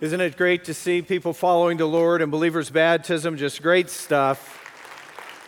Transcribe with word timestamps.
Isn't 0.00 0.22
it 0.22 0.38
great 0.38 0.64
to 0.64 0.72
see 0.72 1.02
people 1.02 1.34
following 1.34 1.76
the 1.76 1.84
Lord 1.84 2.22
and 2.22 2.32
believers' 2.32 2.70
baptism? 2.70 3.36
Just 3.36 3.60
great 3.60 3.90
stuff. 3.90 4.58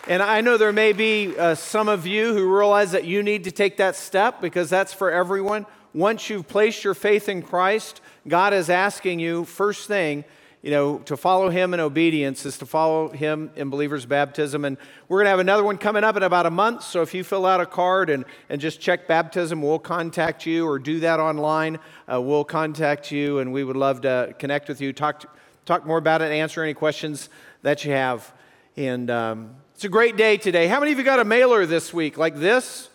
And 0.06 0.22
I 0.22 0.42
know 0.42 0.58
there 0.58 0.75
may 0.75 0.92
be 0.92 1.34
uh, 1.38 1.54
some 1.54 1.88
of 1.88 2.06
you 2.06 2.35
who 2.35 2.54
realize 2.54 2.93
that 2.93 3.07
you 3.07 3.23
need 3.23 3.45
to 3.45 3.51
take 3.51 3.79
that 3.79 3.96
step 3.96 4.43
because 4.43 4.69
that's 4.69 4.93
for 4.93 5.11
everyone. 5.11 5.65
Once 5.95 6.29
you've 6.29 6.49
placed 6.49 6.85
your 6.85 6.93
faith 6.93 7.30
in 7.30 7.41
Christ, 7.41 8.03
God 8.29 8.53
is 8.53 8.69
asking 8.69 9.21
you, 9.21 9.46
first 9.46 9.88
thing, 9.88 10.23
you 10.62 10.70
know, 10.70 10.98
to 10.98 11.16
follow 11.16 11.50
him 11.50 11.74
in 11.74 11.80
obedience 11.80 12.46
is 12.46 12.56
to 12.58 12.66
follow 12.66 13.08
him 13.08 13.50
in 13.56 13.68
believers' 13.68 14.06
baptism. 14.06 14.64
And 14.64 14.76
we're 15.08 15.18
going 15.18 15.26
to 15.26 15.30
have 15.30 15.40
another 15.40 15.64
one 15.64 15.76
coming 15.76 16.04
up 16.04 16.16
in 16.16 16.22
about 16.22 16.46
a 16.46 16.50
month. 16.50 16.84
So 16.84 17.02
if 17.02 17.12
you 17.14 17.24
fill 17.24 17.46
out 17.46 17.61
a 17.61 17.66
card 17.66 18.08
and, 18.11 18.24
and 18.48 18.61
just 18.61 18.80
check 18.80 19.08
baptism, 19.08 19.61
we'll 19.61 19.80
contact 19.80 20.46
you 20.46 20.66
or 20.66 20.79
do 20.79 21.00
that 21.00 21.18
online. 21.18 21.80
Uh, 22.11 22.20
we'll 22.20 22.44
contact 22.44 23.11
you 23.11 23.40
and 23.40 23.52
we 23.52 23.64
would 23.64 23.76
love 23.76 24.02
to 24.02 24.36
connect 24.38 24.68
with 24.68 24.80
you, 24.80 24.93
talk, 24.93 25.36
talk 25.66 25.84
more 25.84 25.98
about 25.98 26.22
it, 26.22 26.30
answer 26.30 26.62
any 26.62 26.75
questions 26.75 27.29
that 27.62 27.84
you 27.84 27.90
have. 27.90 28.32
And 28.76 29.11
um, 29.11 29.56
it's 29.75 29.84
a 29.84 29.89
great 29.89 30.17
day 30.17 30.36
today. 30.36 30.68
How 30.68 30.79
many 30.79 30.92
of 30.92 30.98
you 30.98 31.04
got 31.04 31.18
a 31.18 31.25
mailer 31.25 31.67
this 31.67 31.92
week 31.92 32.17
like 32.17 32.36
this? 32.36 32.89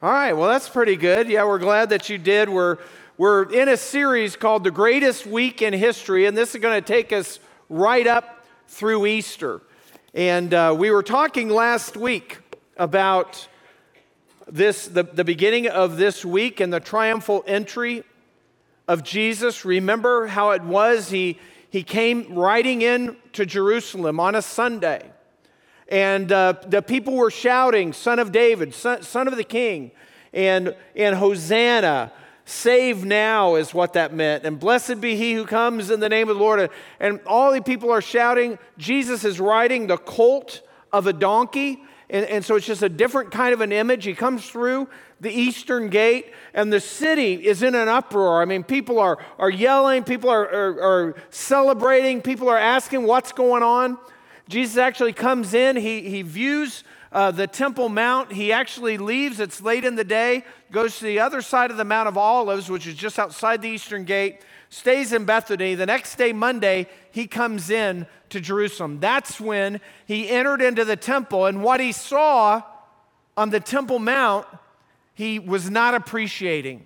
All 0.00 0.12
right, 0.12 0.34
well, 0.34 0.48
that's 0.48 0.68
pretty 0.68 0.94
good. 0.94 1.28
Yeah, 1.28 1.44
we're 1.44 1.58
glad 1.58 1.90
that 1.90 2.08
you 2.08 2.18
did. 2.18 2.48
We're 2.48 2.78
we're 3.18 3.52
in 3.52 3.68
a 3.68 3.76
series 3.76 4.36
called 4.36 4.62
The 4.62 4.70
Greatest 4.70 5.26
Week 5.26 5.60
in 5.60 5.72
History, 5.72 6.26
and 6.26 6.36
this 6.36 6.54
is 6.54 6.60
going 6.60 6.80
to 6.80 6.86
take 6.86 7.12
us 7.12 7.40
right 7.68 8.06
up 8.06 8.46
through 8.68 9.06
Easter. 9.06 9.60
And 10.14 10.54
uh, 10.54 10.72
we 10.78 10.92
were 10.92 11.02
talking 11.02 11.48
last 11.48 11.96
week 11.96 12.38
about 12.76 13.48
this, 14.46 14.86
the, 14.86 15.02
the 15.02 15.24
beginning 15.24 15.66
of 15.66 15.96
this 15.96 16.24
week 16.24 16.60
and 16.60 16.72
the 16.72 16.78
triumphal 16.78 17.42
entry 17.48 18.04
of 18.86 19.02
Jesus. 19.02 19.64
Remember 19.64 20.28
how 20.28 20.52
it 20.52 20.62
was? 20.62 21.10
He, 21.10 21.40
he 21.70 21.82
came 21.82 22.36
riding 22.36 22.82
in 22.82 23.16
to 23.32 23.44
Jerusalem 23.44 24.20
on 24.20 24.36
a 24.36 24.42
Sunday. 24.42 25.10
And 25.88 26.30
uh, 26.30 26.54
the 26.64 26.82
people 26.82 27.14
were 27.14 27.32
shouting, 27.32 27.92
Son 27.92 28.20
of 28.20 28.30
David, 28.30 28.74
son, 28.74 29.02
son 29.02 29.26
of 29.26 29.36
the 29.36 29.42
King, 29.42 29.90
and, 30.32 30.76
and 30.94 31.16
Hosanna. 31.16 32.12
Save 32.48 33.04
now 33.04 33.56
is 33.56 33.74
what 33.74 33.92
that 33.92 34.14
meant. 34.14 34.46
And 34.46 34.58
blessed 34.58 35.02
be 35.02 35.16
he 35.16 35.34
who 35.34 35.44
comes 35.44 35.90
in 35.90 36.00
the 36.00 36.08
name 36.08 36.30
of 36.30 36.38
the 36.38 36.42
Lord. 36.42 36.70
And 36.98 37.20
all 37.26 37.52
the 37.52 37.60
people 37.60 37.90
are 37.90 38.00
shouting. 38.00 38.58
Jesus 38.78 39.22
is 39.22 39.38
riding 39.38 39.86
the 39.86 39.98
colt 39.98 40.62
of 40.90 41.06
a 41.06 41.12
donkey. 41.12 41.82
And, 42.08 42.24
and, 42.24 42.42
so 42.42 42.56
it's 42.56 42.64
just 42.64 42.82
a 42.82 42.88
different 42.88 43.32
kind 43.32 43.52
of 43.52 43.60
an 43.60 43.70
image. 43.70 44.06
He 44.06 44.14
comes 44.14 44.48
through 44.48 44.88
the 45.20 45.30
eastern 45.30 45.90
gate, 45.90 46.32
and 46.54 46.72
the 46.72 46.80
city 46.80 47.34
is 47.34 47.62
in 47.62 47.74
an 47.74 47.86
uproar. 47.86 48.40
I 48.40 48.46
mean, 48.46 48.64
people 48.64 48.98
are, 48.98 49.18
are 49.38 49.50
yelling, 49.50 50.02
people 50.02 50.30
are, 50.30 50.48
are, 50.48 50.80
are 50.80 51.14
celebrating, 51.28 52.22
people 52.22 52.48
are 52.48 52.56
asking 52.56 53.02
what's 53.02 53.30
going 53.30 53.62
on. 53.62 53.98
Jesus 54.48 54.78
actually 54.78 55.12
comes 55.12 55.52
in, 55.52 55.76
he, 55.76 56.08
he 56.08 56.22
views 56.22 56.82
uh, 57.12 57.30
the 57.30 57.46
Temple 57.46 57.88
Mount. 57.88 58.32
He 58.32 58.52
actually 58.52 58.98
leaves, 58.98 59.40
it's 59.40 59.60
late 59.60 59.84
in 59.84 59.94
the 59.94 60.04
day, 60.04 60.44
goes 60.70 60.98
to 60.98 61.04
the 61.04 61.20
other 61.20 61.42
side 61.42 61.70
of 61.70 61.76
the 61.76 61.84
Mount 61.84 62.08
of 62.08 62.18
Olives, 62.18 62.70
which 62.70 62.86
is 62.86 62.94
just 62.94 63.18
outside 63.18 63.62
the 63.62 63.68
eastern 63.68 64.04
gate, 64.04 64.42
stays 64.68 65.12
in 65.12 65.24
Bethany. 65.24 65.74
The 65.74 65.86
next 65.86 66.16
day, 66.16 66.32
Monday, 66.32 66.86
he 67.10 67.26
comes 67.26 67.70
in 67.70 68.06
to 68.30 68.40
Jerusalem. 68.40 69.00
That's 69.00 69.40
when 69.40 69.80
he 70.06 70.28
entered 70.28 70.60
into 70.60 70.84
the 70.84 70.96
temple, 70.96 71.46
and 71.46 71.62
what 71.62 71.80
he 71.80 71.92
saw 71.92 72.62
on 73.36 73.50
the 73.50 73.60
Temple 73.60 73.98
Mount, 73.98 74.46
he 75.14 75.38
was 75.38 75.70
not 75.70 75.94
appreciating. 75.94 76.84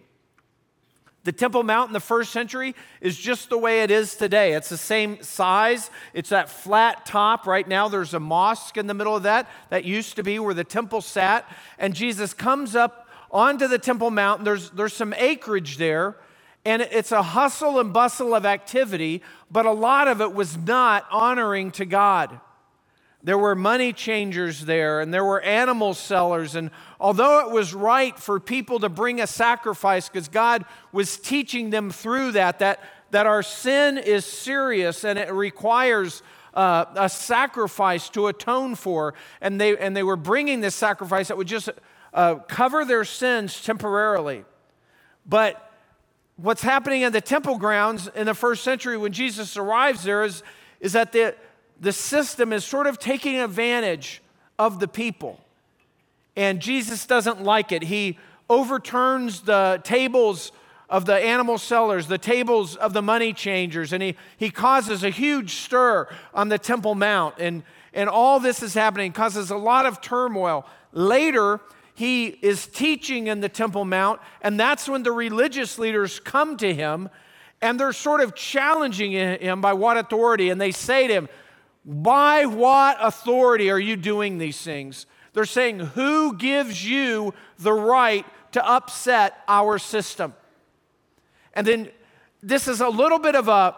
The 1.24 1.32
Temple 1.32 1.62
Mount 1.62 1.88
in 1.88 1.92
the 1.92 2.00
first 2.00 2.32
century 2.32 2.74
is 3.00 3.16
just 3.16 3.48
the 3.48 3.58
way 3.58 3.82
it 3.82 3.90
is 3.92 4.16
today. 4.16 4.54
It's 4.54 4.68
the 4.68 4.76
same 4.76 5.22
size. 5.22 5.90
It's 6.14 6.30
that 6.30 6.50
flat 6.50 7.06
top. 7.06 7.46
Right 7.46 7.66
now, 7.66 7.88
there's 7.88 8.12
a 8.12 8.20
mosque 8.20 8.76
in 8.76 8.88
the 8.88 8.94
middle 8.94 9.14
of 9.14 9.22
that. 9.22 9.48
That 9.70 9.84
used 9.84 10.16
to 10.16 10.24
be 10.24 10.40
where 10.40 10.54
the 10.54 10.64
temple 10.64 11.00
sat. 11.00 11.48
And 11.78 11.94
Jesus 11.94 12.34
comes 12.34 12.74
up 12.74 13.08
onto 13.30 13.68
the 13.68 13.78
Temple 13.78 14.10
Mount. 14.10 14.44
There's, 14.44 14.70
there's 14.70 14.92
some 14.92 15.14
acreage 15.16 15.78
there, 15.78 16.16
and 16.64 16.82
it's 16.82 17.12
a 17.12 17.22
hustle 17.22 17.80
and 17.80 17.92
bustle 17.92 18.34
of 18.34 18.44
activity, 18.44 19.22
but 19.50 19.64
a 19.64 19.72
lot 19.72 20.08
of 20.08 20.20
it 20.20 20.34
was 20.34 20.56
not 20.56 21.06
honoring 21.10 21.70
to 21.72 21.84
God. 21.84 22.40
There 23.24 23.38
were 23.38 23.54
money 23.54 23.92
changers 23.92 24.64
there, 24.64 25.00
and 25.00 25.14
there 25.14 25.24
were 25.24 25.40
animal 25.40 25.94
sellers. 25.94 26.56
And 26.56 26.70
although 27.02 27.46
it 27.46 27.52
was 27.52 27.74
right 27.74 28.18
for 28.18 28.40
people 28.40 28.78
to 28.78 28.88
bring 28.88 29.20
a 29.20 29.26
sacrifice, 29.26 30.08
because 30.08 30.28
God 30.28 30.64
was 30.92 31.18
teaching 31.18 31.68
them 31.68 31.90
through 31.90 32.32
that, 32.32 32.60
that, 32.60 32.82
that 33.10 33.26
our 33.26 33.42
sin 33.42 33.98
is 33.98 34.24
serious 34.24 35.04
and 35.04 35.18
it 35.18 35.30
requires 35.32 36.22
uh, 36.54 36.84
a 36.94 37.08
sacrifice 37.08 38.08
to 38.10 38.28
atone 38.28 38.74
for, 38.74 39.14
and 39.40 39.60
they, 39.60 39.76
and 39.76 39.96
they 39.96 40.02
were 40.02 40.16
bringing 40.16 40.60
this 40.60 40.74
sacrifice 40.74 41.28
that 41.28 41.36
would 41.36 41.48
just 41.48 41.68
uh, 42.14 42.36
cover 42.46 42.84
their 42.84 43.04
sins 43.04 43.62
temporarily. 43.62 44.44
But 45.26 45.72
what's 46.36 46.62
happening 46.62 47.02
in 47.02 47.12
the 47.12 47.20
temple 47.20 47.58
grounds 47.58 48.08
in 48.14 48.26
the 48.26 48.34
first 48.34 48.64
century 48.64 48.96
when 48.96 49.12
Jesus 49.12 49.56
arrives 49.56 50.04
there 50.04 50.24
is, 50.24 50.42
is 50.80 50.92
that 50.92 51.12
the 51.12 51.34
the 51.82 51.92
system 51.92 52.52
is 52.52 52.64
sort 52.64 52.86
of 52.86 52.98
taking 53.00 53.40
advantage 53.40 54.22
of 54.56 54.78
the 54.78 54.86
people. 54.86 55.40
And 56.36 56.60
Jesus 56.60 57.06
doesn't 57.06 57.42
like 57.42 57.72
it. 57.72 57.82
He 57.84 58.18
overturns 58.48 59.42
the 59.42 59.80
tables 59.84 60.52
of 60.88 61.06
the 61.06 61.14
animal 61.14 61.56
sellers, 61.56 62.06
the 62.06 62.18
tables 62.18 62.76
of 62.76 62.92
the 62.92 63.00
money 63.00 63.32
changers, 63.32 63.94
and 63.94 64.02
he, 64.02 64.16
he 64.36 64.50
causes 64.50 65.02
a 65.02 65.10
huge 65.10 65.54
stir 65.54 66.06
on 66.34 66.50
the 66.50 66.58
Temple 66.58 66.94
Mount. 66.94 67.36
And, 67.38 67.62
and 67.94 68.10
all 68.10 68.40
this 68.40 68.62
is 68.62 68.74
happening, 68.74 69.12
causes 69.12 69.50
a 69.50 69.56
lot 69.56 69.86
of 69.86 70.02
turmoil. 70.02 70.66
Later, 70.92 71.60
he 71.94 72.26
is 72.26 72.66
teaching 72.66 73.26
in 73.26 73.40
the 73.40 73.48
Temple 73.48 73.84
Mount, 73.84 74.20
and 74.42 74.60
that's 74.60 74.88
when 74.88 75.02
the 75.02 75.12
religious 75.12 75.78
leaders 75.78 76.20
come 76.20 76.56
to 76.58 76.74
him 76.74 77.08
and 77.62 77.78
they're 77.78 77.92
sort 77.92 78.20
of 78.20 78.34
challenging 78.34 79.12
him 79.12 79.60
by 79.60 79.72
what 79.72 79.96
authority. 79.96 80.50
And 80.50 80.60
they 80.60 80.72
say 80.72 81.06
to 81.06 81.14
him, 81.14 81.28
by 81.84 82.44
what 82.44 82.98
authority 83.00 83.70
are 83.70 83.78
you 83.78 83.96
doing 83.96 84.38
these 84.38 84.60
things? 84.60 85.06
They're 85.32 85.44
saying, 85.44 85.80
Who 85.80 86.36
gives 86.36 86.84
you 86.88 87.34
the 87.58 87.72
right 87.72 88.26
to 88.52 88.66
upset 88.66 89.34
our 89.48 89.78
system? 89.78 90.34
And 91.54 91.66
then 91.66 91.90
this 92.42 92.68
is 92.68 92.80
a 92.80 92.88
little 92.88 93.18
bit 93.18 93.34
of 93.34 93.48
a, 93.48 93.74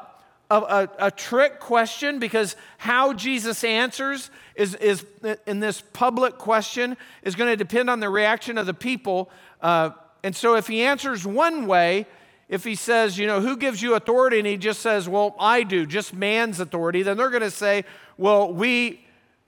a, 0.51 0.89
a, 0.99 1.11
trick 1.11 1.59
question 1.59 2.19
because 2.19 2.57
how 2.79 3.13
Jesus 3.13 3.65
answers 3.65 4.31
is, 4.55 4.75
is 4.77 5.05
in 5.47 5.61
this 5.61 5.83
public 5.93 6.39
question 6.39 6.97
is 7.23 7.35
going 7.35 7.51
to 7.51 7.57
depend 7.57 7.91
on 7.91 8.01
the 8.01 8.09
reaction 8.09 8.59
of 8.59 8.67
the 8.67 8.75
people. 8.75 9.31
Uh, 9.61 9.91
and 10.23 10.35
so 10.35 10.55
if 10.55 10.67
he 10.67 10.83
answers 10.83 11.27
one 11.27 11.67
way, 11.67 12.07
if 12.49 12.65
he 12.65 12.75
says, 12.75 13.19
you 13.19 13.27
know, 13.27 13.41
who 13.41 13.57
gives 13.57 13.83
you 13.83 13.95
authority? 13.95 14.39
And 14.39 14.47
he 14.47 14.57
just 14.57 14.81
says, 14.81 15.09
well, 15.09 15.35
I 15.39 15.63
do, 15.63 15.87
just 15.87 16.15
man's 16.15 16.61
authority, 16.61 17.03
then 17.03 17.17
they're 17.17 17.31
going 17.31 17.43
to 17.43 17.51
say, 17.51 17.85
well, 18.17 18.53
we, 18.53 19.04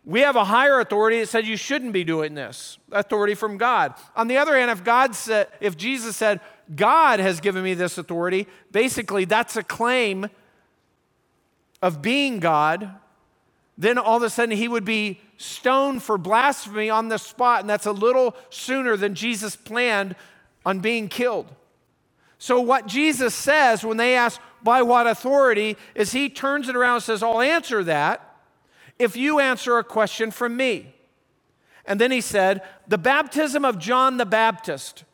we 0.06 0.20
have 0.20 0.36
a 0.36 0.44
higher 0.44 0.78
authority 0.78 1.18
that 1.18 1.28
said 1.28 1.46
you 1.46 1.56
shouldn't 1.56 1.92
be 1.92 2.04
doing 2.04 2.34
this, 2.34 2.78
authority 2.92 3.34
from 3.34 3.58
God. 3.58 3.92
On 4.14 4.28
the 4.28 4.38
other 4.38 4.56
hand, 4.56 4.70
if 4.70 4.84
God 4.84 5.16
said, 5.16 5.48
if 5.60 5.76
Jesus 5.76 6.16
said, 6.16 6.40
God 6.74 7.18
has 7.18 7.40
given 7.40 7.64
me 7.64 7.74
this 7.74 7.98
authority, 7.98 8.46
basically 8.70 9.24
that's 9.24 9.56
a 9.56 9.64
claim 9.64 10.28
of 11.82 12.00
being 12.02 12.38
God, 12.38 12.88
then 13.76 13.98
all 13.98 14.18
of 14.18 14.22
a 14.22 14.30
sudden 14.30 14.56
he 14.56 14.68
would 14.68 14.84
be 14.84 15.20
stoned 15.38 16.04
for 16.04 16.16
blasphemy 16.16 16.88
on 16.88 17.08
the 17.08 17.18
spot, 17.18 17.60
and 17.60 17.68
that's 17.68 17.86
a 17.86 17.92
little 17.92 18.36
sooner 18.48 18.96
than 18.96 19.16
Jesus 19.16 19.56
planned 19.56 20.14
on 20.64 20.78
being 20.78 21.08
killed. 21.08 21.52
So, 22.38 22.60
what 22.60 22.86
Jesus 22.86 23.34
says 23.34 23.84
when 23.84 23.96
they 23.96 24.14
ask, 24.14 24.40
by 24.62 24.82
what 24.82 25.06
authority, 25.06 25.76
is 25.94 26.12
he 26.12 26.28
turns 26.28 26.68
it 26.68 26.76
around 26.76 26.96
and 26.96 27.02
says, 27.02 27.22
I'll 27.22 27.40
answer 27.40 27.82
that 27.84 28.25
if 28.98 29.16
you 29.16 29.40
answer 29.40 29.78
a 29.78 29.84
question 29.84 30.30
from 30.30 30.56
me. 30.56 30.94
And 31.84 32.00
then 32.00 32.10
he 32.10 32.20
said, 32.20 32.62
the 32.88 32.98
baptism 32.98 33.64
of 33.64 33.78
John 33.78 34.16
the 34.16 34.26
Baptist, 34.26 35.04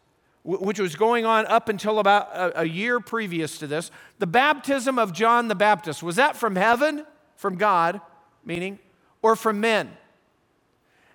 which 0.43 0.81
was 0.81 0.97
going 0.97 1.25
on 1.25 1.47
up 1.47 1.69
until 1.69 1.99
about 1.99 2.29
a, 2.57 2.67
year 2.67 2.99
previous 2.99 3.59
to 3.59 3.67
this, 3.67 3.91
the 4.19 4.27
baptism 4.27 4.99
of 4.99 5.13
John 5.13 5.49
the 5.49 5.55
Baptist, 5.55 6.03
was 6.03 6.17
that 6.17 6.37
from 6.37 6.57
heaven, 6.57 7.05
from 7.37 7.57
God, 7.57 8.01
meaning, 8.45 8.79
or 9.21 9.37
from 9.37 9.61
men? 9.61 9.91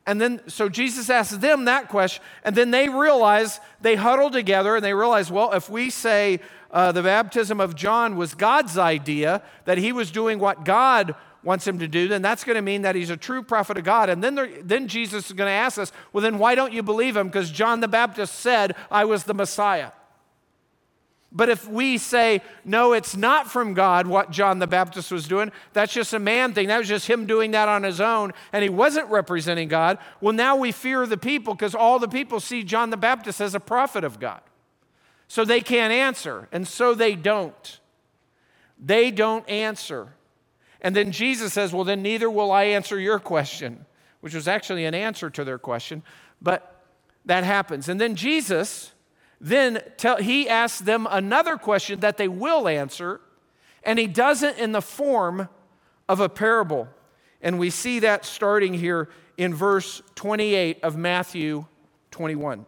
And 0.05 0.21
then, 0.21 0.41
so 0.47 0.69
Jesus 0.69 1.09
asks 1.09 1.35
them 1.35 1.65
that 1.65 1.89
question, 1.89 2.23
and 2.43 2.55
then 2.55 2.71
they 2.71 2.87
realize, 2.87 3.59
they 3.81 3.95
huddle 3.95 4.29
together 4.29 4.75
and 4.75 4.85
they 4.85 4.93
realize, 4.93 5.29
well, 5.29 5.51
if 5.51 5.69
we 5.69 5.89
say 5.89 6.39
uh, 6.71 6.93
the 6.93 7.03
baptism 7.03 7.59
of 7.59 7.75
John 7.75 8.15
was 8.15 8.33
God's 8.33 8.77
idea, 8.77 9.41
that 9.65 9.77
he 9.77 9.91
was 9.91 10.09
doing 10.11 10.39
what 10.39 10.63
God 10.63 11.15
wants 11.43 11.67
him 11.67 11.79
to 11.79 11.87
do, 11.87 12.07
then 12.07 12.21
that's 12.21 12.43
going 12.43 12.55
to 12.55 12.61
mean 12.61 12.81
that 12.81 12.95
he's 12.95 13.09
a 13.09 13.17
true 13.17 13.43
prophet 13.43 13.77
of 13.77 13.83
God. 13.83 14.09
And 14.09 14.23
then, 14.23 14.49
then 14.63 14.87
Jesus 14.87 15.27
is 15.27 15.33
going 15.33 15.47
to 15.47 15.51
ask 15.51 15.77
us, 15.77 15.91
well, 16.11 16.21
then 16.21 16.37
why 16.37 16.55
don't 16.55 16.73
you 16.73 16.83
believe 16.83 17.15
him? 17.15 17.27
Because 17.27 17.51
John 17.51 17.79
the 17.79 17.87
Baptist 17.87 18.35
said, 18.35 18.75
I 18.91 19.05
was 19.05 19.23
the 19.23 19.33
Messiah. 19.33 19.91
But 21.31 21.49
if 21.49 21.67
we 21.67 21.97
say, 21.97 22.41
no, 22.63 22.93
it's 22.93 23.15
not 23.15 23.51
from 23.51 23.73
God 23.73 24.07
what 24.07 24.31
John 24.31 24.59
the 24.59 24.67
Baptist 24.67 25.11
was 25.11 25.27
doing, 25.27 25.51
that's 25.73 25.93
just 25.93 26.13
a 26.13 26.19
man 26.19 26.53
thing, 26.53 26.67
that 26.69 26.77
was 26.77 26.87
just 26.87 27.07
him 27.07 27.25
doing 27.25 27.51
that 27.51 27.67
on 27.67 27.83
his 27.83 27.99
own, 27.99 28.31
and 28.53 28.63
he 28.63 28.69
wasn't 28.69 29.09
representing 29.09 29.67
God, 29.67 29.97
well, 30.21 30.33
now 30.33 30.55
we 30.55 30.71
fear 30.71 31.05
the 31.05 31.17
people 31.17 31.53
because 31.53 31.75
all 31.75 31.99
the 31.99 32.07
people 32.07 32.39
see 32.39 32.63
John 32.63 32.91
the 32.91 32.97
Baptist 32.97 33.41
as 33.41 33.53
a 33.53 33.59
prophet 33.59 34.03
of 34.03 34.19
God. 34.19 34.41
So 35.27 35.43
they 35.43 35.59
can't 35.59 35.91
answer, 35.91 36.47
and 36.53 36.65
so 36.65 36.93
they 36.93 37.13
don't. 37.13 37.79
They 38.79 39.11
don't 39.11 39.47
answer. 39.49 40.13
And 40.81 40.95
then 40.95 41.11
Jesus 41.11 41.53
says, 41.53 41.73
well, 41.73 41.83
then 41.83 42.01
neither 42.01 42.29
will 42.29 42.51
I 42.51 42.65
answer 42.65 42.99
your 42.99 43.19
question, 43.19 43.85
which 44.21 44.33
was 44.33 44.47
actually 44.47 44.85
an 44.85 44.93
answer 44.93 45.29
to 45.29 45.43
their 45.43 45.57
question, 45.57 46.03
but 46.41 46.83
that 47.25 47.43
happens. 47.43 47.89
And 47.89 47.99
then 47.99 48.15
Jesus 48.15 48.91
then 49.39 49.81
tell, 49.97 50.17
he 50.17 50.49
asks 50.49 50.79
them 50.79 51.07
another 51.09 51.57
question 51.57 51.99
that 51.99 52.17
they 52.17 52.27
will 52.27 52.67
answer, 52.67 53.21
and 53.83 53.99
he 53.99 54.07
does 54.07 54.43
it 54.43 54.57
in 54.57 54.71
the 54.71 54.81
form 54.81 55.49
of 56.09 56.19
a 56.19 56.29
parable. 56.29 56.87
And 57.41 57.59
we 57.59 57.69
see 57.69 57.99
that 57.99 58.25
starting 58.25 58.73
here 58.73 59.09
in 59.37 59.53
verse 59.53 60.01
28 60.15 60.83
of 60.83 60.97
Matthew 60.97 61.65
21. 62.11 62.65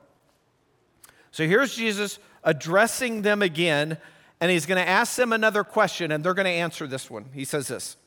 So 1.31 1.47
here's 1.47 1.75
Jesus 1.75 2.19
addressing 2.44 3.23
them 3.23 3.41
again, 3.41 3.97
and 4.41 4.50
he's 4.50 4.65
going 4.65 4.81
to 4.81 4.88
ask 4.88 5.15
them 5.15 5.33
another 5.33 5.63
question, 5.63 6.12
and 6.12 6.24
they're 6.24 6.33
going 6.33 6.45
to 6.45 6.51
answer 6.51 6.88
this 6.88 7.09
one. 7.09 7.25
He 7.33 7.45
says 7.45 7.68
this 7.68 7.97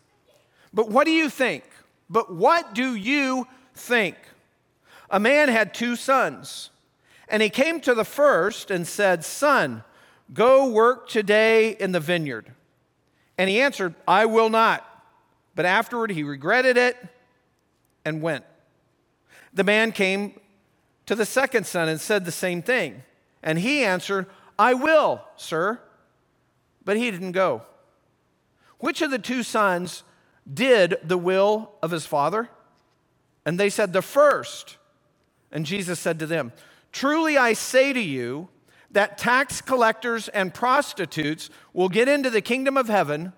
But 0.72 0.90
what 0.90 1.04
do 1.04 1.10
you 1.10 1.28
think? 1.28 1.64
But 2.08 2.32
what 2.34 2.74
do 2.74 2.94
you 2.94 3.46
think? 3.74 4.16
A 5.10 5.20
man 5.20 5.48
had 5.48 5.74
two 5.74 5.96
sons. 5.96 6.70
And 7.28 7.42
he 7.42 7.48
came 7.48 7.80
to 7.80 7.94
the 7.94 8.04
first 8.04 8.70
and 8.70 8.86
said, 8.86 9.24
Son, 9.24 9.84
go 10.34 10.68
work 10.68 11.08
today 11.08 11.70
in 11.70 11.92
the 11.92 12.00
vineyard. 12.00 12.52
And 13.38 13.48
he 13.48 13.60
answered, 13.60 13.94
I 14.06 14.26
will 14.26 14.50
not. 14.50 14.86
But 15.54 15.64
afterward 15.64 16.10
he 16.10 16.22
regretted 16.22 16.76
it 16.76 16.96
and 18.04 18.20
went. 18.20 18.44
The 19.54 19.64
man 19.64 19.92
came 19.92 20.38
to 21.06 21.14
the 21.14 21.26
second 21.26 21.66
son 21.66 21.88
and 21.88 22.00
said 22.00 22.24
the 22.24 22.32
same 22.32 22.62
thing. 22.62 23.02
And 23.42 23.58
he 23.58 23.84
answered, 23.84 24.26
I 24.58 24.74
will, 24.74 25.22
sir. 25.36 25.80
But 26.84 26.96
he 26.96 27.10
didn't 27.10 27.32
go. 27.32 27.62
Which 28.78 29.02
of 29.02 29.10
the 29.10 29.18
two 29.18 29.42
sons 29.42 30.02
did 30.52 30.96
the 31.04 31.18
will 31.18 31.72
of 31.82 31.90
his 31.90 32.06
father? 32.06 32.48
And 33.44 33.58
they 33.58 33.70
said, 33.70 33.92
The 33.92 34.02
first. 34.02 34.76
And 35.50 35.66
Jesus 35.66 36.00
said 36.00 36.18
to 36.18 36.26
them, 36.26 36.52
Truly 36.90 37.36
I 37.36 37.52
say 37.52 37.92
to 37.92 38.00
you 38.00 38.48
that 38.90 39.18
tax 39.18 39.60
collectors 39.60 40.28
and 40.28 40.52
prostitutes 40.52 41.50
will 41.72 41.88
get 41.88 42.08
into 42.08 42.30
the 42.30 42.40
kingdom 42.40 42.76
of 42.76 42.88
heaven 42.88 43.32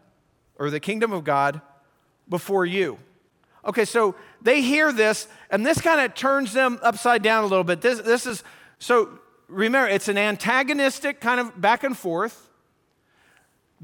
or 0.57 0.71
the 0.71 0.81
kingdom 0.81 1.13
of 1.13 1.25
God 1.25 1.61
before 2.29 2.67
you. 2.67 2.99
Okay, 3.67 3.85
so 3.85 4.15
they 4.43 4.61
hear 4.61 4.93
this, 4.93 5.27
and 5.51 5.65
this 5.65 5.81
kind 5.81 6.01
of 6.01 6.15
turns 6.15 6.53
them 6.53 6.79
upside 6.83 7.23
down 7.23 7.45
a 7.45 7.47
little 7.47 7.65
bit. 7.65 7.81
This, 7.81 8.01
this 8.01 8.27
is, 8.27 8.43
so 8.79 9.19
remember, 9.49 9.89
it's 9.89 10.09
an 10.09 10.19
antagonistic 10.19 11.21
kind 11.21 11.41
of 11.41 11.59
back 11.61 11.83
and 11.83 11.97
forth. 11.97 12.44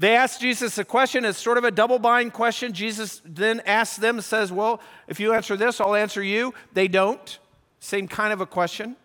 They 0.01 0.15
ask 0.15 0.39
Jesus 0.39 0.79
a 0.79 0.83
question. 0.83 1.25
It's 1.25 1.37
sort 1.37 1.59
of 1.59 1.63
a 1.63 1.69
double 1.69 1.99
bind 1.99 2.33
question. 2.33 2.73
Jesus 2.73 3.21
then 3.23 3.59
asks 3.67 3.97
them, 3.97 4.19
says, 4.19 4.51
Well, 4.51 4.81
if 5.07 5.19
you 5.19 5.31
answer 5.31 5.55
this, 5.55 5.79
I'll 5.79 5.93
answer 5.93 6.23
you. 6.23 6.55
They 6.73 6.87
don't. 6.87 7.37
Same 7.79 8.07
kind 8.07 8.33
of 8.33 8.41
a 8.41 8.47
question. 8.47 8.95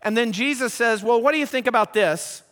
And 0.00 0.16
then 0.16 0.30
Jesus 0.30 0.72
says, 0.72 1.02
Well, 1.02 1.20
what 1.20 1.32
do 1.32 1.38
you 1.38 1.46
think 1.46 1.66
about 1.66 1.92
this? 1.92 2.44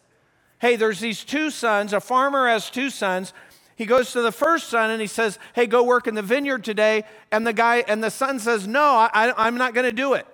Hey, 0.59 0.75
there's 0.75 0.99
these 0.99 1.23
two 1.23 1.49
sons. 1.49 1.93
A 1.93 2.01
farmer 2.01 2.49
has 2.49 2.71
two 2.71 2.91
sons. 2.91 3.33
He 3.77 3.87
goes 3.87 4.11
to 4.15 4.21
the 4.21 4.33
first 4.33 4.69
son 4.69 4.91
and 4.91 5.01
he 5.01 5.07
says, 5.07 5.39
Hey, 5.55 5.69
go 5.69 5.85
work 5.85 6.09
in 6.09 6.17
the 6.17 6.23
vineyard 6.23 6.65
today. 6.65 7.05
And 7.31 7.47
the 7.47 7.53
guy, 7.53 7.85
and 7.87 8.03
the 8.03 8.11
son 8.11 8.41
says, 8.41 8.67
No, 8.67 8.83
I, 8.83 9.33
I'm 9.37 9.57
not 9.57 9.75
going 9.75 9.87
to 9.87 9.95
do 9.95 10.15
it. 10.15 10.27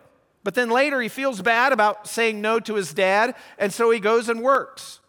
But 0.42 0.54
then 0.54 0.70
later 0.70 1.02
he 1.02 1.10
feels 1.10 1.42
bad 1.42 1.74
about 1.74 2.08
saying 2.08 2.40
no 2.40 2.60
to 2.60 2.76
his 2.76 2.94
dad. 2.94 3.34
And 3.58 3.74
so 3.74 3.90
he 3.90 4.00
goes 4.00 4.30
and 4.30 4.40
works. 4.40 5.00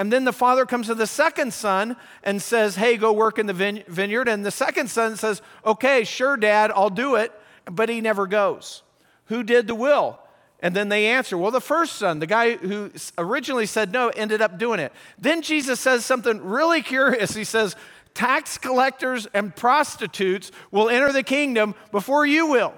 And 0.00 0.10
then 0.10 0.24
the 0.24 0.32
father 0.32 0.64
comes 0.64 0.86
to 0.86 0.94
the 0.94 1.06
second 1.06 1.52
son 1.52 1.94
and 2.22 2.40
says, 2.40 2.76
Hey, 2.76 2.96
go 2.96 3.12
work 3.12 3.38
in 3.38 3.44
the 3.44 3.52
vineyard. 3.86 4.28
And 4.28 4.46
the 4.46 4.50
second 4.50 4.88
son 4.88 5.14
says, 5.14 5.42
Okay, 5.62 6.04
sure, 6.04 6.38
dad, 6.38 6.72
I'll 6.74 6.88
do 6.88 7.16
it. 7.16 7.38
But 7.66 7.90
he 7.90 8.00
never 8.00 8.26
goes. 8.26 8.82
Who 9.26 9.42
did 9.42 9.66
the 9.66 9.74
will? 9.74 10.18
And 10.60 10.74
then 10.74 10.88
they 10.88 11.08
answer, 11.08 11.36
well, 11.36 11.50
the 11.50 11.60
first 11.60 11.96
son, 11.96 12.18
the 12.18 12.26
guy 12.26 12.56
who 12.56 12.90
originally 13.18 13.66
said 13.66 13.92
no, 13.92 14.08
ended 14.08 14.40
up 14.40 14.58
doing 14.58 14.80
it. 14.80 14.90
Then 15.18 15.42
Jesus 15.42 15.78
says 15.80 16.06
something 16.06 16.42
really 16.42 16.80
curious. 16.80 17.34
He 17.34 17.44
says, 17.44 17.76
tax 18.14 18.56
collectors 18.56 19.26
and 19.34 19.54
prostitutes 19.54 20.50
will 20.70 20.88
enter 20.88 21.12
the 21.12 21.22
kingdom 21.22 21.74
before 21.92 22.24
you 22.24 22.46
will. 22.46 22.72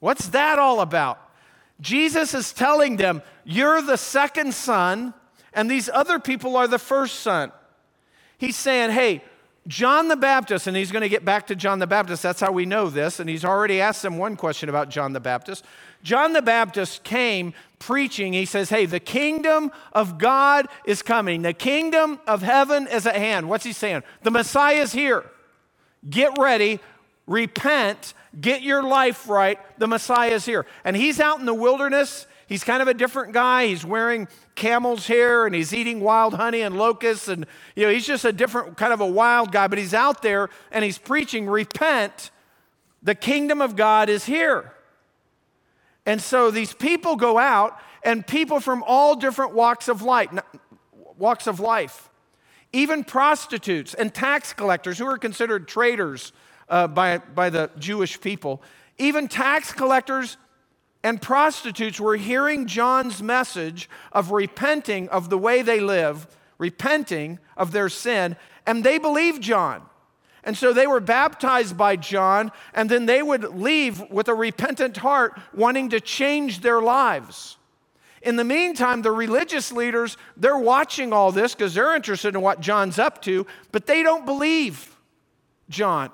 What's 0.00 0.28
that 0.28 0.58
all 0.58 0.80
about? 0.80 1.20
Jesus 1.78 2.32
is 2.32 2.54
telling 2.54 2.96
them, 2.96 3.20
you're 3.44 3.82
the 3.82 3.98
second 3.98 4.54
son, 4.54 5.12
and 5.58 5.68
these 5.68 5.88
other 5.88 6.20
people 6.20 6.56
are 6.56 6.68
the 6.68 6.78
first 6.78 7.18
son. 7.18 7.50
He's 8.38 8.54
saying, 8.54 8.92
hey, 8.92 9.24
John 9.66 10.06
the 10.06 10.14
Baptist, 10.14 10.68
and 10.68 10.76
he's 10.76 10.92
going 10.92 11.02
to 11.02 11.08
get 11.08 11.24
back 11.24 11.48
to 11.48 11.56
John 11.56 11.80
the 11.80 11.86
Baptist. 11.88 12.22
That's 12.22 12.38
how 12.38 12.52
we 12.52 12.64
know 12.64 12.88
this. 12.90 13.18
And 13.18 13.28
he's 13.28 13.44
already 13.44 13.80
asked 13.80 14.02
them 14.02 14.18
one 14.18 14.36
question 14.36 14.68
about 14.68 14.88
John 14.88 15.14
the 15.14 15.20
Baptist. 15.20 15.64
John 16.04 16.32
the 16.32 16.42
Baptist 16.42 17.02
came 17.02 17.54
preaching. 17.80 18.34
He 18.34 18.44
says, 18.44 18.70
Hey, 18.70 18.86
the 18.86 19.00
kingdom 19.00 19.72
of 19.92 20.16
God 20.16 20.68
is 20.84 21.02
coming. 21.02 21.42
The 21.42 21.52
kingdom 21.52 22.20
of 22.28 22.42
heaven 22.42 22.86
is 22.86 23.04
at 23.04 23.16
hand. 23.16 23.48
What's 23.48 23.64
he 23.64 23.72
saying? 23.72 24.04
The 24.22 24.30
Messiah 24.30 24.76
is 24.76 24.92
here. 24.92 25.24
Get 26.08 26.38
ready, 26.38 26.78
repent, 27.26 28.14
get 28.40 28.62
your 28.62 28.84
life 28.84 29.28
right. 29.28 29.58
The 29.76 29.88
Messiah 29.88 30.30
is 30.30 30.46
here. 30.46 30.66
And 30.84 30.96
he's 30.96 31.18
out 31.18 31.40
in 31.40 31.46
the 31.46 31.52
wilderness. 31.52 32.27
He's 32.48 32.64
kind 32.64 32.80
of 32.80 32.88
a 32.88 32.94
different 32.94 33.34
guy. 33.34 33.66
He's 33.66 33.84
wearing 33.84 34.26
camel's 34.54 35.06
hair 35.06 35.44
and 35.44 35.54
he's 35.54 35.74
eating 35.74 36.00
wild 36.00 36.32
honey 36.32 36.62
and 36.62 36.78
locusts. 36.78 37.28
And, 37.28 37.44
you 37.76 37.84
know, 37.84 37.92
he's 37.92 38.06
just 38.06 38.24
a 38.24 38.32
different 38.32 38.78
kind 38.78 38.92
of 38.92 39.02
a 39.02 39.06
wild 39.06 39.52
guy, 39.52 39.68
but 39.68 39.78
he's 39.78 39.92
out 39.92 40.22
there 40.22 40.48
and 40.72 40.82
he's 40.82 40.96
preaching, 40.96 41.46
repent. 41.46 42.30
The 43.02 43.14
kingdom 43.14 43.60
of 43.60 43.76
God 43.76 44.08
is 44.08 44.24
here. 44.24 44.72
And 46.06 46.22
so 46.22 46.50
these 46.50 46.72
people 46.72 47.16
go 47.16 47.38
out 47.38 47.78
and 48.02 48.26
people 48.26 48.60
from 48.60 48.82
all 48.86 49.14
different 49.14 49.52
walks 49.52 49.86
of 49.86 50.00
life, 50.00 50.30
walks 51.18 51.46
of 51.46 51.60
life, 51.60 52.08
even 52.72 53.04
prostitutes 53.04 53.92
and 53.92 54.14
tax 54.14 54.54
collectors 54.54 54.96
who 54.96 55.06
are 55.06 55.18
considered 55.18 55.68
traitors 55.68 56.32
uh, 56.70 56.86
by, 56.86 57.18
by 57.18 57.50
the 57.50 57.70
Jewish 57.78 58.18
people, 58.22 58.62
even 58.96 59.28
tax 59.28 59.70
collectors 59.70 60.38
and 61.02 61.22
prostitutes 61.22 62.00
were 62.00 62.16
hearing 62.16 62.66
John's 62.66 63.22
message 63.22 63.88
of 64.12 64.32
repenting 64.32 65.08
of 65.08 65.30
the 65.30 65.38
way 65.38 65.62
they 65.62 65.80
live, 65.80 66.26
repenting 66.58 67.38
of 67.56 67.72
their 67.72 67.88
sin, 67.88 68.36
and 68.66 68.82
they 68.82 68.98
believed 68.98 69.42
John. 69.42 69.82
And 70.44 70.56
so 70.56 70.72
they 70.72 70.86
were 70.86 71.00
baptized 71.00 71.76
by 71.76 71.96
John, 71.96 72.52
and 72.74 72.88
then 72.88 73.06
they 73.06 73.22
would 73.22 73.44
leave 73.56 74.00
with 74.10 74.28
a 74.28 74.34
repentant 74.34 74.96
heart, 74.96 75.38
wanting 75.52 75.90
to 75.90 76.00
change 76.00 76.60
their 76.60 76.80
lives. 76.80 77.56
In 78.22 78.36
the 78.36 78.44
meantime, 78.44 79.02
the 79.02 79.12
religious 79.12 79.70
leaders, 79.70 80.16
they're 80.36 80.58
watching 80.58 81.12
all 81.12 81.30
this 81.32 81.54
because 81.54 81.74
they're 81.74 81.94
interested 81.94 82.34
in 82.34 82.40
what 82.40 82.60
John's 82.60 82.98
up 82.98 83.22
to, 83.22 83.46
but 83.72 83.86
they 83.86 84.02
don't 84.02 84.26
believe 84.26 84.96
John. 85.68 86.10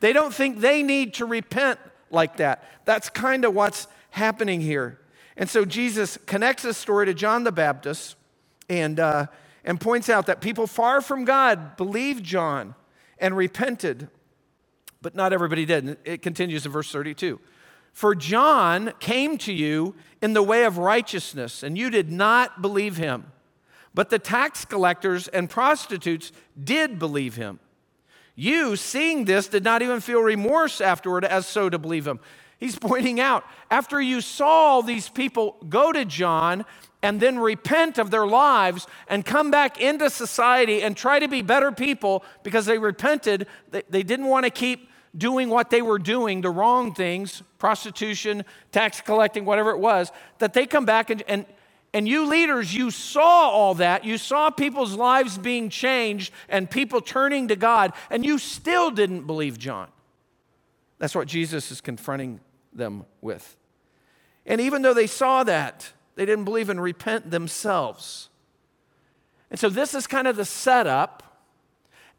They 0.00 0.12
don't 0.12 0.34
think 0.34 0.60
they 0.60 0.82
need 0.82 1.14
to 1.14 1.26
repent 1.26 1.78
like 2.10 2.38
that. 2.38 2.64
That's 2.84 3.08
kind 3.08 3.44
of 3.44 3.54
what's 3.54 3.86
happening 4.14 4.60
here. 4.60 4.96
And 5.36 5.50
so 5.50 5.64
Jesus 5.64 6.16
connects 6.24 6.62
this 6.62 6.78
story 6.78 7.06
to 7.06 7.14
John 7.14 7.42
the 7.42 7.50
Baptist 7.50 8.14
and, 8.68 9.00
uh, 9.00 9.26
and 9.64 9.80
points 9.80 10.08
out 10.08 10.26
that 10.26 10.40
people 10.40 10.68
far 10.68 11.00
from 11.00 11.24
God 11.24 11.76
believed 11.76 12.22
John 12.22 12.76
and 13.18 13.36
repented, 13.36 14.06
but 15.02 15.16
not 15.16 15.32
everybody 15.32 15.66
did. 15.66 15.98
It 16.04 16.22
continues 16.22 16.64
in 16.64 16.70
verse 16.70 16.92
32. 16.92 17.40
For 17.92 18.14
John 18.14 18.92
came 19.00 19.36
to 19.38 19.52
you 19.52 19.96
in 20.22 20.32
the 20.32 20.44
way 20.44 20.64
of 20.64 20.78
righteousness, 20.78 21.64
and 21.64 21.76
you 21.76 21.90
did 21.90 22.12
not 22.12 22.62
believe 22.62 22.96
him. 22.96 23.32
But 23.94 24.10
the 24.10 24.20
tax 24.20 24.64
collectors 24.64 25.26
and 25.26 25.50
prostitutes 25.50 26.30
did 26.62 27.00
believe 27.00 27.34
him. 27.34 27.58
You, 28.36 28.76
seeing 28.76 29.24
this, 29.24 29.48
did 29.48 29.64
not 29.64 29.82
even 29.82 29.98
feel 29.98 30.20
remorse 30.20 30.80
afterward 30.80 31.24
as 31.24 31.46
so 31.46 31.68
to 31.68 31.78
believe 31.80 32.06
him. 32.06 32.20
He's 32.64 32.78
pointing 32.78 33.20
out, 33.20 33.44
after 33.70 34.00
you 34.00 34.22
saw 34.22 34.80
these 34.80 35.10
people 35.10 35.58
go 35.68 35.92
to 35.92 36.06
John 36.06 36.64
and 37.02 37.20
then 37.20 37.38
repent 37.38 37.98
of 37.98 38.10
their 38.10 38.26
lives 38.26 38.86
and 39.06 39.22
come 39.22 39.50
back 39.50 39.78
into 39.78 40.08
society 40.08 40.80
and 40.80 40.96
try 40.96 41.18
to 41.18 41.28
be 41.28 41.42
better 41.42 41.72
people 41.72 42.24
because 42.42 42.64
they 42.64 42.78
repented, 42.78 43.48
they, 43.70 43.82
they 43.90 44.02
didn't 44.02 44.28
want 44.28 44.46
to 44.46 44.50
keep 44.50 44.88
doing 45.14 45.50
what 45.50 45.68
they 45.68 45.82
were 45.82 45.98
doing, 45.98 46.40
the 46.40 46.48
wrong 46.48 46.94
things, 46.94 47.42
prostitution, 47.58 48.46
tax 48.72 49.02
collecting, 49.02 49.44
whatever 49.44 49.72
it 49.72 49.78
was, 49.78 50.10
that 50.38 50.54
they 50.54 50.64
come 50.64 50.86
back 50.86 51.10
and, 51.10 51.22
and, 51.28 51.44
And 51.92 52.08
you 52.08 52.24
leaders, 52.24 52.74
you 52.74 52.90
saw 52.90 53.50
all 53.50 53.74
that. 53.74 54.06
You 54.06 54.16
saw 54.16 54.48
people's 54.48 54.94
lives 54.94 55.36
being 55.36 55.68
changed 55.68 56.32
and 56.48 56.70
people 56.70 57.02
turning 57.02 57.48
to 57.48 57.56
God, 57.56 57.92
and 58.08 58.24
you 58.24 58.38
still 58.38 58.90
didn't 58.90 59.26
believe 59.26 59.58
John. 59.58 59.88
That's 60.98 61.14
what 61.14 61.28
Jesus 61.28 61.70
is 61.70 61.82
confronting 61.82 62.40
them 62.74 63.04
with. 63.20 63.56
And 64.46 64.60
even 64.60 64.82
though 64.82 64.94
they 64.94 65.06
saw 65.06 65.44
that, 65.44 65.92
they 66.16 66.26
didn't 66.26 66.44
believe 66.44 66.68
and 66.68 66.80
repent 66.80 67.30
themselves. 67.30 68.28
And 69.50 69.58
so 69.58 69.68
this 69.68 69.94
is 69.94 70.06
kind 70.06 70.26
of 70.26 70.36
the 70.36 70.44
setup. 70.44 71.22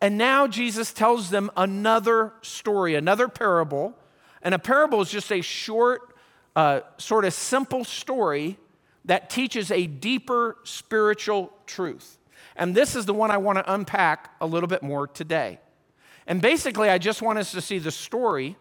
And 0.01 0.17
now 0.17 0.47
Jesus 0.47 0.91
tells 0.91 1.29
them 1.29 1.51
another 1.55 2.33
story, 2.41 2.95
another 2.95 3.27
parable. 3.27 3.97
And 4.41 4.53
a 4.53 4.59
parable 4.59 5.01
is 5.01 5.09
just 5.09 5.31
a 5.31 5.41
short, 5.41 6.15
uh, 6.55 6.81
sort 6.97 7.25
of 7.25 7.33
simple 7.33 7.83
story 7.83 8.57
that 9.05 9.29
teaches 9.29 9.71
a 9.71 9.87
deeper 9.87 10.57
spiritual 10.63 11.51
truth. 11.65 12.17
And 12.55 12.73
this 12.73 12.95
is 12.95 13.05
the 13.05 13.13
one 13.13 13.31
I 13.31 13.37
want 13.37 13.57
to 13.57 13.73
unpack 13.73 14.31
a 14.41 14.45
little 14.45 14.67
bit 14.67 14.81
more 14.81 15.07
today. 15.07 15.59
And 16.27 16.41
basically, 16.41 16.89
I 16.89 16.97
just 16.97 17.21
want 17.21 17.37
us 17.37 17.51
to 17.51 17.61
see 17.61 17.79
the 17.79 17.91
story, 17.91 18.55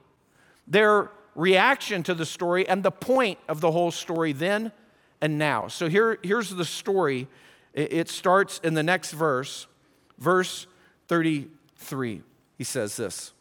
their 0.66 1.10
reaction 1.34 2.02
to 2.04 2.14
the 2.14 2.26
story, 2.26 2.68
and 2.68 2.82
the 2.82 2.90
point 2.90 3.38
of 3.48 3.60
the 3.60 3.70
whole 3.70 3.90
story 3.90 4.32
then 4.32 4.72
and 5.20 5.38
now. 5.38 5.68
So 5.68 5.88
here, 5.88 6.18
here's 6.22 6.50
the 6.50 6.64
story. 6.64 7.28
It 7.72 8.08
starts 8.08 8.60
in 8.62 8.74
the 8.74 8.82
next 8.82 9.12
verse, 9.12 9.66
verse 10.18 10.66
33. 11.08 12.22
He 12.56 12.64
says 12.64 12.96
this 12.96 13.32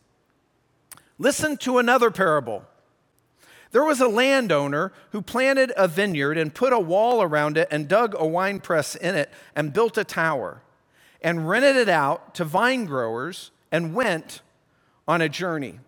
Listen 1.19 1.57
to 1.57 1.77
another 1.77 2.09
parable. 2.09 2.65
There 3.71 3.83
was 3.83 4.00
a 4.00 4.07
landowner 4.07 4.93
who 5.12 5.21
planted 5.23 5.73
a 5.75 5.88
vineyard 5.88 6.38
and 6.38 6.53
put 6.53 6.73
a 6.73 6.79
wall 6.79 7.23
around 7.23 7.57
it 7.57 7.67
and 7.71 7.88
dug 7.88 8.15
a 8.17 8.25
wine 8.25 8.59
press 8.59 8.95
in 8.95 9.15
it 9.15 9.31
and 9.55 9.73
built 9.73 9.97
a 9.97 10.03
tower 10.03 10.62
and 11.21 11.50
rented 11.50 11.75
it 11.75 11.89
out 11.89 12.35
to 12.35 12.45
vine 12.45 12.85
growers 12.85 13.50
and 13.71 13.95
went 13.95 14.41
on 15.07 15.21
a 15.21 15.29
journey. 15.29 15.79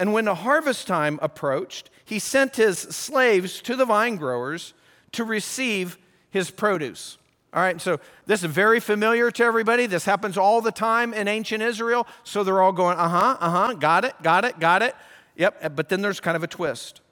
And 0.00 0.14
when 0.14 0.24
the 0.24 0.34
harvest 0.36 0.86
time 0.86 1.18
approached, 1.20 1.90
he 2.06 2.18
sent 2.18 2.56
his 2.56 2.78
slaves 2.78 3.60
to 3.60 3.76
the 3.76 3.84
vine 3.84 4.16
growers 4.16 4.72
to 5.12 5.24
receive 5.24 5.98
his 6.30 6.50
produce. 6.50 7.18
All 7.52 7.60
right, 7.62 7.78
so 7.78 8.00
this 8.24 8.42
is 8.42 8.50
very 8.50 8.80
familiar 8.80 9.30
to 9.30 9.44
everybody. 9.44 9.84
This 9.84 10.06
happens 10.06 10.38
all 10.38 10.62
the 10.62 10.72
time 10.72 11.12
in 11.12 11.28
ancient 11.28 11.62
Israel. 11.62 12.06
So 12.24 12.42
they're 12.42 12.62
all 12.62 12.72
going, 12.72 12.96
uh 12.96 13.08
huh, 13.10 13.36
uh 13.40 13.50
huh, 13.50 13.74
got 13.74 14.06
it, 14.06 14.14
got 14.22 14.46
it, 14.46 14.58
got 14.58 14.80
it. 14.80 14.96
Yep, 15.36 15.76
but 15.76 15.90
then 15.90 16.00
there's 16.00 16.20
kind 16.20 16.36
of 16.36 16.42
a 16.42 16.46
twist. 16.46 17.02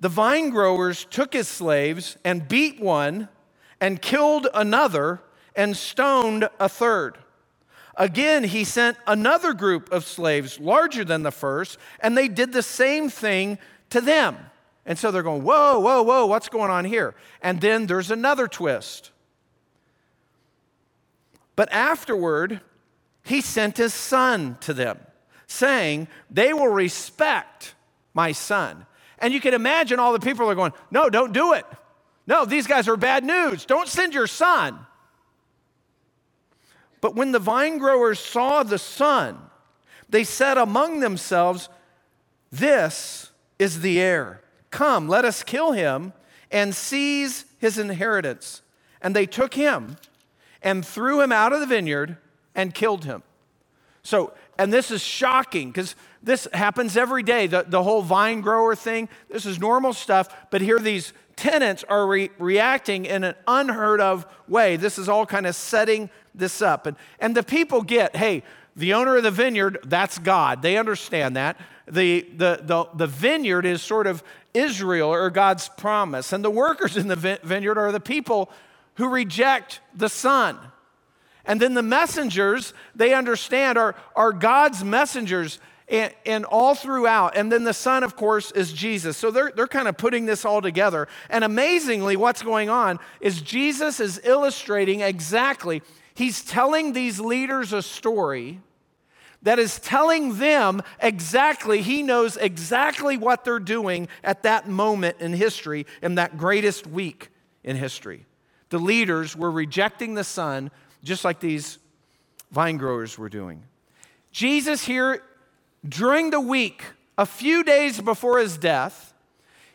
The 0.00 0.10
vine 0.10 0.50
growers 0.50 1.06
took 1.06 1.32
his 1.32 1.48
slaves 1.48 2.18
and 2.24 2.46
beat 2.46 2.78
one 2.78 3.30
and 3.80 4.02
killed 4.02 4.48
another 4.52 5.22
and 5.56 5.74
stoned 5.74 6.46
a 6.60 6.68
third. 6.68 7.16
Again, 7.96 8.44
he 8.44 8.64
sent 8.64 8.96
another 9.06 9.52
group 9.52 9.92
of 9.92 10.04
slaves 10.04 10.58
larger 10.58 11.04
than 11.04 11.22
the 11.22 11.30
first, 11.30 11.78
and 12.00 12.16
they 12.16 12.28
did 12.28 12.52
the 12.52 12.62
same 12.62 13.08
thing 13.08 13.58
to 13.90 14.00
them. 14.00 14.36
And 14.86 14.98
so 14.98 15.10
they're 15.10 15.22
going, 15.22 15.44
whoa, 15.44 15.78
whoa, 15.78 16.02
whoa, 16.02 16.26
what's 16.26 16.48
going 16.48 16.70
on 16.70 16.84
here? 16.84 17.14
And 17.40 17.60
then 17.60 17.86
there's 17.86 18.10
another 18.10 18.48
twist. 18.48 19.12
But 21.56 21.72
afterward, 21.72 22.60
he 23.22 23.40
sent 23.40 23.76
his 23.76 23.94
son 23.94 24.58
to 24.60 24.74
them 24.74 24.98
saying, 25.46 26.08
They 26.30 26.52
will 26.52 26.68
respect 26.68 27.74
my 28.12 28.32
son. 28.32 28.86
And 29.18 29.32
you 29.32 29.40
can 29.40 29.54
imagine 29.54 29.98
all 29.98 30.12
the 30.12 30.20
people 30.20 30.48
are 30.50 30.54
going, 30.54 30.72
No, 30.90 31.08
don't 31.08 31.32
do 31.32 31.52
it. 31.52 31.64
No, 32.26 32.44
these 32.44 32.66
guys 32.66 32.88
are 32.88 32.96
bad 32.96 33.24
news. 33.24 33.64
Don't 33.64 33.88
send 33.88 34.14
your 34.14 34.26
son. 34.26 34.78
But 37.04 37.14
when 37.14 37.32
the 37.32 37.38
vine 37.38 37.76
growers 37.76 38.18
saw 38.18 38.62
the 38.62 38.78
son, 38.78 39.36
they 40.08 40.24
said 40.24 40.56
among 40.56 41.00
themselves, 41.00 41.68
This 42.50 43.30
is 43.58 43.82
the 43.82 44.00
heir. 44.00 44.40
Come, 44.70 45.06
let 45.06 45.26
us 45.26 45.42
kill 45.42 45.72
him 45.72 46.14
and 46.50 46.74
seize 46.74 47.44
his 47.58 47.76
inheritance. 47.76 48.62
And 49.02 49.14
they 49.14 49.26
took 49.26 49.52
him 49.52 49.98
and 50.62 50.82
threw 50.82 51.20
him 51.20 51.30
out 51.30 51.52
of 51.52 51.60
the 51.60 51.66
vineyard 51.66 52.16
and 52.54 52.72
killed 52.72 53.04
him. 53.04 53.22
So 54.02 54.32
and 54.58 54.72
this 54.72 54.90
is 54.90 55.02
shocking 55.02 55.70
because 55.70 55.96
this 56.22 56.48
happens 56.52 56.96
every 56.96 57.22
day. 57.22 57.46
The, 57.46 57.64
the 57.66 57.82
whole 57.82 58.02
vine 58.02 58.40
grower 58.40 58.74
thing, 58.74 59.08
this 59.28 59.46
is 59.46 59.58
normal 59.58 59.92
stuff, 59.92 60.34
but 60.50 60.60
here 60.60 60.78
these 60.78 61.12
tenants 61.36 61.84
are 61.88 62.06
re- 62.06 62.30
reacting 62.38 63.04
in 63.06 63.24
an 63.24 63.34
unheard 63.46 64.00
of 64.00 64.26
way. 64.48 64.76
This 64.76 64.98
is 64.98 65.08
all 65.08 65.26
kind 65.26 65.46
of 65.46 65.54
setting 65.54 66.10
this 66.34 66.62
up. 66.62 66.86
And, 66.86 66.96
and 67.18 67.36
the 67.36 67.42
people 67.42 67.82
get, 67.82 68.16
hey, 68.16 68.42
the 68.76 68.94
owner 68.94 69.16
of 69.16 69.22
the 69.22 69.30
vineyard, 69.30 69.78
that's 69.84 70.18
God. 70.18 70.62
They 70.62 70.76
understand 70.76 71.36
that. 71.36 71.58
The, 71.86 72.22
the, 72.36 72.60
the, 72.62 72.86
the 72.94 73.06
vineyard 73.06 73.66
is 73.66 73.82
sort 73.82 74.06
of 74.06 74.22
Israel 74.52 75.10
or 75.10 75.30
God's 75.30 75.68
promise. 75.68 76.32
And 76.32 76.44
the 76.44 76.50
workers 76.50 76.96
in 76.96 77.08
the 77.08 77.38
vineyard 77.42 77.78
are 77.78 77.92
the 77.92 78.00
people 78.00 78.50
who 78.94 79.08
reject 79.08 79.80
the 79.94 80.08
Son. 80.08 80.58
And 81.44 81.60
then 81.60 81.74
the 81.74 81.82
messengers, 81.82 82.72
they 82.94 83.14
understand, 83.14 83.78
are, 83.78 83.94
are 84.16 84.32
God's 84.32 84.82
messengers 84.82 85.58
and, 85.88 86.12
and, 86.24 86.44
all 86.46 86.74
throughout. 86.74 87.36
And 87.36 87.52
then 87.52 87.64
the 87.64 87.74
Son, 87.74 88.02
of 88.02 88.16
course, 88.16 88.50
is 88.52 88.72
Jesus. 88.72 89.16
So 89.16 89.30
they're, 89.30 89.52
they're 89.54 89.66
kind 89.66 89.88
of 89.88 89.96
putting 89.98 90.24
this 90.24 90.44
all 90.44 90.62
together. 90.62 91.08
And 91.28 91.44
amazingly, 91.44 92.16
what's 92.16 92.42
going 92.42 92.70
on 92.70 92.98
is 93.20 93.42
Jesus 93.42 94.00
is 94.00 94.20
illustrating 94.24 95.00
exactly, 95.02 95.82
he's 96.14 96.42
telling 96.42 96.92
these 96.92 97.20
leaders 97.20 97.72
a 97.72 97.82
story 97.82 98.60
that 99.42 99.58
is 99.58 99.78
telling 99.78 100.38
them 100.38 100.82
exactly, 101.00 101.82
he 101.82 102.02
knows 102.02 102.38
exactly 102.38 103.18
what 103.18 103.44
they're 103.44 103.58
doing 103.58 104.08
at 104.22 104.42
that 104.44 104.66
moment 104.66 105.18
in 105.20 105.34
history, 105.34 105.86
in 106.02 106.14
that 106.14 106.38
greatest 106.38 106.86
week 106.86 107.28
in 107.62 107.76
history. 107.76 108.24
The 108.70 108.78
leaders 108.78 109.36
were 109.36 109.50
rejecting 109.50 110.14
the 110.14 110.24
Son 110.24 110.70
just 111.04 111.24
like 111.24 111.38
these 111.38 111.78
vine 112.50 112.76
growers 112.76 113.16
were 113.18 113.28
doing. 113.28 113.62
Jesus, 114.32 114.84
here 114.84 115.22
during 115.88 116.30
the 116.30 116.40
week, 116.40 116.82
a 117.16 117.26
few 117.26 117.62
days 117.62 118.00
before 118.00 118.38
his 118.38 118.58
death, 118.58 119.14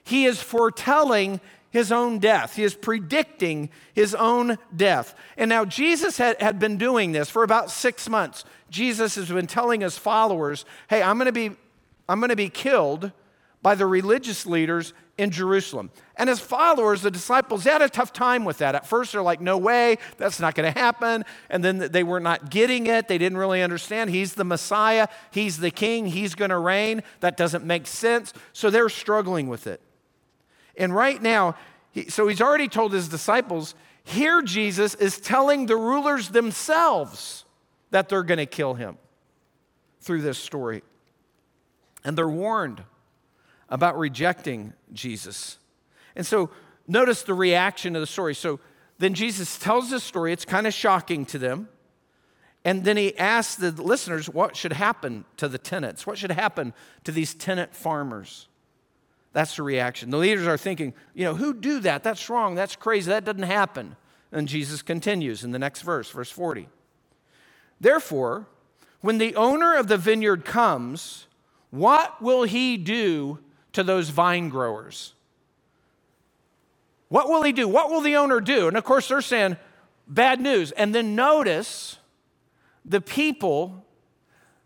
he 0.04 0.26
is 0.26 0.42
foretelling 0.42 1.40
his 1.70 1.92
own 1.92 2.20
death. 2.20 2.56
He 2.56 2.64
is 2.64 2.74
predicting 2.74 3.70
his 3.94 4.16
own 4.16 4.58
death. 4.76 5.16
And 5.38 5.50
now 5.50 5.66
Jesus 5.66 6.18
had, 6.18 6.42
had 6.42 6.60
been 6.60 6.78
doing 6.78 7.12
this 7.12 7.30
for 7.30 7.44
about 7.44 7.70
six 7.70 8.10
months. 8.10 8.44
Jesus 8.70 9.16
has 9.16 9.30
been 9.30 9.48
telling 9.48 9.82
his 9.82 9.98
followers, 9.98 10.66
hey, 10.90 11.02
I'm 11.02 11.18
gonna 11.18 11.32
be, 11.32 11.52
I'm 12.10 12.20
gonna 12.20 12.36
be 12.36 12.50
killed 12.50 13.12
by 13.62 13.76
the 13.76 13.86
religious 13.86 14.46
leaders 14.46 14.94
in 15.18 15.32
Jerusalem. 15.32 15.92
And 16.16 16.30
his 16.30 16.40
followers, 16.40 17.02
the 17.02 17.12
disciples, 17.12 17.66
had 17.66 17.82
a 17.82 17.90
tough 17.90 18.14
time 18.14 18.46
with 18.46 18.60
that. 18.60 18.74
At 18.74 18.88
first, 18.88 19.12
they're 19.12 19.22
like, 19.22 19.42
no 19.42 19.58
way, 19.58 19.98
that's 20.18 20.40
not 20.40 20.56
going 20.56 20.72
to 20.72 20.80
happen. 20.80 21.26
And 21.50 21.64
then 21.64 21.78
they 21.78 22.04
were 22.04 22.22
not 22.22 22.50
getting 22.50 22.88
it. 22.88 23.10
They 23.10 23.18
didn't 23.18 23.38
really 23.38 23.62
understand. 23.62 24.12
He's 24.12 24.34
the 24.34 24.46
Messiah, 24.46 25.08
he's 25.32 25.58
the 25.58 25.72
king, 25.72 26.08
he's 26.08 26.36
going 26.36 26.52
to 26.52 26.58
reign. 26.58 27.04
That 27.20 27.36
doesn't 27.36 27.66
make 27.66 27.86
sense. 27.86 28.34
So 28.54 28.70
they're 28.70 28.90
struggling 28.90 29.50
with 29.50 29.68
it. 29.68 29.82
And 30.78 30.96
right 30.96 31.22
now, 31.22 31.56
he, 31.92 32.10
so 32.10 32.28
he's 32.28 32.42
already 32.42 32.70
told 32.70 32.94
his 32.94 33.10
disciples, 33.10 33.76
here 34.04 34.42
Jesus 34.42 34.96
is 34.96 35.20
telling 35.20 35.66
the 35.66 35.76
rulers 35.76 36.30
themselves 36.30 37.44
that 37.92 38.08
they're 38.08 38.24
going 38.24 38.38
to 38.38 38.46
kill 38.46 38.76
him 38.76 38.98
through 40.00 40.22
this 40.22 40.38
story. 40.38 40.82
And 42.06 42.18
they're 42.18 42.30
warned 42.30 42.84
about 43.70 43.98
rejecting 43.98 44.74
Jesus. 44.94 45.58
And 46.16 46.26
so 46.26 46.50
notice 46.88 47.24
the 47.24 47.34
reaction 47.34 47.96
of 47.96 48.02
the 48.02 48.08
story. 48.08 48.36
So 48.36 48.60
then 48.98 49.14
Jesus 49.14 49.58
tells 49.58 49.90
this 49.90 50.04
story, 50.04 50.34
it's 50.34 50.46
kind 50.46 50.68
of 50.68 50.74
shocking 50.74 51.26
to 51.28 51.38
them. 51.38 51.70
And 52.66 52.84
then 52.84 52.98
he 52.98 53.18
asks 53.18 53.56
the 53.56 53.72
listeners 53.72 54.28
what 54.30 54.56
should 54.56 54.74
happen 54.74 55.24
to 55.38 55.48
the 55.48 55.58
tenants, 55.58 56.06
what 56.06 56.18
should 56.18 56.32
happen 56.32 56.74
to 57.06 57.12
these 57.12 57.34
tenant 57.34 57.74
farmers. 57.74 58.48
That's 59.32 59.56
the 59.56 59.64
reaction. 59.64 60.10
The 60.10 60.18
leaders 60.18 60.48
are 60.48 60.58
thinking, 60.58 60.94
you 61.14 61.24
know, 61.24 61.36
who 61.36 61.54
do 61.54 61.80
that? 61.82 62.04
That's 62.04 62.30
wrong. 62.30 62.56
That's 62.56 62.76
crazy. 62.76 63.10
That 63.10 63.26
doesn't 63.26 63.44
happen. 63.44 63.96
And 64.32 64.48
Jesus 64.48 64.82
continues 64.82 65.44
in 65.44 65.52
the 65.52 65.60
next 65.60 65.82
verse, 65.82 66.10
verse 66.10 66.32
40. 66.32 66.68
Therefore, 67.80 68.48
when 69.02 69.18
the 69.18 69.36
owner 69.36 69.76
of 69.76 69.88
the 69.88 69.98
vineyard 69.98 70.46
comes, 70.46 71.28
what 71.72 72.22
will 72.22 72.44
he 72.44 72.76
do 72.76 73.40
to 73.74 73.84
those 73.84 74.10
vine 74.10 74.50
growers. 74.50 75.14
What 77.10 77.28
will 77.28 77.44
he 77.44 77.52
do? 77.52 77.68
What 77.68 77.90
will 77.90 78.02
the 78.02 78.16
owner 78.16 78.40
do? 78.40 78.68
And 78.68 78.78
of 78.78 78.84
course, 78.84 79.08
they're 79.08 79.22
saying, 79.22 79.58
bad 80.08 80.40
news. 80.40 80.72
And 80.72 80.94
then 80.94 81.16
notice 81.16 81.98
the 82.86 83.02
people, 83.02 83.86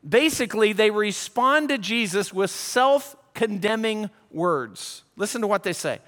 basically, 0.07 0.74
they 0.74 0.91
respond 0.91 1.69
to 1.69 1.77
Jesus 1.77 2.33
with 2.33 2.51
self 2.51 3.15
condemning 3.33 4.10
words. 4.31 5.03
Listen 5.15 5.41
to 5.41 5.48
what 5.48 5.63
they 5.63 5.74
say. 5.74 6.00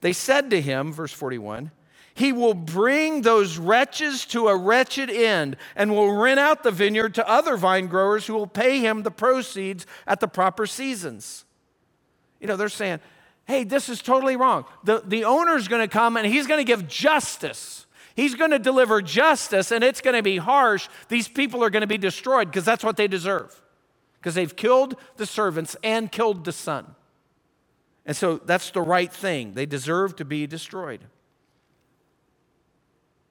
They 0.00 0.12
said 0.12 0.50
to 0.50 0.60
him, 0.60 0.92
verse 0.92 1.12
41, 1.12 1.70
He 2.16 2.32
will 2.32 2.54
bring 2.54 3.20
those 3.20 3.58
wretches 3.58 4.24
to 4.26 4.48
a 4.48 4.56
wretched 4.56 5.10
end 5.10 5.58
and 5.76 5.94
will 5.94 6.12
rent 6.12 6.40
out 6.40 6.62
the 6.62 6.70
vineyard 6.70 7.14
to 7.16 7.28
other 7.28 7.58
vine 7.58 7.88
growers 7.88 8.26
who 8.26 8.32
will 8.32 8.46
pay 8.46 8.80
him 8.80 9.02
the 9.02 9.10
proceeds 9.10 9.84
at 10.06 10.20
the 10.20 10.26
proper 10.26 10.66
seasons. 10.66 11.44
You 12.40 12.46
know, 12.46 12.56
they're 12.56 12.70
saying, 12.70 13.00
Hey, 13.44 13.64
this 13.64 13.90
is 13.90 14.00
totally 14.00 14.34
wrong. 14.34 14.64
The, 14.82 15.02
the 15.04 15.24
owner's 15.24 15.68
going 15.68 15.86
to 15.86 15.92
come 15.92 16.16
and 16.16 16.26
he's 16.26 16.46
going 16.46 16.58
to 16.58 16.64
give 16.64 16.88
justice. 16.88 17.84
He's 18.14 18.34
going 18.34 18.50
to 18.50 18.58
deliver 18.58 19.02
justice 19.02 19.70
and 19.70 19.84
it's 19.84 20.00
going 20.00 20.16
to 20.16 20.22
be 20.22 20.38
harsh. 20.38 20.88
These 21.08 21.28
people 21.28 21.62
are 21.62 21.68
going 21.68 21.82
to 21.82 21.86
be 21.86 21.98
destroyed 21.98 22.48
because 22.48 22.64
that's 22.64 22.82
what 22.82 22.96
they 22.96 23.08
deserve. 23.08 23.60
Because 24.18 24.34
they've 24.34 24.56
killed 24.56 24.96
the 25.18 25.26
servants 25.26 25.76
and 25.84 26.10
killed 26.10 26.46
the 26.46 26.52
son. 26.52 26.94
And 28.06 28.16
so 28.16 28.38
that's 28.38 28.70
the 28.70 28.80
right 28.80 29.12
thing. 29.12 29.52
They 29.52 29.66
deserve 29.66 30.16
to 30.16 30.24
be 30.24 30.46
destroyed. 30.46 31.02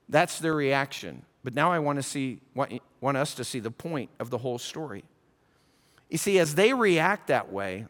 That's 0.10 0.40
their 0.40 0.54
reaction. 0.54 1.24
But 1.44 1.54
now 1.54 1.72
I 1.72 1.80
want 1.80 1.98
to 1.98 2.04
see 2.04 2.40
want, 2.54 2.82
want 3.02 3.18
us 3.18 3.36
to 3.36 3.44
see 3.44 3.60
the 3.60 3.72
point 3.72 4.10
of 4.20 4.30
the 4.30 4.38
whole 4.38 4.58
story. 4.58 5.04
You 6.10 6.18
see, 6.18 6.40
as 6.40 6.56
they 6.56 6.74
react 6.74 7.28
that 7.28 7.52
way, 7.52 7.86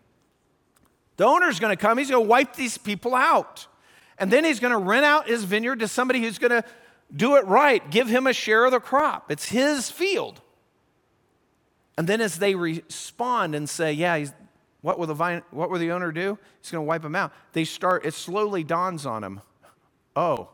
the 1.18 1.26
owner's 1.26 1.60
going 1.60 1.76
to 1.76 1.82
come, 1.82 1.98
he's 1.98 2.10
going 2.10 2.24
to 2.24 2.30
wipe 2.30 2.56
these 2.56 2.78
people 2.78 3.16
out. 3.16 3.68
And 4.18 4.32
then 4.32 4.46
he's 4.46 4.60
going 4.60 4.72
to 4.72 4.78
rent 4.78 5.06
out 5.06 5.28
his 5.28 5.44
vineyard 5.44 5.80
to 5.80 5.88
somebody 5.88 6.22
who's 6.22 6.38
going 6.38 6.52
to 6.52 6.64
do 7.16 7.36
it 7.36 7.46
right, 7.46 7.90
give 7.92 8.08
him 8.08 8.28
a 8.28 8.34
share 8.34 8.66
of 8.66 8.72
the 8.72 8.80
crop. 8.80 9.32
It's 9.32 9.50
his 9.50 9.92
field. 9.92 10.42
And 11.98 12.08
then 12.08 12.22
as 12.22 12.40
they 12.40 12.56
respond 12.56 13.56
and 13.56 13.70
say, 13.70 13.94
Yeah, 13.94 14.26
what 14.82 15.00
will 15.00 15.08
the 15.08 15.14
vine, 15.14 15.44
what 15.52 15.70
will 15.70 15.80
the 15.80 15.92
owner 15.92 16.12
do? 16.12 16.38
He's 16.62 16.72
going 16.72 16.84
to 16.84 16.88
wipe 16.88 17.02
them 17.02 17.16
out. 17.16 17.34
They 17.54 17.64
start, 17.64 18.06
it 18.06 18.14
slowly 18.14 18.64
dawns 18.64 19.06
on 19.06 19.22
them. 19.22 19.42
Oh, 20.16 20.50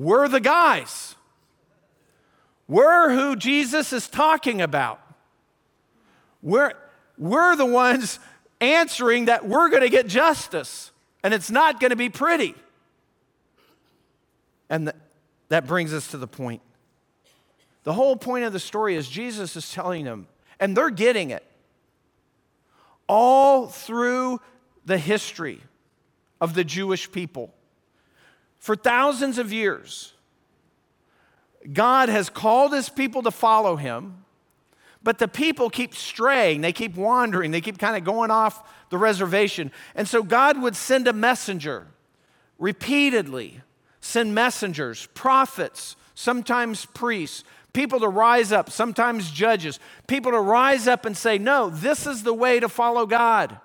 we're 0.00 0.28
the 0.28 0.40
guys. 0.40 1.14
We're 2.66 3.10
who 3.10 3.36
Jesus 3.36 3.92
is 3.92 4.08
talking 4.08 4.62
about. 4.62 4.98
We're, 6.40 6.72
we're 7.18 7.54
the 7.54 7.66
ones 7.66 8.18
answering 8.62 9.26
that 9.26 9.46
we're 9.46 9.68
going 9.68 9.82
to 9.82 9.90
get 9.90 10.06
justice 10.06 10.90
and 11.22 11.34
it's 11.34 11.50
not 11.50 11.80
going 11.80 11.90
to 11.90 11.96
be 11.96 12.08
pretty. 12.08 12.54
And 14.70 14.88
the, 14.88 14.94
that 15.50 15.66
brings 15.66 15.92
us 15.92 16.08
to 16.12 16.16
the 16.16 16.26
point. 16.26 16.62
The 17.84 17.92
whole 17.92 18.16
point 18.16 18.46
of 18.46 18.54
the 18.54 18.58
story 18.58 18.94
is 18.94 19.06
Jesus 19.06 19.54
is 19.54 19.70
telling 19.70 20.06
them, 20.06 20.28
and 20.58 20.74
they're 20.74 20.88
getting 20.88 21.28
it 21.28 21.44
all 23.06 23.66
through 23.66 24.40
the 24.86 24.96
history 24.96 25.60
of 26.40 26.54
the 26.54 26.64
Jewish 26.64 27.12
people. 27.12 27.52
For 28.60 28.76
thousands 28.76 29.38
of 29.38 29.52
years, 29.52 30.12
God 31.72 32.10
has 32.10 32.28
called 32.28 32.72
his 32.72 32.90
people 32.90 33.22
to 33.22 33.30
follow 33.30 33.76
him, 33.76 34.24
but 35.02 35.18
the 35.18 35.28
people 35.28 35.70
keep 35.70 35.94
straying, 35.94 36.60
they 36.60 36.72
keep 36.72 36.94
wandering, 36.94 37.50
they 37.50 37.62
keep 37.62 37.78
kind 37.78 37.96
of 37.96 38.04
going 38.04 38.30
off 38.30 38.70
the 38.90 38.98
reservation. 38.98 39.72
And 39.94 40.06
so 40.06 40.22
God 40.22 40.60
would 40.60 40.76
send 40.76 41.08
a 41.08 41.12
messenger 41.14 41.86
repeatedly, 42.58 43.62
send 44.02 44.34
messengers, 44.34 45.08
prophets, 45.14 45.96
sometimes 46.14 46.84
priests, 46.84 47.44
people 47.72 47.98
to 48.00 48.08
rise 48.08 48.52
up, 48.52 48.70
sometimes 48.70 49.30
judges, 49.30 49.80
people 50.06 50.32
to 50.32 50.40
rise 50.40 50.86
up 50.86 51.06
and 51.06 51.16
say, 51.16 51.38
No, 51.38 51.70
this 51.70 52.06
is 52.06 52.24
the 52.24 52.34
way 52.34 52.60
to 52.60 52.68
follow 52.68 53.06
God. 53.06 53.58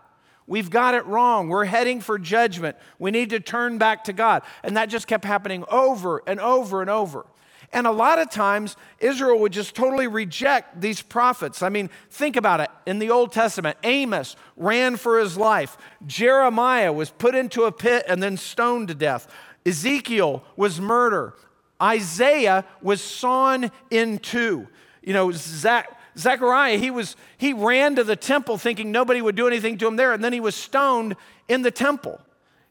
We've 0.47 0.69
got 0.69 0.93
it 0.93 1.05
wrong. 1.05 1.49
We're 1.49 1.65
heading 1.65 2.01
for 2.01 2.19
judgment. 2.19 2.77
We 2.99 3.11
need 3.11 3.31
to 3.31 3.39
turn 3.39 3.77
back 3.77 4.03
to 4.05 4.13
God. 4.13 4.43
And 4.63 4.77
that 4.77 4.89
just 4.89 5.07
kept 5.07 5.25
happening 5.25 5.63
over 5.69 6.21
and 6.27 6.39
over 6.39 6.81
and 6.81 6.89
over. 6.89 7.25
And 7.73 7.87
a 7.87 7.91
lot 7.91 8.19
of 8.19 8.29
times, 8.29 8.77
Israel 8.99 9.39
would 9.39 9.51
just 9.51 9.75
totally 9.75 10.07
reject 10.07 10.79
these 10.79 11.01
prophets. 11.01 11.61
I 11.61 11.69
mean, 11.69 11.89
think 12.09 12.35
about 12.35 12.59
it. 12.59 12.69
In 12.85 12.99
the 12.99 13.09
Old 13.09 13.33
Testament, 13.33 13.77
Amos 13.83 14.35
ran 14.55 14.95
for 14.97 15.19
his 15.19 15.35
life, 15.35 15.77
Jeremiah 16.05 16.93
was 16.93 17.09
put 17.09 17.35
into 17.35 17.63
a 17.63 17.71
pit 17.71 18.05
and 18.07 18.21
then 18.21 18.37
stoned 18.37 18.87
to 18.89 18.95
death, 18.95 19.27
Ezekiel 19.65 20.43
was 20.55 20.79
murdered, 20.79 21.33
Isaiah 21.81 22.63
was 22.81 23.01
sawn 23.01 23.71
in 23.89 24.19
two. 24.19 24.67
You 25.01 25.13
know, 25.13 25.31
Zach, 25.31 25.94
Zechariah, 26.17 26.77
he, 26.77 26.91
was, 26.91 27.15
he 27.37 27.53
ran 27.53 27.95
to 27.95 28.03
the 28.03 28.15
temple 28.15 28.57
thinking 28.57 28.91
nobody 28.91 29.21
would 29.21 29.35
do 29.35 29.47
anything 29.47 29.77
to 29.79 29.87
him 29.87 29.95
there, 29.95 30.13
and 30.13 30.23
then 30.23 30.33
he 30.33 30.39
was 30.39 30.55
stoned 30.55 31.15
in 31.47 31.61
the 31.61 31.71
temple. 31.71 32.21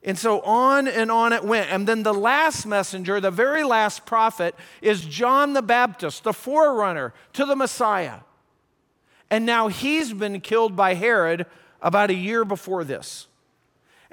And 0.03 0.19
so 0.19 0.41
on 0.43 0.87
and 0.87 1.11
on 1.11 1.33
it 1.33 1.45
went. 1.45 1.71
And 1.71 1.87
then 1.87 2.03
the 2.03 2.13
last 2.13 2.67
messenger, 2.67 3.21
the 3.21 3.31
very 3.31 3.65
last 3.65 4.05
prophet, 4.05 4.55
is 4.83 5.03
John 5.05 5.55
the 5.55 5.63
Baptist, 5.63 6.25
the 6.25 6.35
forerunner 6.35 7.15
to 7.33 7.47
the 7.47 7.57
Messiah. 7.57 8.21
And 9.31 9.47
now 9.47 9.69
he's 9.69 10.13
been 10.13 10.41
killed 10.41 10.77
by 10.77 10.95
Herod 10.95 11.47
about 11.81 12.11
a 12.11 12.15
year 12.15 12.45
before 12.45 12.85
this. 12.85 13.29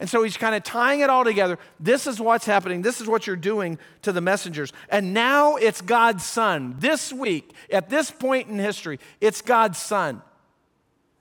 And 0.01 0.09
so 0.09 0.23
he's 0.23 0.35
kind 0.35 0.55
of 0.55 0.63
tying 0.63 1.01
it 1.01 1.11
all 1.11 1.23
together. 1.23 1.59
This 1.79 2.07
is 2.07 2.19
what's 2.19 2.47
happening. 2.47 2.81
This 2.81 2.99
is 2.99 3.07
what 3.07 3.27
you're 3.27 3.35
doing 3.35 3.77
to 4.01 4.11
the 4.11 4.19
messengers. 4.19 4.73
And 4.89 5.13
now 5.13 5.57
it's 5.57 5.79
God's 5.79 6.25
son. 6.25 6.73
This 6.79 7.13
week, 7.13 7.53
at 7.71 7.87
this 7.87 8.09
point 8.09 8.49
in 8.49 8.57
history, 8.57 8.99
it's 9.21 9.43
God's 9.43 9.77
son. 9.77 10.23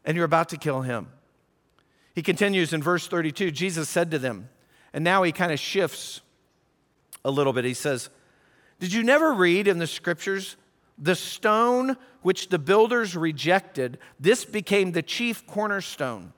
And 0.02 0.16
you're 0.16 0.24
about 0.24 0.48
to 0.48 0.56
kill 0.56 0.80
him. 0.80 1.08
He 2.14 2.22
continues 2.22 2.72
in 2.72 2.82
verse 2.82 3.06
32 3.06 3.50
Jesus 3.50 3.86
said 3.90 4.10
to 4.12 4.18
them, 4.18 4.48
and 4.94 5.04
now 5.04 5.24
he 5.24 5.30
kind 5.30 5.52
of 5.52 5.60
shifts 5.60 6.22
a 7.22 7.30
little 7.30 7.52
bit. 7.52 7.66
He 7.66 7.74
says, 7.74 8.08
Did 8.78 8.94
you 8.94 9.02
never 9.02 9.34
read 9.34 9.68
in 9.68 9.78
the 9.78 9.86
scriptures 9.86 10.56
the 10.96 11.14
stone 11.14 11.98
which 12.22 12.48
the 12.48 12.58
builders 12.58 13.14
rejected? 13.14 13.98
This 14.18 14.46
became 14.46 14.92
the 14.92 15.02
chief 15.02 15.46
cornerstone. 15.46 16.32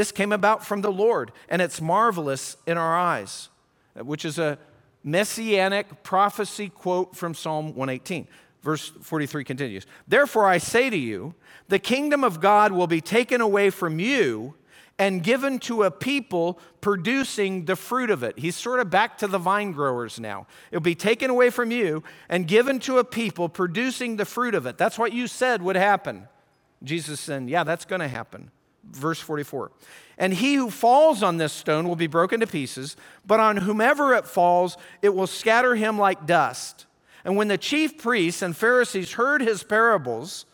This 0.00 0.12
came 0.12 0.32
about 0.32 0.64
from 0.64 0.80
the 0.80 0.90
Lord, 0.90 1.30
and 1.50 1.60
it's 1.60 1.78
marvelous 1.78 2.56
in 2.66 2.78
our 2.78 2.98
eyes, 2.98 3.50
which 3.94 4.24
is 4.24 4.38
a 4.38 4.56
messianic 5.04 6.02
prophecy 6.02 6.70
quote 6.70 7.14
from 7.14 7.34
Psalm 7.34 7.74
118. 7.74 8.26
Verse 8.62 8.88
43 9.02 9.44
continues 9.44 9.86
Therefore, 10.08 10.46
I 10.46 10.56
say 10.56 10.88
to 10.88 10.96
you, 10.96 11.34
the 11.68 11.78
kingdom 11.78 12.24
of 12.24 12.40
God 12.40 12.72
will 12.72 12.86
be 12.86 13.02
taken 13.02 13.42
away 13.42 13.68
from 13.68 13.98
you 13.98 14.54
and 14.98 15.22
given 15.22 15.58
to 15.58 15.82
a 15.82 15.90
people 15.90 16.58
producing 16.80 17.66
the 17.66 17.76
fruit 17.76 18.08
of 18.08 18.22
it. 18.22 18.38
He's 18.38 18.56
sort 18.56 18.80
of 18.80 18.88
back 18.88 19.18
to 19.18 19.26
the 19.26 19.36
vine 19.36 19.72
growers 19.72 20.18
now. 20.18 20.46
It'll 20.70 20.80
be 20.80 20.94
taken 20.94 21.28
away 21.28 21.50
from 21.50 21.70
you 21.70 22.02
and 22.30 22.48
given 22.48 22.78
to 22.80 23.00
a 23.00 23.04
people 23.04 23.50
producing 23.50 24.16
the 24.16 24.24
fruit 24.24 24.54
of 24.54 24.64
it. 24.64 24.78
That's 24.78 24.98
what 24.98 25.12
you 25.12 25.26
said 25.26 25.60
would 25.60 25.76
happen. 25.76 26.26
Jesus 26.82 27.20
said, 27.20 27.50
Yeah, 27.50 27.64
that's 27.64 27.84
going 27.84 28.00
to 28.00 28.08
happen 28.08 28.50
verse 28.90 29.20
44. 29.20 29.70
And 30.18 30.34
he 30.34 30.54
who 30.54 30.70
falls 30.70 31.22
on 31.22 31.38
this 31.38 31.52
stone 31.52 31.88
will 31.88 31.96
be 31.96 32.06
broken 32.06 32.40
to 32.40 32.46
pieces, 32.46 32.96
but 33.26 33.40
on 33.40 33.56
whomever 33.56 34.14
it 34.14 34.26
falls, 34.26 34.76
it 35.00 35.14
will 35.14 35.26
scatter 35.26 35.74
him 35.74 35.98
like 35.98 36.26
dust. 36.26 36.86
And 37.24 37.36
when 37.36 37.48
the 37.48 37.58
chief 37.58 37.98
priests 37.98 38.42
and 38.42 38.56
Pharisees 38.56 39.12
heard 39.12 39.40
his 39.40 39.62
parables, 39.62 40.46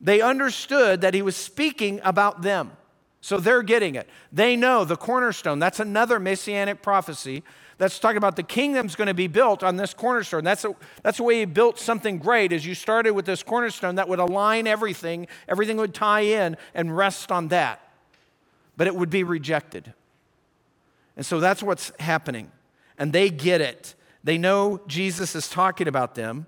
they 0.00 0.20
understood 0.20 1.00
that 1.00 1.14
he 1.14 1.22
was 1.22 1.36
speaking 1.36 2.00
about 2.04 2.42
them. 2.42 2.72
So 3.20 3.38
they're 3.38 3.62
getting 3.62 3.94
it. 3.94 4.08
They 4.32 4.54
know 4.56 4.84
the 4.84 4.96
cornerstone. 4.96 5.58
That's 5.58 5.80
another 5.80 6.20
messianic 6.20 6.82
prophecy 6.82 7.42
that's 7.78 7.98
talking 7.98 8.16
about 8.16 8.36
the 8.36 8.42
kingdom's 8.42 8.96
going 8.96 9.08
to 9.08 9.14
be 9.14 9.26
built 9.26 9.62
on 9.62 9.76
this 9.76 9.92
cornerstone. 9.92 10.44
That's, 10.44 10.64
a, 10.64 10.74
that's 11.02 11.18
the 11.18 11.24
way 11.24 11.40
he 11.40 11.44
built 11.44 11.78
something 11.78 12.18
great 12.18 12.52
is 12.52 12.64
you 12.64 12.74
started 12.74 13.12
with 13.12 13.26
this 13.26 13.42
cornerstone 13.42 13.96
that 13.96 14.08
would 14.08 14.18
align 14.18 14.66
everything, 14.66 15.26
everything 15.46 15.76
would 15.76 15.92
tie 15.92 16.20
in 16.20 16.56
and 16.74 16.96
rest 16.96 17.30
on 17.30 17.48
that. 17.48 17.80
But 18.76 18.86
it 18.86 18.94
would 18.94 19.10
be 19.10 19.24
rejected. 19.24 19.92
And 21.16 21.24
so 21.24 21.38
that's 21.38 21.62
what's 21.62 21.92
happening. 22.00 22.50
And 22.98 23.12
they 23.12 23.28
get 23.28 23.60
it. 23.60 23.94
They 24.24 24.38
know 24.38 24.80
Jesus 24.86 25.34
is 25.34 25.48
talking 25.48 25.86
about 25.86 26.14
them. 26.14 26.46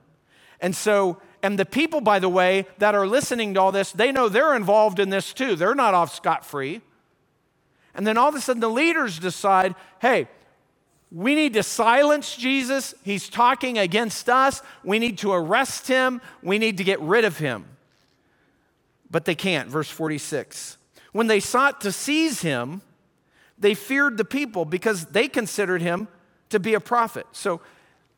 And 0.60 0.74
so, 0.74 1.20
and 1.42 1.58
the 1.58 1.66
people, 1.66 2.00
by 2.00 2.18
the 2.18 2.28
way, 2.28 2.66
that 2.78 2.94
are 2.94 3.06
listening 3.06 3.54
to 3.54 3.60
all 3.60 3.72
this, 3.72 3.92
they 3.92 4.12
know 4.12 4.28
they're 4.28 4.56
involved 4.56 4.98
in 4.98 5.10
this 5.10 5.32
too. 5.32 5.56
They're 5.56 5.74
not 5.74 5.94
off 5.94 6.14
scot 6.14 6.44
free. 6.44 6.80
And 7.94 8.06
then 8.06 8.16
all 8.16 8.28
of 8.28 8.34
a 8.34 8.40
sudden, 8.40 8.60
the 8.60 8.68
leaders 8.68 9.18
decide 9.18 9.74
hey, 10.00 10.28
we 11.10 11.34
need 11.34 11.54
to 11.54 11.62
silence 11.62 12.36
Jesus. 12.36 12.94
He's 13.02 13.28
talking 13.28 13.78
against 13.78 14.28
us. 14.28 14.62
We 14.84 14.98
need 14.98 15.18
to 15.18 15.32
arrest 15.32 15.88
him. 15.88 16.20
We 16.42 16.58
need 16.58 16.76
to 16.78 16.84
get 16.84 17.00
rid 17.00 17.24
of 17.24 17.38
him. 17.38 17.64
But 19.10 19.24
they 19.24 19.34
can't. 19.34 19.68
Verse 19.68 19.88
46. 19.88 20.76
When 21.12 21.26
they 21.26 21.40
sought 21.40 21.80
to 21.80 21.92
seize 21.92 22.42
him, 22.42 22.82
they 23.58 23.74
feared 23.74 24.18
the 24.18 24.24
people 24.24 24.64
because 24.64 25.06
they 25.06 25.28
considered 25.28 25.80
him 25.80 26.08
to 26.50 26.60
be 26.60 26.74
a 26.74 26.80
prophet. 26.80 27.26
So 27.32 27.60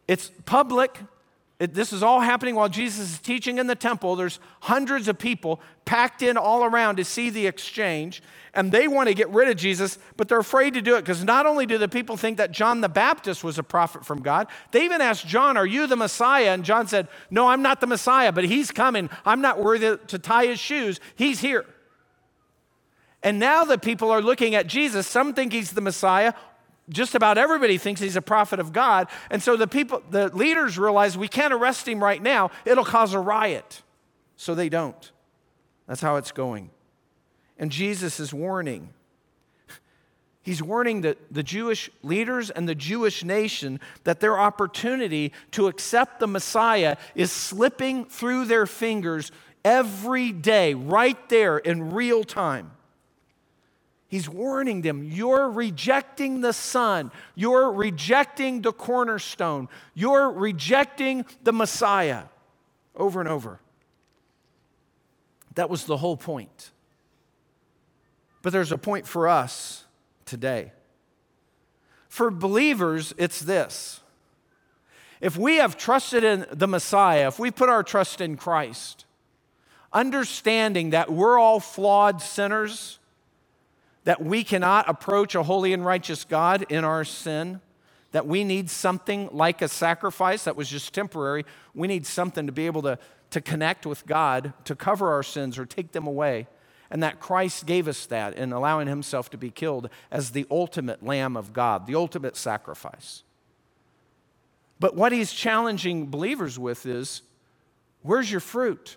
it's 0.08 0.30
public. 0.44 0.98
It, 1.60 1.74
this 1.74 1.92
is 1.92 2.02
all 2.02 2.20
happening 2.20 2.54
while 2.54 2.70
Jesus 2.70 3.12
is 3.12 3.18
teaching 3.18 3.58
in 3.58 3.66
the 3.66 3.74
temple. 3.74 4.16
There's 4.16 4.40
hundreds 4.60 5.08
of 5.08 5.18
people 5.18 5.60
packed 5.84 6.22
in 6.22 6.38
all 6.38 6.64
around 6.64 6.96
to 6.96 7.04
see 7.04 7.28
the 7.28 7.46
exchange, 7.46 8.22
and 8.54 8.72
they 8.72 8.88
want 8.88 9.10
to 9.10 9.14
get 9.14 9.28
rid 9.28 9.46
of 9.50 9.58
Jesus, 9.58 9.98
but 10.16 10.26
they're 10.26 10.38
afraid 10.38 10.72
to 10.72 10.80
do 10.80 10.96
it 10.96 11.02
because 11.02 11.22
not 11.22 11.44
only 11.44 11.66
do 11.66 11.76
the 11.76 11.86
people 11.86 12.16
think 12.16 12.38
that 12.38 12.50
John 12.50 12.80
the 12.80 12.88
Baptist 12.88 13.44
was 13.44 13.58
a 13.58 13.62
prophet 13.62 14.06
from 14.06 14.22
God, 14.22 14.46
they 14.70 14.86
even 14.86 15.02
asked 15.02 15.26
John, 15.26 15.58
Are 15.58 15.66
you 15.66 15.86
the 15.86 15.96
Messiah? 15.96 16.54
And 16.54 16.64
John 16.64 16.88
said, 16.88 17.08
No, 17.30 17.48
I'm 17.48 17.60
not 17.60 17.82
the 17.82 17.86
Messiah, 17.86 18.32
but 18.32 18.44
he's 18.44 18.70
coming. 18.70 19.10
I'm 19.26 19.42
not 19.42 19.62
worthy 19.62 19.98
to 19.98 20.18
tie 20.18 20.46
his 20.46 20.58
shoes. 20.58 20.98
He's 21.14 21.40
here. 21.40 21.66
And 23.22 23.38
now 23.38 23.64
the 23.64 23.76
people 23.76 24.10
are 24.10 24.22
looking 24.22 24.54
at 24.54 24.66
Jesus. 24.66 25.06
Some 25.06 25.34
think 25.34 25.52
he's 25.52 25.72
the 25.72 25.82
Messiah, 25.82 26.32
just 26.90 27.14
about 27.14 27.38
everybody 27.38 27.78
thinks 27.78 28.00
he's 28.00 28.16
a 28.16 28.22
prophet 28.22 28.60
of 28.60 28.72
God. 28.72 29.08
And 29.30 29.42
so 29.42 29.56
the 29.56 29.66
people, 29.66 30.02
the 30.10 30.28
leaders 30.36 30.78
realize 30.78 31.16
we 31.16 31.28
can't 31.28 31.52
arrest 31.52 31.88
him 31.88 32.02
right 32.02 32.22
now. 32.22 32.50
It'll 32.64 32.84
cause 32.84 33.14
a 33.14 33.20
riot. 33.20 33.82
So 34.36 34.54
they 34.54 34.68
don't. 34.68 35.12
That's 35.86 36.00
how 36.00 36.16
it's 36.16 36.32
going. 36.32 36.70
And 37.58 37.70
Jesus 37.70 38.20
is 38.20 38.32
warning. 38.32 38.90
He's 40.42 40.62
warning 40.62 41.02
the, 41.02 41.16
the 41.30 41.42
Jewish 41.42 41.90
leaders 42.02 42.48
and 42.48 42.68
the 42.68 42.74
Jewish 42.74 43.22
nation 43.22 43.78
that 44.04 44.20
their 44.20 44.38
opportunity 44.38 45.32
to 45.52 45.66
accept 45.66 46.18
the 46.18 46.26
Messiah 46.26 46.96
is 47.14 47.30
slipping 47.30 48.06
through 48.06 48.46
their 48.46 48.66
fingers 48.66 49.30
every 49.64 50.32
day, 50.32 50.72
right 50.72 51.28
there 51.28 51.58
in 51.58 51.92
real 51.92 52.24
time. 52.24 52.72
He's 54.10 54.28
warning 54.28 54.82
them 54.82 55.04
you're 55.04 55.48
rejecting 55.48 56.40
the 56.40 56.52
Son, 56.52 57.12
you're 57.36 57.70
rejecting 57.70 58.60
the 58.60 58.72
cornerstone, 58.72 59.68
you're 59.94 60.32
rejecting 60.32 61.24
the 61.44 61.52
Messiah 61.52 62.24
over 62.96 63.20
and 63.20 63.28
over. 63.28 63.60
That 65.54 65.70
was 65.70 65.84
the 65.84 65.96
whole 65.96 66.16
point. 66.16 66.72
But 68.42 68.52
there's 68.52 68.72
a 68.72 68.78
point 68.78 69.06
for 69.06 69.28
us 69.28 69.84
today. 70.24 70.72
For 72.08 72.32
believers, 72.32 73.14
it's 73.16 73.38
this. 73.38 74.00
If 75.20 75.36
we 75.36 75.56
have 75.56 75.76
trusted 75.76 76.24
in 76.24 76.46
the 76.50 76.66
Messiah, 76.66 77.28
if 77.28 77.38
we 77.38 77.52
put 77.52 77.68
our 77.68 77.84
trust 77.84 78.20
in 78.20 78.36
Christ, 78.36 79.04
understanding 79.92 80.90
that 80.90 81.12
we're 81.12 81.38
all 81.38 81.60
flawed 81.60 82.20
sinners, 82.22 82.99
that 84.04 84.22
we 84.22 84.44
cannot 84.44 84.88
approach 84.88 85.34
a 85.34 85.42
holy 85.42 85.72
and 85.72 85.84
righteous 85.84 86.24
God 86.24 86.64
in 86.68 86.84
our 86.84 87.04
sin, 87.04 87.60
that 88.12 88.26
we 88.26 88.44
need 88.44 88.70
something 88.70 89.28
like 89.32 89.62
a 89.62 89.68
sacrifice 89.68 90.44
that 90.44 90.56
was 90.56 90.68
just 90.68 90.92
temporary. 90.92 91.44
We 91.74 91.86
need 91.86 92.06
something 92.06 92.46
to 92.46 92.52
be 92.52 92.66
able 92.66 92.82
to, 92.82 92.98
to 93.30 93.40
connect 93.40 93.86
with 93.86 94.06
God, 94.06 94.52
to 94.64 94.74
cover 94.74 95.12
our 95.12 95.22
sins 95.22 95.58
or 95.58 95.66
take 95.66 95.92
them 95.92 96.06
away. 96.06 96.48
And 96.90 97.02
that 97.04 97.20
Christ 97.20 97.66
gave 97.66 97.86
us 97.86 98.06
that 98.06 98.34
in 98.34 98.52
allowing 98.52 98.88
himself 98.88 99.30
to 99.30 99.38
be 99.38 99.50
killed 99.50 99.88
as 100.10 100.30
the 100.30 100.46
ultimate 100.50 101.04
Lamb 101.04 101.36
of 101.36 101.52
God, 101.52 101.86
the 101.86 101.94
ultimate 101.94 102.36
sacrifice. 102.36 103.22
But 104.80 104.96
what 104.96 105.12
he's 105.12 105.32
challenging 105.32 106.06
believers 106.06 106.58
with 106.58 106.86
is 106.86 107.22
where's 108.02 108.30
your 108.30 108.40
fruit? 108.40 108.96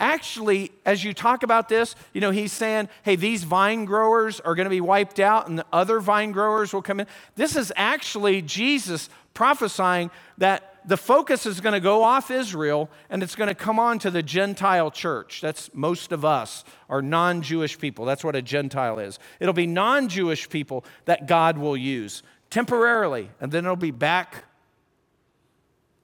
Actually, 0.00 0.72
as 0.84 1.04
you 1.04 1.14
talk 1.14 1.42
about 1.42 1.68
this, 1.68 1.94
you 2.12 2.20
know, 2.20 2.30
he's 2.30 2.52
saying, 2.52 2.88
hey, 3.02 3.14
these 3.14 3.44
vine 3.44 3.84
growers 3.84 4.40
are 4.40 4.54
going 4.54 4.64
to 4.64 4.70
be 4.70 4.80
wiped 4.80 5.20
out 5.20 5.48
and 5.48 5.58
the 5.58 5.66
other 5.72 6.00
vine 6.00 6.32
growers 6.32 6.72
will 6.72 6.82
come 6.82 6.98
in. 6.98 7.06
This 7.36 7.54
is 7.54 7.72
actually 7.76 8.42
Jesus 8.42 9.08
prophesying 9.34 10.10
that 10.38 10.66
the 10.86 10.96
focus 10.96 11.46
is 11.46 11.60
going 11.60 11.74
to 11.74 11.80
go 11.80 12.02
off 12.02 12.30
Israel 12.30 12.90
and 13.10 13.22
it's 13.22 13.36
going 13.36 13.48
to 13.48 13.54
come 13.54 13.78
on 13.78 13.98
to 14.00 14.10
the 14.10 14.22
Gentile 14.22 14.90
church. 14.90 15.40
That's 15.40 15.70
most 15.74 16.10
of 16.10 16.24
us 16.24 16.64
are 16.88 17.02
non 17.02 17.42
Jewish 17.42 17.78
people. 17.78 18.04
That's 18.06 18.24
what 18.24 18.34
a 18.34 18.42
Gentile 18.42 18.98
is. 18.98 19.18
It'll 19.38 19.54
be 19.54 19.66
non 19.66 20.08
Jewish 20.08 20.48
people 20.48 20.84
that 21.04 21.26
God 21.26 21.58
will 21.58 21.76
use 21.76 22.22
temporarily, 22.48 23.30
and 23.40 23.52
then 23.52 23.64
it'll 23.64 23.76
be 23.76 23.90
back 23.90 24.44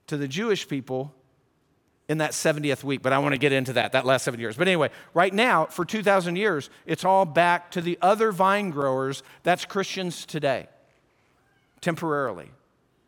to 0.07 0.17
the 0.17 0.29
Jewish 0.29 0.69
people 0.69 1.13
in 2.09 2.19
that 2.19 2.33
70th 2.33 2.85
week, 2.85 3.03
but 3.03 3.13
I 3.13 3.19
want 3.19 3.33
to 3.33 3.39
get 3.39 3.53
into 3.53 3.73
that, 3.75 3.93
that 3.93 4.07
last 4.07 4.25
seven 4.25 4.39
years. 4.39 4.57
But 4.57 4.69
anyway, 4.69 4.91
right 5.13 5.35
now, 5.35 5.67
for 5.67 5.85
2,000 5.85 6.37
years, 6.37 6.71
it's 6.87 7.05
all 7.05 7.25
back 7.25 7.71
to 7.73 7.81
the 7.81 7.99
other 8.01 8.31
vine 8.31 8.71
growers. 8.71 9.23
That's 9.43 9.65
Christians 9.65 10.25
today, 10.25 10.69
temporarily. 11.81 12.51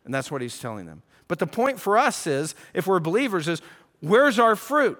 And 0.03 0.13
that's 0.13 0.31
what 0.31 0.41
he's 0.41 0.59
telling 0.59 0.85
them. 0.85 1.01
But 1.29 1.39
the 1.39 1.47
point 1.47 1.79
for 1.79 1.97
us 1.97 2.27
is, 2.27 2.55
if 2.73 2.87
we're 2.87 2.99
believers, 2.99 3.47
is 3.47 3.61
where's 4.01 4.37
our 4.37 4.55
fruit? 4.55 4.99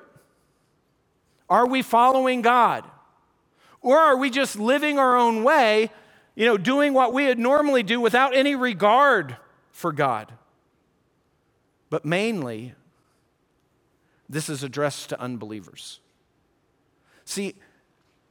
Are 1.50 1.68
we 1.68 1.82
following 1.82 2.42
God? 2.42 2.86
Or 3.82 3.98
are 3.98 4.18
we 4.18 4.30
just 4.30 4.58
living 4.58 5.00
our 5.00 5.18
own 5.18 5.44
way, 5.44 5.90
you 6.36 6.46
know, 6.46 6.58
doing 6.58 6.94
what 6.94 7.14
we 7.14 7.26
would 7.26 7.40
normally 7.40 7.84
do 7.84 8.00
without 8.00 8.36
any 8.36 8.56
regard 8.56 9.38
for 9.72 9.92
God? 9.92 10.32
But 11.90 12.06
mainly, 12.06 12.76
this 14.30 14.48
is 14.48 14.64
addressed 14.64 15.10
to 15.10 15.20
unbelievers. 15.20 16.00
See, 17.26 17.56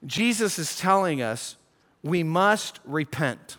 Jesus 0.06 0.58
is 0.58 0.78
telling 0.78 1.20
us 1.20 1.56
we 2.02 2.22
must 2.22 2.78
repent. 2.84 3.56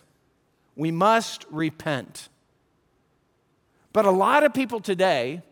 We 0.74 0.90
must 0.90 1.44
repent. 1.50 2.28
But 3.92 4.06
a 4.06 4.10
lot 4.10 4.44
of 4.44 4.54
people 4.54 4.80
today 4.80 5.42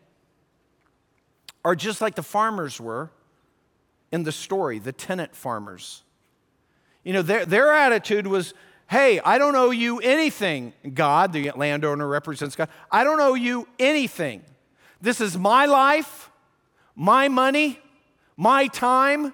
are 1.64 1.74
just 1.74 2.01
like 2.01 2.14
the 2.14 2.22
farmers 2.22 2.81
were 2.81 3.11
in 4.11 4.22
the 4.22 4.33
story, 4.33 4.79
the 4.79 4.92
tenant 4.92 5.37
farmers. 5.37 6.03
You 7.05 7.12
know, 7.12 7.22
their, 7.22 7.44
their 7.44 7.74
attitude 7.74 8.27
was, 8.27 8.55
hey, 8.88 9.20
I 9.20 9.37
don't 9.38 9.57
owe 9.57 9.70
you 9.70 9.98
anything, 9.98 10.72
God, 10.94 11.33
the 11.33 11.51
landowner 11.55 12.07
represents 12.07 12.57
God. 12.57 12.68
I 12.90 13.05
don't 13.05 13.20
owe 13.20 13.35
you 13.35 13.68
anything. 13.79 14.42
This 15.01 15.20
is 15.20 15.37
my 15.37 15.66
life 15.66 16.31
my 16.99 17.29
money, 17.29 17.79
my 18.37 18.67
time, 18.67 19.33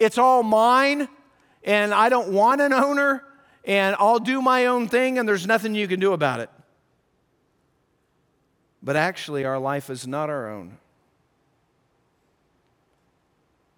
it's 0.00 0.18
all 0.18 0.42
mine, 0.42 1.08
and 1.62 1.94
I 1.94 2.08
don't 2.08 2.32
want 2.32 2.60
an 2.60 2.72
owner, 2.72 3.22
and 3.64 3.94
I'll 4.00 4.18
do 4.18 4.42
my 4.42 4.66
own 4.66 4.88
thing, 4.88 5.16
and 5.16 5.28
there's 5.28 5.46
nothing 5.46 5.76
you 5.76 5.86
can 5.86 6.00
do 6.00 6.12
about 6.12 6.40
it. 6.40 6.50
But 8.82 8.96
actually, 8.96 9.44
our 9.44 9.60
life 9.60 9.90
is 9.90 10.08
not 10.08 10.28
our 10.28 10.50
own. 10.50 10.76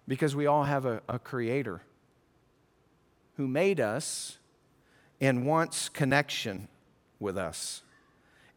Because 0.07 0.35
we 0.35 0.47
all 0.47 0.63
have 0.63 0.85
a, 0.85 1.03
a 1.07 1.19
creator 1.19 1.81
who 3.35 3.47
made 3.47 3.79
us 3.79 4.39
and 5.21 5.45
wants 5.45 5.89
connection 5.89 6.69
with 7.19 7.37
us. 7.37 7.83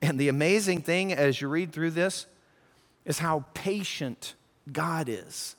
And 0.00 0.18
the 0.18 0.28
amazing 0.28 0.80
thing 0.80 1.12
as 1.12 1.42
you 1.42 1.48
read 1.48 1.70
through 1.70 1.90
this 1.90 2.24
is 3.04 3.18
how 3.18 3.44
patient 3.52 4.36
God 4.72 5.08
is. 5.08 5.56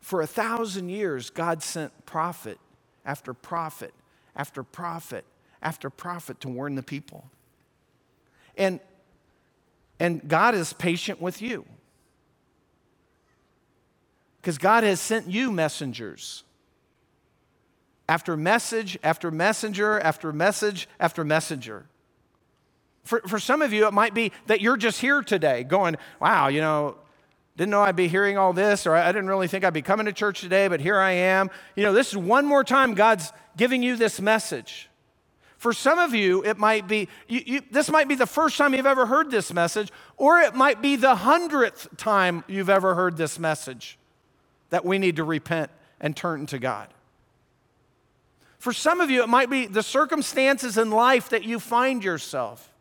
For 0.00 0.20
a 0.20 0.26
thousand 0.26 0.88
years, 0.88 1.30
God 1.30 1.62
sent 1.62 2.06
prophet 2.06 2.58
after 3.04 3.34
prophet 3.34 3.92
after 4.36 4.62
prophet 4.62 5.24
after 5.62 5.90
prophet 5.90 6.40
to 6.40 6.48
warn 6.48 6.74
the 6.74 6.82
people. 6.82 7.28
And, 8.56 8.78
and 9.98 10.26
God 10.28 10.54
is 10.54 10.72
patient 10.72 11.20
with 11.20 11.42
you. 11.42 11.64
Because 14.40 14.58
God 14.58 14.84
has 14.84 15.00
sent 15.00 15.28
you 15.28 15.50
messengers. 15.50 16.44
After 18.08 18.36
message, 18.36 18.96
after 19.02 19.32
messenger, 19.32 19.98
after 19.98 20.32
message, 20.32 20.88
after 21.00 21.24
messenger. 21.24 21.86
For, 23.06 23.20
for 23.20 23.38
some 23.38 23.62
of 23.62 23.72
you, 23.72 23.86
it 23.86 23.92
might 23.92 24.14
be 24.14 24.32
that 24.46 24.60
you're 24.60 24.76
just 24.76 25.00
here 25.00 25.22
today 25.22 25.62
going, 25.62 25.96
wow, 26.20 26.48
you 26.48 26.60
know, 26.60 26.96
didn't 27.56 27.70
know 27.70 27.82
I'd 27.82 27.96
be 27.96 28.08
hearing 28.08 28.36
all 28.36 28.52
this, 28.52 28.86
or 28.86 28.94
I 28.96 29.12
didn't 29.12 29.28
really 29.28 29.46
think 29.46 29.64
I'd 29.64 29.72
be 29.72 29.80
coming 29.80 30.06
to 30.06 30.12
church 30.12 30.40
today, 30.40 30.66
but 30.68 30.80
here 30.80 30.98
I 30.98 31.12
am. 31.12 31.48
You 31.76 31.84
know, 31.84 31.92
this 31.92 32.08
is 32.08 32.16
one 32.16 32.44
more 32.44 32.64
time 32.64 32.94
God's 32.94 33.32
giving 33.56 33.82
you 33.82 33.96
this 33.96 34.20
message. 34.20 34.90
For 35.56 35.72
some 35.72 35.98
of 35.98 36.14
you, 36.14 36.44
it 36.44 36.58
might 36.58 36.86
be, 36.86 37.08
you, 37.28 37.42
you, 37.46 37.62
this 37.70 37.90
might 37.90 38.08
be 38.08 38.16
the 38.16 38.26
first 38.26 38.58
time 38.58 38.74
you've 38.74 38.84
ever 38.84 39.06
heard 39.06 39.30
this 39.30 39.52
message, 39.52 39.90
or 40.16 40.40
it 40.40 40.54
might 40.54 40.82
be 40.82 40.96
the 40.96 41.14
hundredth 41.14 41.96
time 41.96 42.44
you've 42.48 42.68
ever 42.68 42.94
heard 42.96 43.16
this 43.16 43.38
message 43.38 43.98
that 44.70 44.84
we 44.84 44.98
need 44.98 45.16
to 45.16 45.24
repent 45.24 45.70
and 46.00 46.14
turn 46.14 46.44
to 46.46 46.58
God. 46.58 46.88
For 48.58 48.72
some 48.72 49.00
of 49.00 49.10
you, 49.10 49.22
it 49.22 49.28
might 49.28 49.48
be 49.48 49.66
the 49.66 49.82
circumstances 49.82 50.76
in 50.76 50.90
life 50.90 51.28
that 51.30 51.44
you 51.44 51.60
find 51.60 52.02
yourself. 52.02 52.72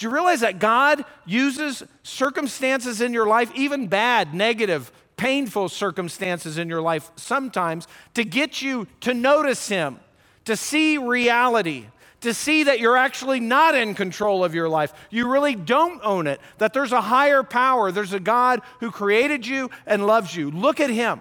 Do 0.00 0.06
you 0.06 0.14
realize 0.14 0.40
that 0.40 0.58
God 0.58 1.04
uses 1.26 1.82
circumstances 2.04 3.02
in 3.02 3.12
your 3.12 3.26
life, 3.26 3.52
even 3.54 3.86
bad, 3.86 4.32
negative, 4.32 4.90
painful 5.18 5.68
circumstances 5.68 6.56
in 6.56 6.70
your 6.70 6.80
life, 6.80 7.10
sometimes 7.16 7.86
to 8.14 8.24
get 8.24 8.62
you 8.62 8.86
to 9.00 9.12
notice 9.12 9.68
Him, 9.68 10.00
to 10.46 10.56
see 10.56 10.96
reality, 10.96 11.84
to 12.22 12.32
see 12.32 12.62
that 12.62 12.80
you're 12.80 12.96
actually 12.96 13.40
not 13.40 13.74
in 13.74 13.94
control 13.94 14.42
of 14.42 14.54
your 14.54 14.70
life. 14.70 14.94
You 15.10 15.30
really 15.30 15.54
don't 15.54 16.00
own 16.02 16.26
it, 16.26 16.40
that 16.56 16.72
there's 16.72 16.92
a 16.92 17.02
higher 17.02 17.42
power, 17.42 17.92
there's 17.92 18.14
a 18.14 18.20
God 18.20 18.62
who 18.78 18.90
created 18.90 19.46
you 19.46 19.68
and 19.84 20.06
loves 20.06 20.34
you. 20.34 20.50
Look 20.50 20.80
at 20.80 20.88
Him. 20.88 21.20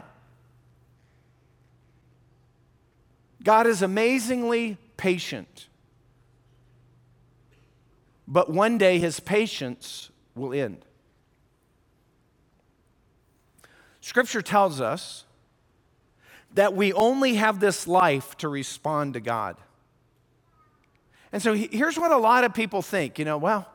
God 3.44 3.68
is 3.68 3.82
amazingly 3.82 4.78
patient. 4.96 5.68
But 8.30 8.52
one 8.52 8.78
day 8.78 9.00
His 9.00 9.20
patience 9.20 10.12
will 10.36 10.54
end. 10.54 10.86
Scripture 14.02 14.44
tells 14.44 14.80
us 14.80 15.26
that 16.54 16.76
we 16.76 16.94
only 16.94 17.36
have 17.36 17.60
this 17.60 17.88
life 17.88 18.38
to 18.38 18.48
respond 18.48 19.16
to 19.16 19.20
God. 19.20 19.58
And 21.32 21.42
so 21.42 21.54
here's 21.54 21.98
what 21.98 22.12
a 22.12 22.18
lot 22.18 22.44
of 22.44 22.54
people 22.54 22.82
think 22.82 23.20
you 23.20 23.26
know, 23.26 23.38
well, 23.38 23.68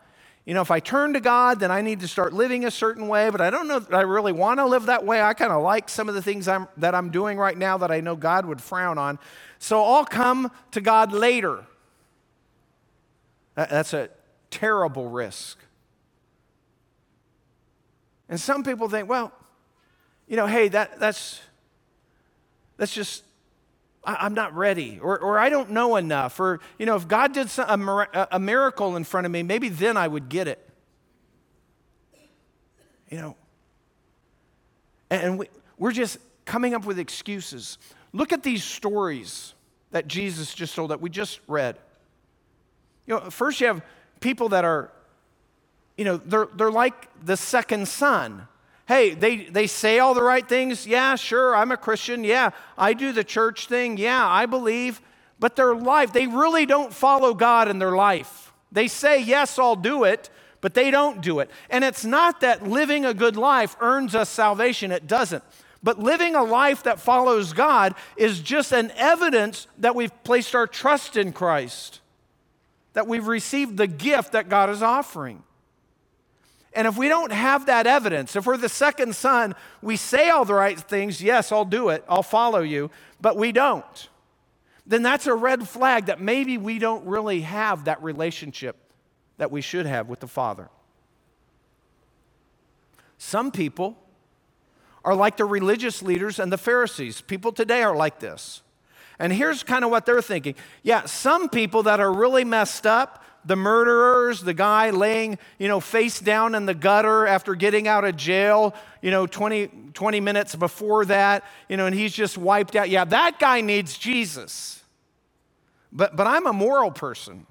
you 0.44 0.54
know, 0.54 0.60
if 0.60 0.70
I 0.70 0.78
turn 0.78 1.14
to 1.14 1.20
God, 1.20 1.58
then 1.60 1.70
I 1.70 1.80
need 1.80 2.00
to 2.00 2.08
start 2.08 2.32
living 2.32 2.64
a 2.64 2.70
certain 2.70 3.08
way, 3.08 3.30
but 3.30 3.40
I 3.40 3.50
don't 3.50 3.66
know 3.66 3.78
that 3.78 3.94
I 3.94 4.02
really 4.02 4.32
want 4.32 4.60
to 4.60 4.66
live 4.66 4.86
that 4.86 5.04
way. 5.04 5.20
I 5.20 5.34
kind 5.34 5.52
of 5.52 5.62
like 5.62 5.88
some 5.88 6.08
of 6.08 6.14
the 6.14 6.22
things 6.22 6.46
I'm, 6.48 6.68
that 6.76 6.94
I'm 6.94 7.10
doing 7.10 7.38
right 7.38 7.56
now 7.56 7.78
that 7.78 7.90
I 7.90 8.00
know 8.00 8.14
God 8.14 8.44
would 8.44 8.60
frown 8.60 8.98
on. 8.98 9.18
So 9.58 9.82
I'll 9.82 10.04
come 10.04 10.50
to 10.72 10.80
God 10.80 11.12
later. 11.12 11.64
That's 13.54 13.94
a 13.94 14.10
terrible 14.54 15.08
risk. 15.08 15.58
And 18.28 18.40
some 18.40 18.62
people 18.62 18.88
think, 18.88 19.08
well, 19.08 19.32
you 20.28 20.36
know, 20.36 20.46
hey, 20.46 20.68
that, 20.68 21.00
that's, 21.00 21.40
that's 22.76 22.94
just 22.94 23.24
I, 24.04 24.26
am 24.26 24.34
not 24.34 24.54
ready, 24.54 24.98
or, 25.02 25.18
or 25.18 25.38
I 25.38 25.48
don't 25.48 25.70
know 25.70 25.96
enough, 25.96 26.38
or, 26.38 26.60
you 26.78 26.86
know, 26.86 26.94
if 26.94 27.08
God 27.08 27.32
did 27.32 27.50
some, 27.50 27.88
a, 27.88 28.28
a 28.32 28.38
miracle 28.38 28.96
in 28.96 29.04
front 29.04 29.26
of 29.26 29.32
me, 29.32 29.42
maybe 29.42 29.68
then 29.68 29.96
I 29.96 30.06
would 30.06 30.28
get 30.28 30.46
it. 30.46 30.60
You 33.10 33.18
know, 33.18 33.36
and 35.10 35.38
we, 35.38 35.48
we're 35.78 35.92
just 35.92 36.18
coming 36.44 36.74
up 36.74 36.84
with 36.84 36.98
excuses. 36.98 37.78
Look 38.12 38.32
at 38.32 38.42
these 38.42 38.64
stories 38.64 39.54
that 39.90 40.06
Jesus 40.06 40.54
just 40.54 40.74
told 40.74 40.90
that 40.90 41.00
we 41.00 41.10
just 41.10 41.40
read. 41.46 41.76
You 43.06 43.14
know, 43.14 43.30
first 43.30 43.60
you 43.60 43.66
have 43.66 43.82
people 44.24 44.48
that 44.48 44.64
are, 44.64 44.90
you 45.98 46.04
know, 46.04 46.16
they're, 46.16 46.48
they're 46.56 46.70
like 46.70 47.08
the 47.24 47.37
second 47.37 47.87
son. 47.87 48.48
Hey, 48.88 49.14
they, 49.14 49.44
they 49.44 49.66
say 49.66 49.98
all 49.98 50.14
the 50.14 50.22
right 50.22 50.48
things. 50.48 50.87
Yeah, 50.87 51.14
sure, 51.14 51.54
I'm 51.54 51.70
a 51.70 51.76
Christian. 51.76 52.24
Yeah, 52.24 52.50
I 52.76 52.94
do 52.94 53.12
the 53.12 53.22
church 53.22 53.66
thing. 53.66 53.98
Yeah, 53.98 54.26
I 54.26 54.46
believe. 54.46 55.02
But 55.38 55.56
their 55.56 55.74
life, 55.74 56.12
they 56.14 56.26
really 56.26 56.64
don't 56.64 56.92
follow 56.92 57.34
God 57.34 57.68
in 57.68 57.78
their 57.78 57.94
life. 57.94 58.50
They 58.72 58.88
say, 58.88 59.22
yes, 59.22 59.58
I'll 59.58 59.76
do 59.76 60.04
it, 60.04 60.30
but 60.62 60.72
they 60.72 60.90
don't 60.90 61.20
do 61.20 61.40
it. 61.40 61.50
And 61.68 61.84
it's 61.84 62.04
not 62.04 62.40
that 62.40 62.66
living 62.66 63.04
a 63.04 63.12
good 63.12 63.37
life 63.37 63.76
earns 63.78 64.14
us 64.14 64.30
salvation, 64.30 64.90
it 64.90 65.06
doesn't. 65.06 65.44
But 65.82 65.98
living 65.98 66.34
a 66.34 66.42
life 66.42 66.82
that 66.84 66.98
follows 66.98 67.52
God 67.52 67.94
is 68.16 68.40
just 68.40 68.72
an 68.72 68.90
evidence 68.96 69.66
that 69.78 69.94
we've 69.94 70.24
placed 70.24 70.54
our 70.54 70.66
trust 70.66 71.18
in 71.18 71.34
Christ, 71.34 72.00
that 72.94 73.07
we've 73.07 73.26
received 73.26 73.76
the 73.76 73.87
gift 73.87 74.33
that 74.33 74.48
God 74.48 74.70
is 74.70 74.83
offering. 74.83 75.42
And 76.72 76.88
if 76.88 76.96
we 76.96 77.09
don't 77.09 77.33
have 77.33 77.66
that 77.66 77.87
evidence, 77.87 78.35
if 78.35 78.46
we're 78.46 78.57
the 78.57 78.68
second 78.68 79.14
son, 79.14 79.54
we 79.80 79.96
say 79.96 80.30
all 80.30 80.44
the 80.44 80.54
right 80.54 80.78
things, 80.78 81.22
yes, 81.22 81.52
I'll 81.52 81.64
do 81.64 81.90
it, 81.90 82.04
I'll 82.09 82.24
follow 82.24 82.61
you, 82.61 82.90
but 83.20 83.37
we 83.37 83.52
don't, 83.52 84.09
then 84.87 85.02
that's 85.02 85.26
a 85.26 85.35
red 85.35 85.68
flag 85.68 86.07
that 86.07 86.20
maybe 86.20 86.59
we 86.59 86.78
don't 86.78 87.07
really 87.07 87.42
have 87.42 87.85
that 87.85 88.02
relationship 88.02 88.76
that 89.37 89.50
we 89.50 89.61
should 89.61 89.87
have 89.87 90.09
with 90.09 90.20
the 90.20 90.26
Father. 90.26 90.68
Some 93.18 93.52
people 93.52 93.96
are 95.04 95.14
like 95.14 95.37
the 95.37 95.44
religious 95.44 96.02
leaders 96.02 96.38
and 96.38 96.50
the 96.52 96.59
Pharisees. 96.59 97.20
People 97.20 97.52
today 97.52 97.83
are 97.83 97.94
like 97.94 98.18
this. 98.18 98.62
And 99.18 99.33
here's 99.33 99.62
kind 99.62 99.85
of 99.85 99.90
what 99.90 100.07
they're 100.07 100.22
thinking. 100.22 100.55
Yeah, 100.83 101.05
some 101.05 101.48
people 101.48 101.85
that 101.85 102.00
are 102.00 102.12
really 102.12 102.44
messed 102.44 102.87
up, 102.87 103.24
the 103.44 103.57
murderers, 103.57 104.40
the 104.40 104.55
guy 104.55 104.90
laying, 104.90 105.38
you 105.59 105.68
know, 105.68 105.81
face 105.81 106.18
down 106.18 106.55
in 106.55 106.66
the 106.66 106.74
gutter 106.74 107.27
after 107.27 107.55
getting 107.55 107.87
out 107.87 108.05
of 108.05 108.16
jail, 108.16 108.74
you 109.03 109.11
know, 109.11 109.27
20, 109.27 109.68
20 109.92 110.20
minutes 110.20 110.57
before 110.57 111.05
that, 111.05 111.44
you 111.68 111.77
know, 111.77 111.87
and 111.87 111.94
he's 111.94 112.12
just 112.12 112.38
wiped 112.38 112.74
out. 112.74 112.88
Yeah, 112.88 113.05
that 113.05 113.38
guy 113.38 113.61
needs 113.61 113.98
Jesus. 113.98 114.83
But, 115.92 116.16
but 116.16 116.27
I'm 116.27 116.46
a 116.46 116.53
moral 116.53 116.90
person. 116.90 117.46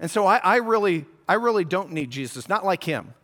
And 0.00 0.10
so 0.10 0.26
I, 0.26 0.38
I, 0.38 0.56
really, 0.56 1.04
I 1.28 1.34
really 1.34 1.64
don't 1.64 1.92
need 1.92 2.10
Jesus, 2.10 2.48
not 2.48 2.64
like 2.64 2.82
him. 2.82 3.14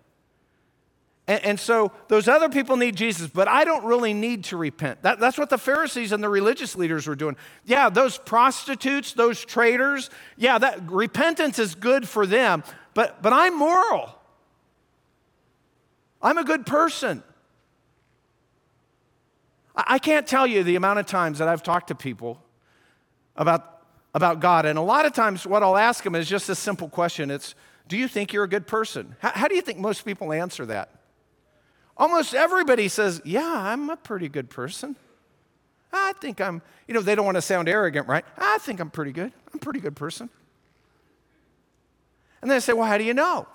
And, 1.29 1.45
and, 1.45 1.61
so 1.61 1.93
those 2.09 2.27
other 2.27 2.49
people 2.49 2.79
need 2.79 2.97
Jesus, 2.97 3.29
but 3.29 3.49
I 3.49 3.65
don't 3.65 3.85
really 3.85 4.15
need 4.15 4.45
to 4.45 4.57
repent. 4.57 5.03
That, 5.03 5.21
that's 5.21 5.37
what 5.37 5.51
the 5.51 5.59
Pharisees 5.59 6.11
and 6.11 6.25
the 6.25 6.29
religious 6.31 6.75
leaders 6.75 7.07
were 7.07 7.15
doing. 7.15 7.37
Yeah, 7.67 7.91
those 7.91 8.17
prostitutes, 8.17 9.13
those 9.13 9.45
traitors, 9.45 10.09
yeah, 10.39 10.57
that 10.57 10.91
repentance 10.91 11.59
is 11.59 11.75
good 11.75 12.09
for 12.09 12.27
them, 12.27 12.65
but, 12.95 13.21
but 13.21 13.35
I'm 13.35 13.59
moral. 13.59 14.19
I'm 16.23 16.39
a 16.39 16.45
good 16.45 16.65
person. 16.65 17.23
I, 19.77 19.85
I 19.87 19.99
can't 19.99 20.27
tell 20.27 20.47
you 20.47 20.63
the 20.63 20.77
amount 20.77 20.99
of 20.99 21.05
times 21.05 21.41
that 21.41 21.49
I've 21.49 21.63
talked 21.63 21.89
to 21.89 21.95
people 21.95 22.43
about, 23.37 23.83
about 24.15 24.41
God, 24.41 24.65
and 24.65 24.79
a 24.79 24.83
lot 24.83 25.05
of 25.05 25.13
times 25.13 25.47
what 25.47 25.63
I'll 25.63 25.77
ask 25.77 26.03
them 26.05 26.15
is 26.15 26.27
just 26.27 26.49
a 26.49 26.55
simple 26.55 26.89
question. 26.89 27.31
It's, 27.31 27.55
do 27.87 27.99
you 27.99 28.09
think 28.09 28.33
you're 28.33 28.45
a 28.45 28.49
good 28.49 28.67
person? 28.67 29.15
How, 29.19 29.33
how 29.35 29.49
do 29.49 29.57
you 29.57 29.63
think 29.63 29.79
most 29.79 30.07
people 30.07 30.33
answer 30.33 30.65
that? 30.65 30.98
Almost 31.99 32.35
everybody 32.35 32.89
says, 32.89 33.21
Yeah, 33.25 33.53
I'm 33.53 33.91
a 33.91 33.97
pretty 33.97 34.29
good 34.29 34.51
person. 34.51 34.97
I 35.93 36.13
think 36.21 36.41
I'm, 36.41 36.63
you 36.87 36.95
know, 36.95 37.01
they 37.01 37.15
don't 37.15 37.25
want 37.25 37.37
to 37.37 37.43
sound 37.43 37.69
arrogant, 37.69 38.07
right? 38.07 38.25
I 38.37 38.59
think 38.59 38.79
I'm 38.79 38.91
pretty 38.91 39.13
good. 39.13 39.33
I'm 39.53 39.57
a 39.57 39.59
pretty 39.59 39.81
good 39.81 39.97
person. 39.97 40.29
And 42.41 42.51
they 42.51 42.61
say, 42.61 42.73
Well, 42.73 42.87
how 42.87 42.99
do 42.99 43.05
you 43.05 43.15
know? 43.15 43.47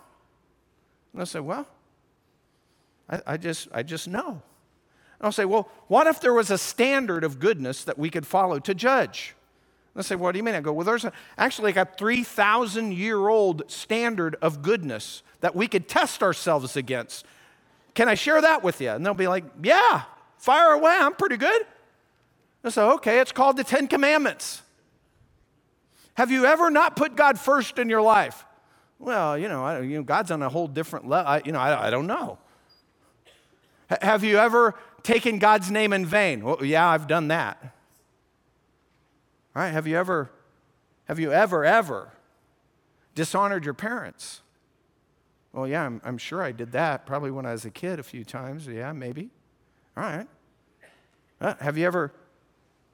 And 1.13 1.21
I 1.21 1.25
say, 1.25 1.39
Well, 1.39 1.67
I, 3.09 3.21
I, 3.25 3.37
just, 3.37 3.69
I 3.71 3.83
just 3.83 4.07
know. 4.07 4.29
And 4.29 4.41
I'll 5.21 5.31
say, 5.31 5.45
Well, 5.45 5.69
what 5.87 6.07
if 6.07 6.19
there 6.19 6.33
was 6.33 6.51
a 6.51 6.57
standard 6.57 7.23
of 7.23 7.39
goodness 7.39 7.85
that 7.85 7.97
we 7.97 8.09
could 8.09 8.27
follow 8.27 8.59
to 8.59 8.73
judge? 8.73 9.35
And 9.93 10.01
I 10.01 10.03
say, 10.03 10.15
What 10.15 10.33
do 10.33 10.37
you 10.37 10.43
mean? 10.43 10.55
I 10.55 10.59
go, 10.59 10.73
Well, 10.73 10.85
there's 10.85 11.05
a, 11.05 11.13
actually 11.37 11.73
like 11.73 11.87
a 11.87 11.97
3,000 11.97 12.93
year 12.93 13.29
old 13.29 13.63
standard 13.71 14.35
of 14.41 14.61
goodness 14.61 15.23
that 15.39 15.55
we 15.55 15.67
could 15.67 15.87
test 15.87 16.21
ourselves 16.21 16.75
against 16.75 17.25
can 17.93 18.09
I 18.09 18.15
share 18.15 18.41
that 18.41 18.63
with 18.63 18.81
you? 18.81 18.89
And 18.89 19.05
they'll 19.05 19.13
be 19.13 19.27
like, 19.27 19.43
Yeah, 19.61 20.03
fire 20.37 20.71
away. 20.71 20.97
I'm 20.99 21.13
pretty 21.13 21.37
good. 21.37 21.61
I 22.63 22.69
say, 22.69 22.81
Okay, 22.81 23.19
it's 23.19 23.31
called 23.31 23.57
the 23.57 23.63
Ten 23.63 23.87
Commandments. 23.87 24.61
Have 26.15 26.31
you 26.31 26.45
ever 26.45 26.69
not 26.69 26.95
put 26.95 27.15
God 27.15 27.39
first 27.39 27.79
in 27.79 27.89
your 27.89 28.01
life? 28.01 28.45
Well, 28.99 29.37
you 29.37 29.49
know, 29.49 29.63
I, 29.63 29.81
you 29.81 29.97
know 29.97 30.03
God's 30.03 30.31
on 30.31 30.41
a 30.41 30.49
whole 30.49 30.67
different 30.67 31.07
level. 31.07 31.41
You 31.45 31.51
know, 31.51 31.59
I, 31.59 31.87
I 31.87 31.89
don't 31.89 32.07
know. 32.07 32.37
H- 33.91 33.97
have 34.01 34.23
you 34.23 34.37
ever 34.37 34.75
taken 35.01 35.39
God's 35.39 35.69
name 35.69 35.91
in 35.91 36.05
vain? 36.05 36.43
Well, 36.43 36.63
yeah, 36.63 36.87
I've 36.87 37.07
done 37.07 37.27
that. 37.27 37.57
All 39.55 39.61
right, 39.61 39.71
have 39.71 39.85
you 39.87 39.97
ever, 39.97 40.31
have 41.05 41.19
you 41.19 41.31
ever, 41.31 41.65
ever 41.65 42.11
dishonored 43.13 43.65
your 43.65 43.73
parents? 43.73 44.41
Well, 45.53 45.67
yeah, 45.67 45.83
I'm, 45.83 46.01
I'm 46.03 46.17
sure 46.17 46.41
I 46.41 46.51
did 46.51 46.71
that 46.71 47.05
probably 47.05 47.29
when 47.31 47.45
I 47.45 47.51
was 47.51 47.63
a 47.63 47.69
kid 47.69 47.99
a 47.99 48.03
few 48.03 48.25
times. 48.25 48.67
Yeah, 48.67 48.91
maybe. 48.91 49.29
All 49.95 50.03
right. 50.03 50.27
Uh, 51.39 51.53
have 51.59 51.77
you 51.77 51.85
ever 51.85 52.11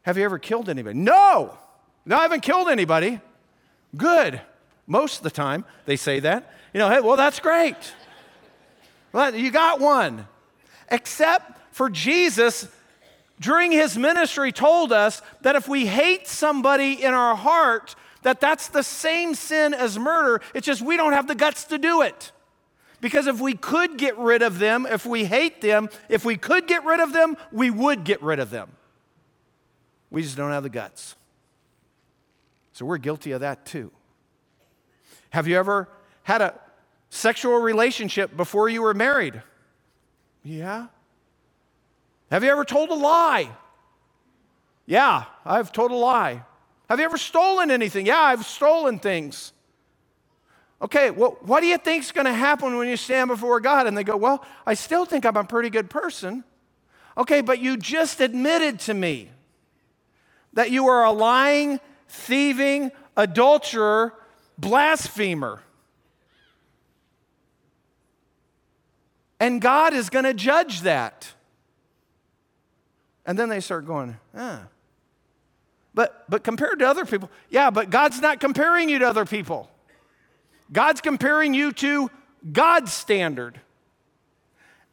have 0.03 0.17
you 0.17 0.25
ever 0.25 0.39
killed 0.39 0.69
anybody? 0.69 0.97
No. 0.97 1.57
No, 2.05 2.17
I 2.17 2.23
haven't 2.23 2.41
killed 2.41 2.67
anybody. 2.67 3.21
Good. 3.95 4.41
Most 4.87 5.17
of 5.17 5.23
the 5.23 5.29
time 5.29 5.65
they 5.85 5.95
say 5.95 6.19
that. 6.19 6.53
You 6.73 6.79
know, 6.79 6.89
hey, 6.89 6.99
well, 6.99 7.15
that's 7.15 7.39
great. 7.39 7.75
Well, 9.13 9.35
you 9.35 9.51
got 9.51 9.79
one. 9.79 10.27
Except 10.89 11.59
for 11.73 11.89
Jesus 11.89 12.67
during 13.39 13.71
his 13.71 13.97
ministry 13.97 14.51
told 14.51 14.91
us 14.91 15.21
that 15.41 15.55
if 15.55 15.67
we 15.67 15.85
hate 15.85 16.27
somebody 16.27 17.03
in 17.03 17.13
our 17.13 17.35
heart, 17.35 17.95
that 18.23 18.41
that's 18.41 18.67
the 18.67 18.83
same 18.83 19.33
sin 19.33 19.73
as 19.73 19.97
murder. 19.97 20.41
It's 20.53 20.65
just 20.65 20.81
we 20.81 20.97
don't 20.97 21.13
have 21.13 21.27
the 21.27 21.35
guts 21.35 21.65
to 21.65 21.77
do 21.77 22.01
it. 22.01 22.31
Because 23.01 23.27
if 23.27 23.39
we 23.39 23.53
could 23.53 23.97
get 23.97 24.17
rid 24.17 24.41
of 24.41 24.59
them, 24.59 24.85
if 24.85 25.05
we 25.05 25.25
hate 25.25 25.61
them, 25.61 25.89
if 26.09 26.25
we 26.25 26.35
could 26.35 26.67
get 26.67 26.83
rid 26.83 26.99
of 26.99 27.13
them, 27.13 27.37
we 27.51 27.69
would 27.69 28.03
get 28.03 28.21
rid 28.21 28.39
of 28.39 28.49
them. 28.49 28.71
We 30.11 30.21
just 30.21 30.35
don't 30.35 30.51
have 30.51 30.63
the 30.63 30.69
guts. 30.69 31.15
So 32.73 32.85
we're 32.85 32.97
guilty 32.97 33.31
of 33.31 33.41
that 33.41 33.65
too. 33.65 33.91
Have 35.31 35.47
you 35.47 35.57
ever 35.57 35.87
had 36.23 36.41
a 36.41 36.59
sexual 37.09 37.57
relationship 37.57 38.35
before 38.35 38.69
you 38.69 38.81
were 38.81 38.93
married? 38.93 39.41
Yeah. 40.43 40.87
Have 42.31 42.43
you 42.43 42.49
ever 42.49 42.65
told 42.65 42.89
a 42.89 42.95
lie? 42.95 43.49
Yeah, 44.85 45.25
I've 45.45 45.71
told 45.71 45.91
a 45.91 45.95
lie. 45.95 46.43
Have 46.89 46.99
you 46.99 47.05
ever 47.05 47.17
stolen 47.17 47.69
anything? 47.69 48.05
Yeah, 48.05 48.19
I've 48.19 48.45
stolen 48.45 48.97
things. 48.97 49.53
Okay, 50.81 51.11
well, 51.11 51.37
what 51.41 51.59
do 51.59 51.67
you 51.67 51.77
think 51.77 52.03
is 52.03 52.11
going 52.11 52.25
to 52.25 52.33
happen 52.33 52.77
when 52.77 52.87
you 52.87 52.95
stand 52.95 53.27
before 53.27 53.59
God? 53.59 53.85
And 53.85 53.97
they 53.97 54.03
go, 54.03 54.15
Well, 54.15 54.45
I 54.65 54.75
still 54.75 55.05
think 55.05 55.25
I'm 55.25 55.35
a 55.35 55.43
pretty 55.43 55.69
good 55.69 55.89
person. 55.89 56.43
Okay, 57.17 57.41
but 57.41 57.59
you 57.59 57.75
just 57.75 58.21
admitted 58.21 58.79
to 58.81 58.93
me 58.93 59.29
that 60.53 60.71
you 60.71 60.87
are 60.87 61.03
a 61.03 61.11
lying, 61.11 61.79
thieving, 62.07 62.91
adulterer, 63.17 64.13
blasphemer. 64.57 65.61
And 69.39 69.61
God 69.61 69.93
is 69.93 70.09
going 70.09 70.25
to 70.25 70.33
judge 70.33 70.81
that. 70.81 71.33
And 73.25 73.37
then 73.37 73.49
they 73.49 73.59
start 73.59 73.85
going, 73.85 74.17
ah. 74.35 74.63
But, 75.93 76.23
but 76.29 76.43
compared 76.43 76.79
to 76.79 76.87
other 76.87 77.05
people, 77.05 77.29
yeah, 77.49 77.69
but 77.69 77.89
God's 77.89 78.21
not 78.21 78.39
comparing 78.39 78.89
you 78.89 78.99
to 78.99 79.07
other 79.07 79.25
people. 79.25 79.69
God's 80.71 81.01
comparing 81.01 81.53
you 81.53 81.71
to 81.73 82.09
God's 82.51 82.93
standard. 82.93 83.59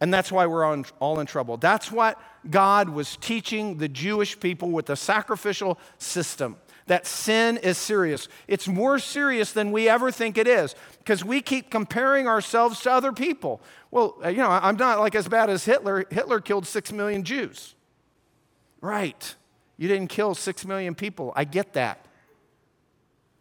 And 0.01 0.13
that's 0.13 0.31
why 0.31 0.47
we're 0.47 0.65
all 1.01 1.21
in, 1.21 1.27
trouble. 1.27 1.57
That's 1.57 1.91
what 1.91 2.21
God 2.49 2.91
was 2.91 3.17
teaching 3.17 3.79
the 3.79 3.89
Jewish 3.89 4.39
people 4.39 4.71
with 4.71 4.87
the 4.87 4.97
sacrificial 4.97 5.79
system 5.99 6.57
that 6.87 7.07
sin 7.07 7.57
is 7.57 7.79
serious. 7.79 8.29
It's 8.47 8.69
more 8.69 8.99
serious 8.99 9.53
than 9.53 9.73
we 9.73 9.89
ever 9.89 10.11
think 10.11 10.39
it 10.39 10.47
is 10.47 10.75
because 10.99 11.25
we 11.25 11.41
keep 11.41 11.71
comparing 11.71 12.29
ourselves 12.29 12.81
to 12.81 12.93
other 12.93 13.13
people. 13.13 13.61
Well, 13.91 14.17
uh, 14.25 14.29
you 14.29 14.39
know, 14.39 14.51
I'm 14.51 14.77
not 14.77 15.01
like 15.01 15.15
as 15.15 15.29
bad 15.29 15.51
as 15.51 15.65
Hitler. 15.65 16.05
Hitler 16.11 16.41
killed 16.41 16.67
six 16.67 16.93
million 16.93 17.25
Jews. 17.25 17.75
Right. 18.81 19.35
You 19.77 19.89
didn't 19.89 20.09
kill 20.09 20.35
six 20.35 20.65
million 20.65 20.95
people. 20.95 21.33
I 21.35 21.45
get 21.45 21.73
that. 21.73 22.05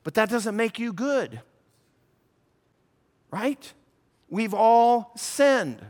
But 0.03 0.15
that 0.15 0.29
doesn't 0.29 0.55
make 0.55 0.79
you 0.79 0.93
good. 0.93 1.41
Right? 3.35 3.73
We've 4.29 4.53
all 4.53 5.11
sinned. 5.17 5.85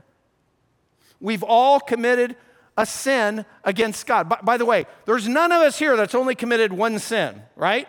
We've 1.21 1.43
all 1.43 1.79
committed 1.79 2.38
a 2.75 2.88
sin 2.88 3.45
against 3.63 4.08
God. 4.08 4.27
By, 4.27 4.39
by, 4.41 4.58
the 4.58 4.65
way, 4.65 4.88
there's 5.05 5.27
none 5.27 5.51
of 5.51 5.62
us 5.62 5.77
here 5.77 5.95
that's 5.95 6.15
only 6.15 6.34
committed 6.34 6.73
one 6.73 6.97
sin, 6.97 7.39
right? 7.55 7.88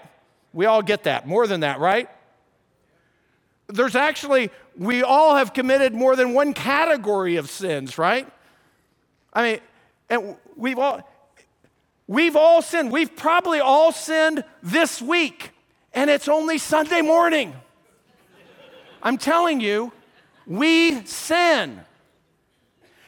We 0.53 0.67
all 0.67 0.83
get 0.83 1.05
that. 1.05 1.27
More 1.27 1.47
than 1.47 1.61
that, 1.61 1.81
right? 1.81 2.11
There's 3.69 3.97
actually, 3.97 4.51
we 4.77 5.03
all 5.03 5.37
have 5.37 5.55
committed 5.55 5.95
more 5.95 6.17
than 6.17 6.35
one 6.35 6.53
category 6.53 7.37
of 7.37 7.49
sins, 7.49 7.97
right? 7.97 8.29
I 9.33 9.43
mean, 9.43 9.61
and 10.11 10.37
we've 10.55 10.79
all, 10.79 11.01
we've 12.07 12.37
all 12.37 12.61
sinned. 12.61 12.93
We've 12.93 13.17
probably 13.17 13.61
all 13.61 13.91
sinned 13.91 14.45
this 14.63 15.01
week, 15.01 15.53
and 15.95 16.11
it's 16.11 16.29
only 16.29 16.59
Sunday 16.59 17.01
morning. 17.01 17.55
I'm 19.07 19.19
telling 19.19 19.61
you, 19.61 19.93
we 20.49 21.07
sin. 21.07 21.81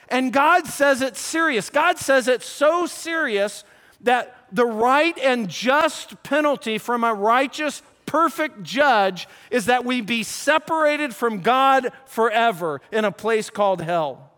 And 0.09 0.33
God 0.33 0.69
says 0.69 1.03
it's 1.03 1.19
serious. 1.19 1.71
God 1.71 1.99
says 1.99 2.29
it's 2.29 2.47
so 2.47 2.87
serious 2.87 3.65
that 4.03 4.47
the 4.53 4.65
right 4.65 5.19
and 5.19 5.49
just 5.49 6.23
penalty 6.23 6.79
from 6.79 7.03
a 7.03 7.13
righteous, 7.13 7.83
perfect 8.07 8.63
judge 8.63 9.27
is 9.51 9.67
that 9.67 9.85
we 9.85 10.01
be 10.01 10.23
separated 10.23 11.17
from 11.17 11.41
God 11.41 11.91
forever 12.07 12.81
in 12.93 13.05
a 13.05 13.11
place 13.11 13.51
called 13.51 13.83
hell. 13.83 14.31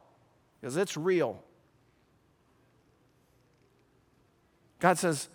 Because 0.62 0.78
it's 0.78 0.96
real. 0.96 1.42
God 4.78 4.96
says 4.96 5.28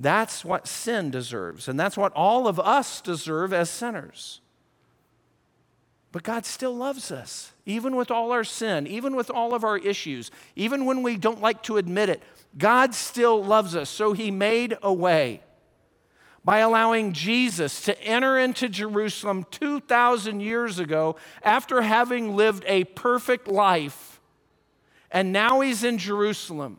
that's 0.00 0.44
what 0.44 0.66
sin 0.66 1.12
deserves, 1.12 1.68
and 1.68 1.78
that's 1.78 1.96
what 1.96 2.12
all 2.14 2.48
of 2.48 2.58
us 2.58 3.00
deserve 3.00 3.52
as 3.52 3.70
sinners. 3.70 4.40
But 6.12 6.24
God 6.24 6.44
still 6.44 6.74
loves 6.74 7.12
us, 7.12 7.52
even 7.66 7.94
with 7.94 8.10
all 8.10 8.32
our 8.32 8.42
sin, 8.42 8.86
even 8.86 9.14
with 9.14 9.30
all 9.30 9.54
of 9.54 9.62
our 9.62 9.78
issues, 9.78 10.30
even 10.56 10.84
when 10.84 11.02
we 11.02 11.16
don't 11.16 11.40
like 11.40 11.62
to 11.64 11.76
admit 11.76 12.08
it. 12.08 12.22
God 12.58 12.94
still 12.94 13.44
loves 13.44 13.76
us. 13.76 13.88
So 13.88 14.12
He 14.12 14.30
made 14.32 14.76
a 14.82 14.92
way 14.92 15.40
by 16.44 16.58
allowing 16.58 17.12
Jesus 17.12 17.82
to 17.82 18.02
enter 18.02 18.38
into 18.38 18.68
Jerusalem 18.68 19.46
2,000 19.52 20.40
years 20.40 20.80
ago 20.80 21.14
after 21.44 21.82
having 21.82 22.34
lived 22.34 22.64
a 22.66 22.84
perfect 22.84 23.46
life. 23.46 24.20
And 25.12 25.32
now 25.32 25.60
He's 25.60 25.84
in 25.84 25.98
Jerusalem. 25.98 26.78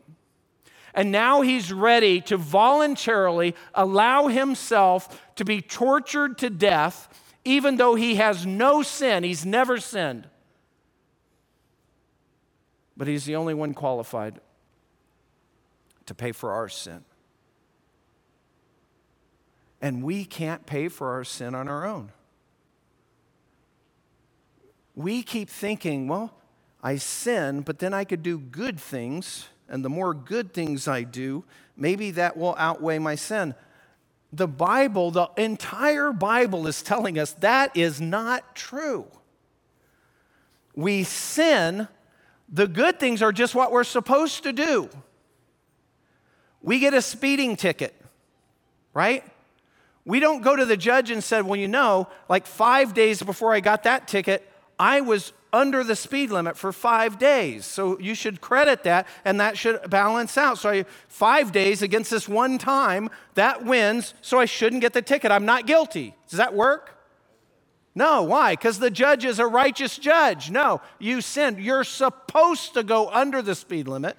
And 0.94 1.10
now 1.10 1.40
he's 1.40 1.72
ready 1.72 2.20
to 2.22 2.36
voluntarily 2.36 3.56
allow 3.74 4.28
himself 4.28 5.22
to 5.36 5.46
be 5.46 5.62
tortured 5.62 6.38
to 6.40 6.50
death 6.50 7.08
even 7.44 7.78
though 7.78 7.96
he 7.96 8.16
has 8.16 8.46
no 8.46 8.84
sin, 8.84 9.24
he's 9.24 9.46
never 9.46 9.80
sinned. 9.80 10.28
But 12.96 13.08
he's 13.08 13.26
the 13.26 13.36
only 13.36 13.54
one 13.54 13.74
qualified 13.74 14.40
to 16.06 16.14
pay 16.14 16.32
for 16.32 16.52
our 16.52 16.70
sin. 16.70 17.04
And 19.82 20.04
we 20.04 20.26
can't 20.26 20.66
pay 20.66 20.88
for 20.88 21.12
our 21.12 21.24
sin 21.24 21.56
on 21.56 21.68
our 21.68 21.86
own. 21.86 22.12
We 24.96 25.24
keep 25.24 25.50
thinking, 25.50 26.08
well, 26.08 26.34
I 26.84 26.98
sin, 26.98 27.62
but 27.62 27.80
then 27.80 27.94
I 27.94 28.04
could 28.04 28.22
do 28.22 28.38
good 28.38 28.80
things, 28.80 29.48
and 29.68 29.84
the 29.84 29.90
more 29.90 30.14
good 30.14 30.54
things 30.54 30.88
I 30.88 31.04
do, 31.04 31.44
maybe 31.76 32.12
that 32.12 32.38
will 32.38 32.56
outweigh 32.58 33.00
my 33.00 33.16
sin 33.16 33.56
the 34.34 34.48
Bible, 34.48 35.12
the 35.12 35.30
entire 35.38 36.12
Bible 36.12 36.68
is 36.68 36.82
telling 36.82 37.20
us 37.20 37.34
that 37.34 37.76
is 37.76 38.00
not 38.00 38.56
true. 38.56 39.06
We 40.76 41.04
sin, 41.04 41.88
the 42.48 42.68
good 42.68 43.00
things 43.00 43.22
are 43.22 43.32
just 43.32 43.56
what 43.56 43.72
we're 43.72 43.84
supposed 43.84 44.44
to 44.44 44.54
do. 44.54 44.90
We 46.62 46.80
get 46.80 46.94
a 46.94 47.02
speeding 47.02 47.56
ticket, 47.56 47.94
right? 48.94 49.24
We 50.06 50.20
don't 50.20 50.42
go 50.42 50.56
to 50.56 50.66
the 50.66 50.78
judge 50.78 51.12
and 51.12 51.24
say, 51.24 51.42
well, 51.42 51.60
you 51.60 51.68
know, 51.68 52.08
like 52.30 52.46
five 52.46 52.94
days 52.94 53.22
before 53.22 53.54
I 53.54 53.60
got 53.60 53.84
that 53.84 54.08
ticket, 54.08 54.51
I 54.82 55.02
was 55.02 55.32
under 55.54 55.84
the 55.84 55.96
speed 55.96 56.32
limit 56.32 56.58
for 56.58 56.72
five 56.72 57.20
days. 57.20 57.66
So 57.66 58.00
you 58.00 58.16
should 58.16 58.42
credit 58.42 58.82
that, 58.86 59.08
and 59.24 59.40
that 59.40 59.56
should 59.56 59.80
balance 59.92 60.40
out. 60.40 60.58
So 60.58 60.70
I, 60.72 60.86
five 61.08 61.52
days 61.52 61.84
against 61.84 62.10
this 62.10 62.28
one 62.28 62.58
time, 62.58 63.12
that 63.36 63.64
wins, 63.64 64.16
so 64.22 64.40
I 64.40 64.46
shouldn't 64.46 64.82
get 64.82 64.94
the 64.94 65.04
ticket. 65.04 65.32
I'm 65.32 65.46
not 65.46 65.68
guilty. 65.68 66.16
Does 66.30 66.38
that 66.38 66.56
work? 66.56 66.98
No. 67.94 68.24
Why? 68.24 68.54
Because 68.54 68.80
the 68.80 68.90
judge 68.90 69.24
is 69.24 69.38
a 69.38 69.46
righteous 69.46 70.00
judge. 70.00 70.50
No, 70.50 70.82
you 70.98 71.22
sinned. 71.22 71.60
You're 71.60 71.84
supposed 71.84 72.74
to 72.74 72.82
go 72.82 73.08
under 73.10 73.44
the 73.44 73.54
speed 73.54 73.88
limit. 73.88 74.18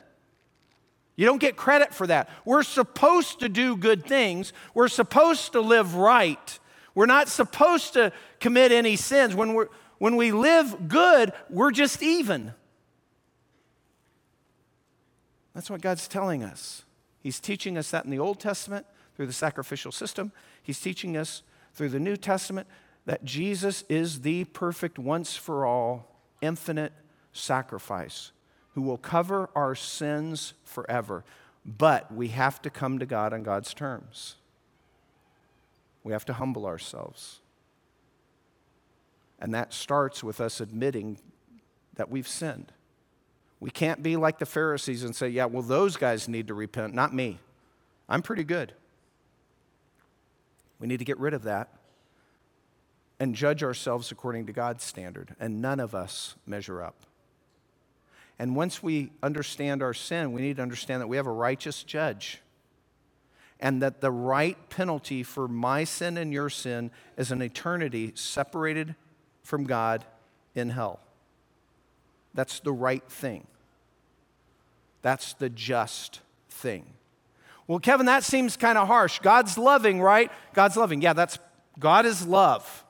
You 1.16 1.26
don't 1.26 1.40
get 1.40 1.56
credit 1.56 1.92
for 1.92 2.06
that. 2.06 2.30
We're 2.44 2.62
supposed 2.62 3.40
to 3.40 3.48
do 3.48 3.76
good 3.76 4.06
things. 4.06 4.52
We're 4.74 4.86
supposed 4.86 5.52
to 5.52 5.60
live 5.60 5.96
right. 5.96 6.60
We're 6.94 7.06
not 7.06 7.28
supposed 7.28 7.94
to 7.94 8.12
commit 8.38 8.70
any 8.70 8.94
sins. 8.96 9.34
When 9.34 9.54
we're, 9.54 9.68
when 10.02 10.16
we 10.16 10.32
live 10.32 10.88
good, 10.88 11.32
we're 11.48 11.70
just 11.70 12.02
even. 12.02 12.52
That's 15.54 15.70
what 15.70 15.80
God's 15.80 16.08
telling 16.08 16.42
us. 16.42 16.82
He's 17.20 17.38
teaching 17.38 17.78
us 17.78 17.92
that 17.92 18.04
in 18.04 18.10
the 18.10 18.18
Old 18.18 18.40
Testament 18.40 18.84
through 19.14 19.28
the 19.28 19.32
sacrificial 19.32 19.92
system. 19.92 20.32
He's 20.60 20.80
teaching 20.80 21.16
us 21.16 21.44
through 21.72 21.90
the 21.90 22.00
New 22.00 22.16
Testament 22.16 22.66
that 23.06 23.24
Jesus 23.24 23.84
is 23.88 24.22
the 24.22 24.42
perfect, 24.42 24.98
once 24.98 25.36
for 25.36 25.64
all, 25.64 26.20
infinite 26.40 26.92
sacrifice 27.32 28.32
who 28.74 28.82
will 28.82 28.98
cover 28.98 29.50
our 29.54 29.76
sins 29.76 30.54
forever. 30.64 31.22
But 31.64 32.12
we 32.12 32.26
have 32.30 32.60
to 32.62 32.70
come 32.70 32.98
to 32.98 33.06
God 33.06 33.32
on 33.32 33.44
God's 33.44 33.72
terms. 33.72 34.34
We 36.02 36.12
have 36.12 36.24
to 36.24 36.32
humble 36.32 36.66
ourselves. 36.66 37.38
And 39.42 39.52
that 39.54 39.74
starts 39.74 40.22
with 40.22 40.40
us 40.40 40.60
admitting 40.60 41.18
that 41.96 42.08
we've 42.08 42.28
sinned. 42.28 42.70
We 43.58 43.70
can't 43.70 44.00
be 44.00 44.16
like 44.16 44.38
the 44.38 44.46
Pharisees 44.46 45.02
and 45.02 45.16
say, 45.16 45.28
yeah, 45.28 45.46
well, 45.46 45.64
those 45.64 45.96
guys 45.96 46.28
need 46.28 46.46
to 46.46 46.54
repent, 46.54 46.94
not 46.94 47.12
me. 47.12 47.40
I'm 48.08 48.22
pretty 48.22 48.44
good. 48.44 48.72
We 50.78 50.86
need 50.86 51.00
to 51.00 51.04
get 51.04 51.18
rid 51.18 51.34
of 51.34 51.42
that 51.42 51.70
and 53.18 53.34
judge 53.34 53.64
ourselves 53.64 54.12
according 54.12 54.46
to 54.46 54.52
God's 54.52 54.84
standard, 54.84 55.34
and 55.40 55.60
none 55.60 55.80
of 55.80 55.92
us 55.92 56.36
measure 56.46 56.80
up. 56.80 56.94
And 58.38 58.54
once 58.54 58.80
we 58.80 59.10
understand 59.24 59.82
our 59.82 59.94
sin, 59.94 60.32
we 60.32 60.40
need 60.40 60.56
to 60.56 60.62
understand 60.62 61.02
that 61.02 61.08
we 61.08 61.16
have 61.16 61.26
a 61.26 61.32
righteous 61.32 61.82
judge 61.82 62.40
and 63.58 63.82
that 63.82 64.00
the 64.00 64.10
right 64.10 64.56
penalty 64.70 65.24
for 65.24 65.48
my 65.48 65.82
sin 65.82 66.16
and 66.16 66.32
your 66.32 66.50
sin 66.50 66.92
is 67.16 67.32
an 67.32 67.42
eternity 67.42 68.12
separated 68.14 68.94
from 69.42 69.64
God 69.64 70.04
in 70.54 70.70
hell. 70.70 71.00
That's 72.34 72.60
the 72.60 72.72
right 72.72 73.04
thing. 73.08 73.46
That's 75.02 75.34
the 75.34 75.50
just 75.50 76.20
thing. 76.48 76.86
Well, 77.66 77.78
Kevin, 77.78 78.06
that 78.06 78.24
seems 78.24 78.56
kind 78.56 78.78
of 78.78 78.86
harsh. 78.86 79.18
God's 79.20 79.56
loving, 79.58 80.00
right? 80.00 80.30
God's 80.54 80.76
loving. 80.76 81.02
Yeah, 81.02 81.12
that's 81.12 81.38
God 81.78 82.06
is 82.06 82.26
love. 82.26 82.84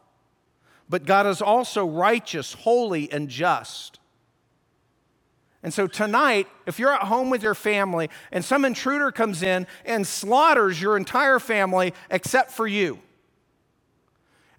But 0.88 1.04
God 1.06 1.26
is 1.26 1.40
also 1.40 1.86
righteous, 1.86 2.52
holy, 2.52 3.10
and 3.10 3.28
just. 3.28 3.98
And 5.62 5.72
so 5.72 5.86
tonight, 5.86 6.48
if 6.66 6.78
you're 6.78 6.92
at 6.92 7.04
home 7.04 7.30
with 7.30 7.42
your 7.42 7.54
family 7.54 8.10
and 8.32 8.44
some 8.44 8.64
intruder 8.64 9.12
comes 9.12 9.42
in 9.42 9.66
and 9.84 10.06
slaughters 10.06 10.82
your 10.82 10.96
entire 10.96 11.38
family 11.38 11.94
except 12.10 12.50
for 12.50 12.66
you, 12.66 12.98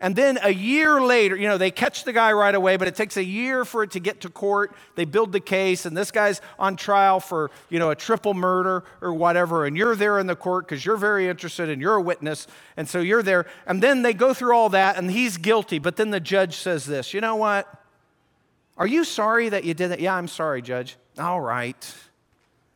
and 0.03 0.17
then 0.17 0.37
a 0.43 0.53
year 0.53 0.99
later, 0.99 1.37
you 1.37 1.47
know, 1.47 1.57
they 1.57 1.71
catch 1.71 2.03
the 2.03 2.11
guy 2.11 2.33
right 2.33 2.53
away, 2.53 2.75
but 2.75 2.89
it 2.89 2.95
takes 2.95 3.15
a 3.15 3.23
year 3.23 3.63
for 3.63 3.83
it 3.83 3.91
to 3.91 4.01
get 4.01 4.19
to 4.21 4.29
court. 4.29 4.75
They 4.95 5.05
build 5.05 5.31
the 5.31 5.39
case, 5.39 5.85
and 5.85 5.95
this 5.95 6.11
guy's 6.11 6.41
on 6.59 6.75
trial 6.75 7.21
for, 7.21 7.51
you 7.69 7.79
know, 7.79 7.89
a 7.89 7.95
triple 7.95 8.33
murder 8.33 8.83
or 8.99 9.13
whatever. 9.13 9.65
And 9.65 9.77
you're 9.77 9.95
there 9.95 10.19
in 10.19 10.27
the 10.27 10.35
court 10.35 10.67
because 10.67 10.83
you're 10.85 10.97
very 10.97 11.29
interested 11.29 11.69
and 11.69 11.81
you're 11.81 11.95
a 11.95 12.01
witness. 12.01 12.47
And 12.75 12.89
so 12.89 12.99
you're 12.99 13.23
there. 13.23 13.45
And 13.65 13.81
then 13.81 14.01
they 14.01 14.13
go 14.13 14.33
through 14.33 14.53
all 14.53 14.67
that, 14.69 14.97
and 14.97 15.09
he's 15.09 15.37
guilty. 15.37 15.79
But 15.79 15.95
then 15.95 16.09
the 16.09 16.19
judge 16.19 16.57
says 16.57 16.83
this 16.83 17.13
You 17.13 17.21
know 17.21 17.37
what? 17.37 17.73
Are 18.77 18.87
you 18.87 19.05
sorry 19.05 19.47
that 19.47 19.63
you 19.63 19.73
did 19.73 19.91
that? 19.91 20.01
Yeah, 20.01 20.15
I'm 20.15 20.27
sorry, 20.27 20.61
judge. 20.61 20.97
All 21.17 21.39
right. 21.39 21.95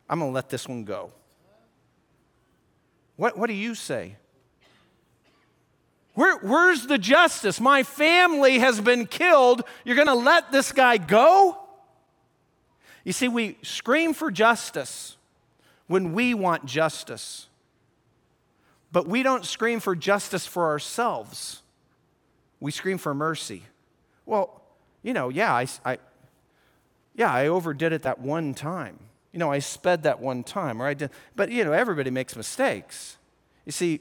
I'm 0.08 0.20
going 0.20 0.30
to 0.30 0.34
let 0.34 0.48
this 0.48 0.66
one 0.66 0.84
go. 0.84 1.12
What, 3.16 3.36
what 3.36 3.48
do 3.48 3.54
you 3.54 3.74
say? 3.74 4.16
Where, 6.18 6.36
where's 6.38 6.88
the 6.88 6.98
justice? 6.98 7.60
My 7.60 7.84
family 7.84 8.58
has 8.58 8.80
been 8.80 9.06
killed. 9.06 9.62
You're 9.84 9.94
going 9.94 10.08
to 10.08 10.14
let 10.14 10.50
this 10.50 10.72
guy 10.72 10.96
go? 10.96 11.56
You 13.04 13.12
see, 13.12 13.28
we 13.28 13.56
scream 13.62 14.14
for 14.14 14.32
justice 14.32 15.16
when 15.86 16.14
we 16.14 16.34
want 16.34 16.66
justice, 16.66 17.46
but 18.90 19.06
we 19.06 19.22
don't 19.22 19.44
scream 19.44 19.78
for 19.78 19.94
justice 19.94 20.44
for 20.44 20.66
ourselves. 20.66 21.62
We 22.58 22.72
scream 22.72 22.98
for 22.98 23.14
mercy. 23.14 23.62
Well, 24.26 24.60
you 25.04 25.12
know, 25.12 25.28
yeah, 25.28 25.54
I, 25.54 25.68
I 25.84 25.98
yeah, 27.14 27.32
I 27.32 27.46
overdid 27.46 27.92
it 27.92 28.02
that 28.02 28.18
one 28.18 28.54
time. 28.54 28.98
You 29.30 29.38
know, 29.38 29.52
I 29.52 29.60
sped 29.60 30.02
that 30.02 30.18
one 30.18 30.42
time, 30.42 30.82
or 30.82 30.86
I 30.88 30.94
did, 30.94 31.10
but 31.36 31.52
you 31.52 31.64
know, 31.64 31.72
everybody 31.72 32.10
makes 32.10 32.34
mistakes. 32.34 33.18
You 33.64 33.70
see, 33.70 34.00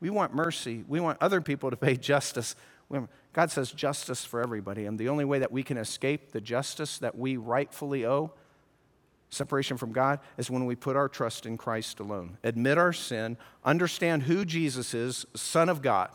we 0.00 0.10
want 0.10 0.34
mercy. 0.34 0.84
We 0.86 1.00
want 1.00 1.18
other 1.20 1.40
people 1.40 1.70
to 1.70 1.76
pay 1.76 1.96
justice. 1.96 2.54
God 3.32 3.50
says 3.50 3.70
justice 3.70 4.24
for 4.24 4.40
everybody. 4.40 4.86
And 4.86 4.98
the 4.98 5.08
only 5.08 5.24
way 5.24 5.38
that 5.40 5.52
we 5.52 5.62
can 5.62 5.76
escape 5.76 6.32
the 6.32 6.40
justice 6.40 6.98
that 6.98 7.16
we 7.16 7.36
rightfully 7.36 8.06
owe, 8.06 8.32
separation 9.30 9.76
from 9.76 9.92
God, 9.92 10.20
is 10.38 10.50
when 10.50 10.64
we 10.64 10.74
put 10.74 10.96
our 10.96 11.08
trust 11.08 11.44
in 11.44 11.58
Christ 11.58 12.00
alone. 12.00 12.38
Admit 12.42 12.78
our 12.78 12.92
sin, 12.92 13.36
understand 13.64 14.24
who 14.24 14.44
Jesus 14.44 14.94
is, 14.94 15.26
Son 15.34 15.68
of 15.68 15.82
God, 15.82 16.10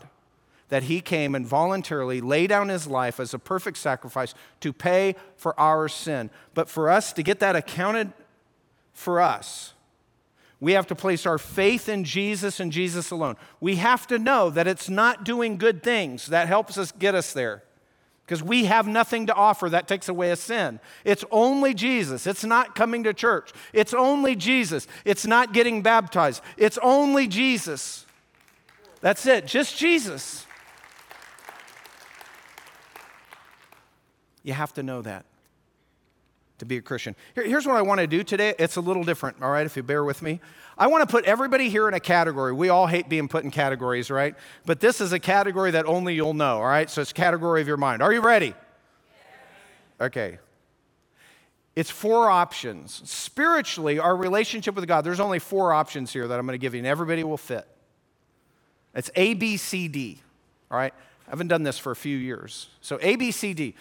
that 0.68 0.84
He 0.84 1.00
came 1.00 1.34
and 1.34 1.46
voluntarily 1.46 2.20
lay 2.20 2.46
down 2.48 2.68
His 2.68 2.86
life 2.88 3.20
as 3.20 3.32
a 3.32 3.38
perfect 3.38 3.76
sacrifice 3.76 4.34
to 4.60 4.72
pay 4.72 5.14
for 5.36 5.58
our 5.60 5.88
sin. 5.88 6.30
But 6.54 6.68
for 6.68 6.90
us 6.90 7.12
to 7.12 7.22
get 7.22 7.38
that 7.38 7.54
accounted 7.54 8.12
for 8.92 9.20
us, 9.20 9.73
we 10.60 10.72
have 10.72 10.86
to 10.86 10.94
place 10.94 11.26
our 11.26 11.38
faith 11.38 11.88
in 11.88 12.04
Jesus 12.04 12.60
and 12.60 12.72
Jesus 12.72 13.10
alone. 13.10 13.36
We 13.60 13.76
have 13.76 14.06
to 14.06 14.18
know 14.18 14.50
that 14.50 14.66
it's 14.66 14.88
not 14.88 15.24
doing 15.24 15.58
good 15.58 15.82
things 15.82 16.26
that 16.28 16.48
helps 16.48 16.78
us 16.78 16.92
get 16.92 17.14
us 17.14 17.32
there 17.32 17.62
because 18.24 18.42
we 18.42 18.64
have 18.64 18.86
nothing 18.86 19.26
to 19.26 19.34
offer 19.34 19.68
that 19.68 19.86
takes 19.86 20.08
away 20.08 20.30
a 20.30 20.36
sin. 20.36 20.80
It's 21.04 21.24
only 21.30 21.74
Jesus. 21.74 22.26
It's 22.26 22.44
not 22.44 22.74
coming 22.74 23.04
to 23.04 23.12
church. 23.12 23.52
It's 23.72 23.92
only 23.92 24.34
Jesus. 24.34 24.86
It's 25.04 25.26
not 25.26 25.52
getting 25.52 25.82
baptized. 25.82 26.42
It's 26.56 26.78
only 26.82 27.26
Jesus. 27.26 28.06
That's 29.00 29.26
it, 29.26 29.46
just 29.46 29.76
Jesus. 29.76 30.46
You 34.42 34.54
have 34.54 34.72
to 34.74 34.82
know 34.82 35.02
that 35.02 35.26
to 36.58 36.64
be 36.64 36.76
a 36.76 36.82
Christian. 36.82 37.16
Here, 37.34 37.44
here's 37.44 37.66
what 37.66 37.76
I 37.76 37.82
want 37.82 38.00
to 38.00 38.06
do 38.06 38.22
today. 38.22 38.54
It's 38.58 38.76
a 38.76 38.80
little 38.80 39.04
different, 39.04 39.42
all 39.42 39.50
right, 39.50 39.66
if 39.66 39.76
you 39.76 39.82
bear 39.82 40.04
with 40.04 40.22
me. 40.22 40.40
I 40.76 40.86
want 40.86 41.08
to 41.08 41.10
put 41.10 41.24
everybody 41.24 41.68
here 41.68 41.88
in 41.88 41.94
a 41.94 42.00
category. 42.00 42.52
We 42.52 42.68
all 42.68 42.86
hate 42.86 43.08
being 43.08 43.28
put 43.28 43.44
in 43.44 43.50
categories, 43.50 44.10
right? 44.10 44.34
But 44.64 44.80
this 44.80 45.00
is 45.00 45.12
a 45.12 45.18
category 45.18 45.70
that 45.72 45.86
only 45.86 46.14
you'll 46.14 46.34
know, 46.34 46.58
all 46.58 46.64
right? 46.64 46.90
So 46.90 47.00
it's 47.00 47.12
category 47.12 47.60
of 47.60 47.68
your 47.68 47.76
mind. 47.76 48.02
Are 48.02 48.12
you 48.12 48.20
ready? 48.20 48.54
Okay. 50.00 50.38
It's 51.76 51.90
four 51.90 52.30
options. 52.30 53.02
Spiritually, 53.04 53.98
our 53.98 54.16
relationship 54.16 54.76
with 54.76 54.86
God, 54.86 55.02
there's 55.02 55.20
only 55.20 55.40
four 55.40 55.72
options 55.72 56.12
here 56.12 56.26
that 56.28 56.38
I'm 56.38 56.46
going 56.46 56.54
to 56.54 56.62
give 56.62 56.74
you, 56.74 56.78
and 56.78 56.86
everybody 56.86 57.24
will 57.24 57.36
fit. 57.36 57.66
It's 58.94 59.10
A, 59.16 59.34
B, 59.34 59.56
C, 59.56 59.88
D, 59.88 60.20
all 60.70 60.78
right? 60.78 60.94
I 61.26 61.30
haven't 61.30 61.48
done 61.48 61.64
this 61.64 61.78
for 61.78 61.90
a 61.90 61.96
few 61.96 62.16
years. 62.16 62.68
So 62.80 62.98
A, 63.02 63.16
B, 63.16 63.32
C, 63.32 63.54
D. 63.54 63.74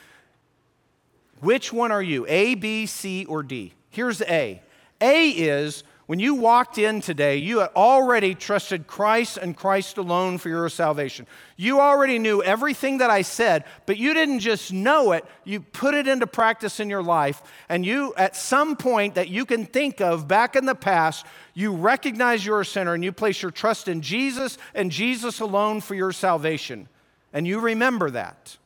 Which 1.43 1.73
one 1.73 1.91
are 1.91 2.01
you, 2.01 2.25
A, 2.29 2.55
B, 2.55 2.85
C, 2.85 3.25
or 3.25 3.43
D? 3.43 3.73
Here's 3.89 4.21
A. 4.21 4.61
A 5.01 5.29
is 5.29 5.83
when 6.05 6.19
you 6.19 6.35
walked 6.35 6.77
in 6.77 7.01
today, 7.01 7.35
you 7.35 7.59
had 7.59 7.71
already 7.75 8.33
trusted 8.33 8.87
Christ 8.87 9.35
and 9.35 9.55
Christ 9.55 9.97
alone 9.97 10.37
for 10.37 10.47
your 10.47 10.69
salvation. 10.69 11.27
You 11.57 11.81
already 11.81 12.17
knew 12.17 12.41
everything 12.41 12.99
that 12.99 13.09
I 13.09 13.23
said, 13.23 13.65
but 13.85 13.97
you 13.97 14.13
didn't 14.13 14.39
just 14.39 14.71
know 14.71 15.11
it, 15.11 15.25
you 15.43 15.59
put 15.59 15.95
it 15.95 16.07
into 16.07 16.27
practice 16.27 16.79
in 16.79 16.89
your 16.89 17.03
life. 17.03 17.41
And 17.67 17.85
you, 17.85 18.13
at 18.15 18.37
some 18.37 18.77
point 18.77 19.15
that 19.15 19.27
you 19.27 19.45
can 19.45 19.65
think 19.65 19.99
of 19.99 20.29
back 20.29 20.55
in 20.55 20.65
the 20.65 20.75
past, 20.75 21.25
you 21.53 21.73
recognize 21.73 22.45
you're 22.45 22.61
a 22.61 22.65
sinner 22.65 22.93
and 22.93 23.03
you 23.03 23.11
place 23.11 23.41
your 23.41 23.51
trust 23.51 23.89
in 23.89 24.01
Jesus 24.01 24.57
and 24.73 24.91
Jesus 24.91 25.41
alone 25.41 25.81
for 25.81 25.93
your 25.93 26.13
salvation. 26.13 26.87
And 27.33 27.45
you 27.45 27.59
remember 27.59 28.11
that. 28.11 28.57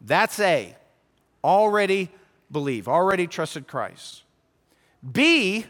That's 0.00 0.40
A 0.40 0.76
already 1.46 2.10
believe, 2.50 2.88
already 2.88 3.26
trusted 3.26 3.68
Christ. 3.68 4.24
B 5.10 5.64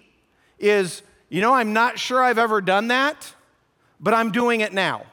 is, 0.59 1.03
you 1.29 1.43
know, 1.43 1.53
I'm 1.53 1.72
not 1.72 1.99
sure 1.99 2.22
I've 2.24 2.39
ever 2.39 2.61
done 2.61 2.89
that, 2.89 3.35
but 4.01 4.14
I'm 4.14 4.33
doing 4.33 4.62
it 4.62 4.72
now. 4.72 5.05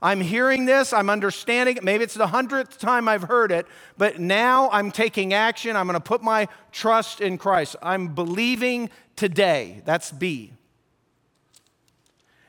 I'm 0.00 0.20
hearing 0.20 0.64
this, 0.64 0.92
I'm 0.92 1.08
understanding 1.08 1.76
it. 1.76 1.84
Maybe 1.84 2.02
it's 2.02 2.14
the 2.14 2.26
hundredth 2.26 2.78
time 2.78 3.06
I've 3.06 3.22
heard 3.22 3.52
it, 3.52 3.66
but 3.96 4.18
now 4.18 4.68
I'm 4.72 4.90
taking 4.90 5.32
action. 5.32 5.76
I'm 5.76 5.86
going 5.86 5.94
to 5.94 6.00
put 6.00 6.22
my 6.22 6.48
trust 6.72 7.20
in 7.20 7.38
Christ. 7.38 7.76
I'm 7.82 8.08
believing 8.08 8.90
today. 9.14 9.82
That's 9.84 10.10
B. 10.10 10.52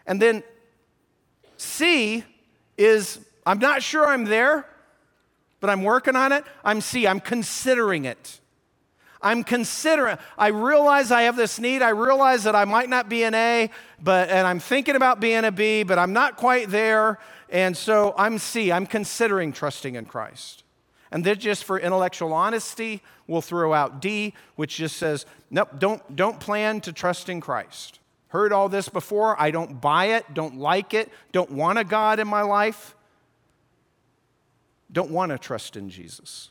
And 0.08 0.20
then 0.22 0.44
C 1.58 2.24
is, 2.78 3.20
I'm 3.46 3.60
not 3.60 3.84
sure 3.84 4.08
I'm 4.08 4.26
there, 4.26 4.66
but 5.64 5.70
I'm 5.70 5.84
working 5.84 6.18
on 6.18 6.34
it. 6.34 6.44
I'm 6.66 6.82
C, 6.82 7.08
I'm 7.08 7.22
considering 7.22 8.04
it. 8.04 8.42
I'm 9.22 9.46
considering, 9.46 10.18
I 10.38 10.48
realize 10.48 11.10
I 11.10 11.22
have 11.22 11.38
this 11.38 11.58
need. 11.58 11.82
I 11.82 11.92
realize 11.92 12.44
that 12.44 12.54
I 12.54 12.66
might 12.66 12.90
not 12.90 13.08
be 13.08 13.24
an 13.24 13.34
A, 13.34 13.70
but, 13.98 14.28
and 14.28 14.46
I'm 14.46 14.60
thinking 14.60 14.98
about 14.98 15.22
being 15.22 15.46
a 15.46 15.54
B, 15.54 15.84
but 15.84 15.98
I'm 15.98 16.12
not 16.12 16.36
quite 16.36 16.70
there. 16.70 17.18
And 17.48 17.78
so 17.78 18.14
I'm 18.18 18.40
C, 18.40 18.74
I'm 18.74 18.86
considering 18.86 19.54
trusting 19.54 19.96
in 19.96 20.04
Christ. 20.04 20.66
And 21.14 21.24
then 21.24 21.40
just 21.40 21.64
for 21.64 21.80
intellectual 21.80 22.34
honesty, 22.34 23.02
we'll 23.26 23.42
throw 23.42 23.74
out 23.74 24.02
D, 24.02 24.34
which 24.58 24.76
just 24.76 24.98
says, 24.98 25.26
nope, 25.50 25.70
don't, 25.80 26.14
don't 26.14 26.42
plan 26.42 26.82
to 26.82 26.92
trust 26.92 27.30
in 27.30 27.40
Christ. 27.40 28.02
Heard 28.28 28.52
all 28.52 28.68
this 28.68 28.90
before. 28.90 29.42
I 29.42 29.50
don't 29.52 29.80
buy 29.80 30.08
it, 30.08 30.26
don't 30.34 30.58
like 30.58 30.94
it, 30.94 31.10
don't 31.32 31.52
want 31.52 31.80
a 31.80 31.86
God 31.86 32.20
in 32.20 32.28
my 32.28 32.42
life 32.42 32.98
don't 34.94 35.12
want 35.12 35.32
to 35.32 35.38
trust 35.38 35.76
in 35.76 35.90
Jesus. 35.90 36.50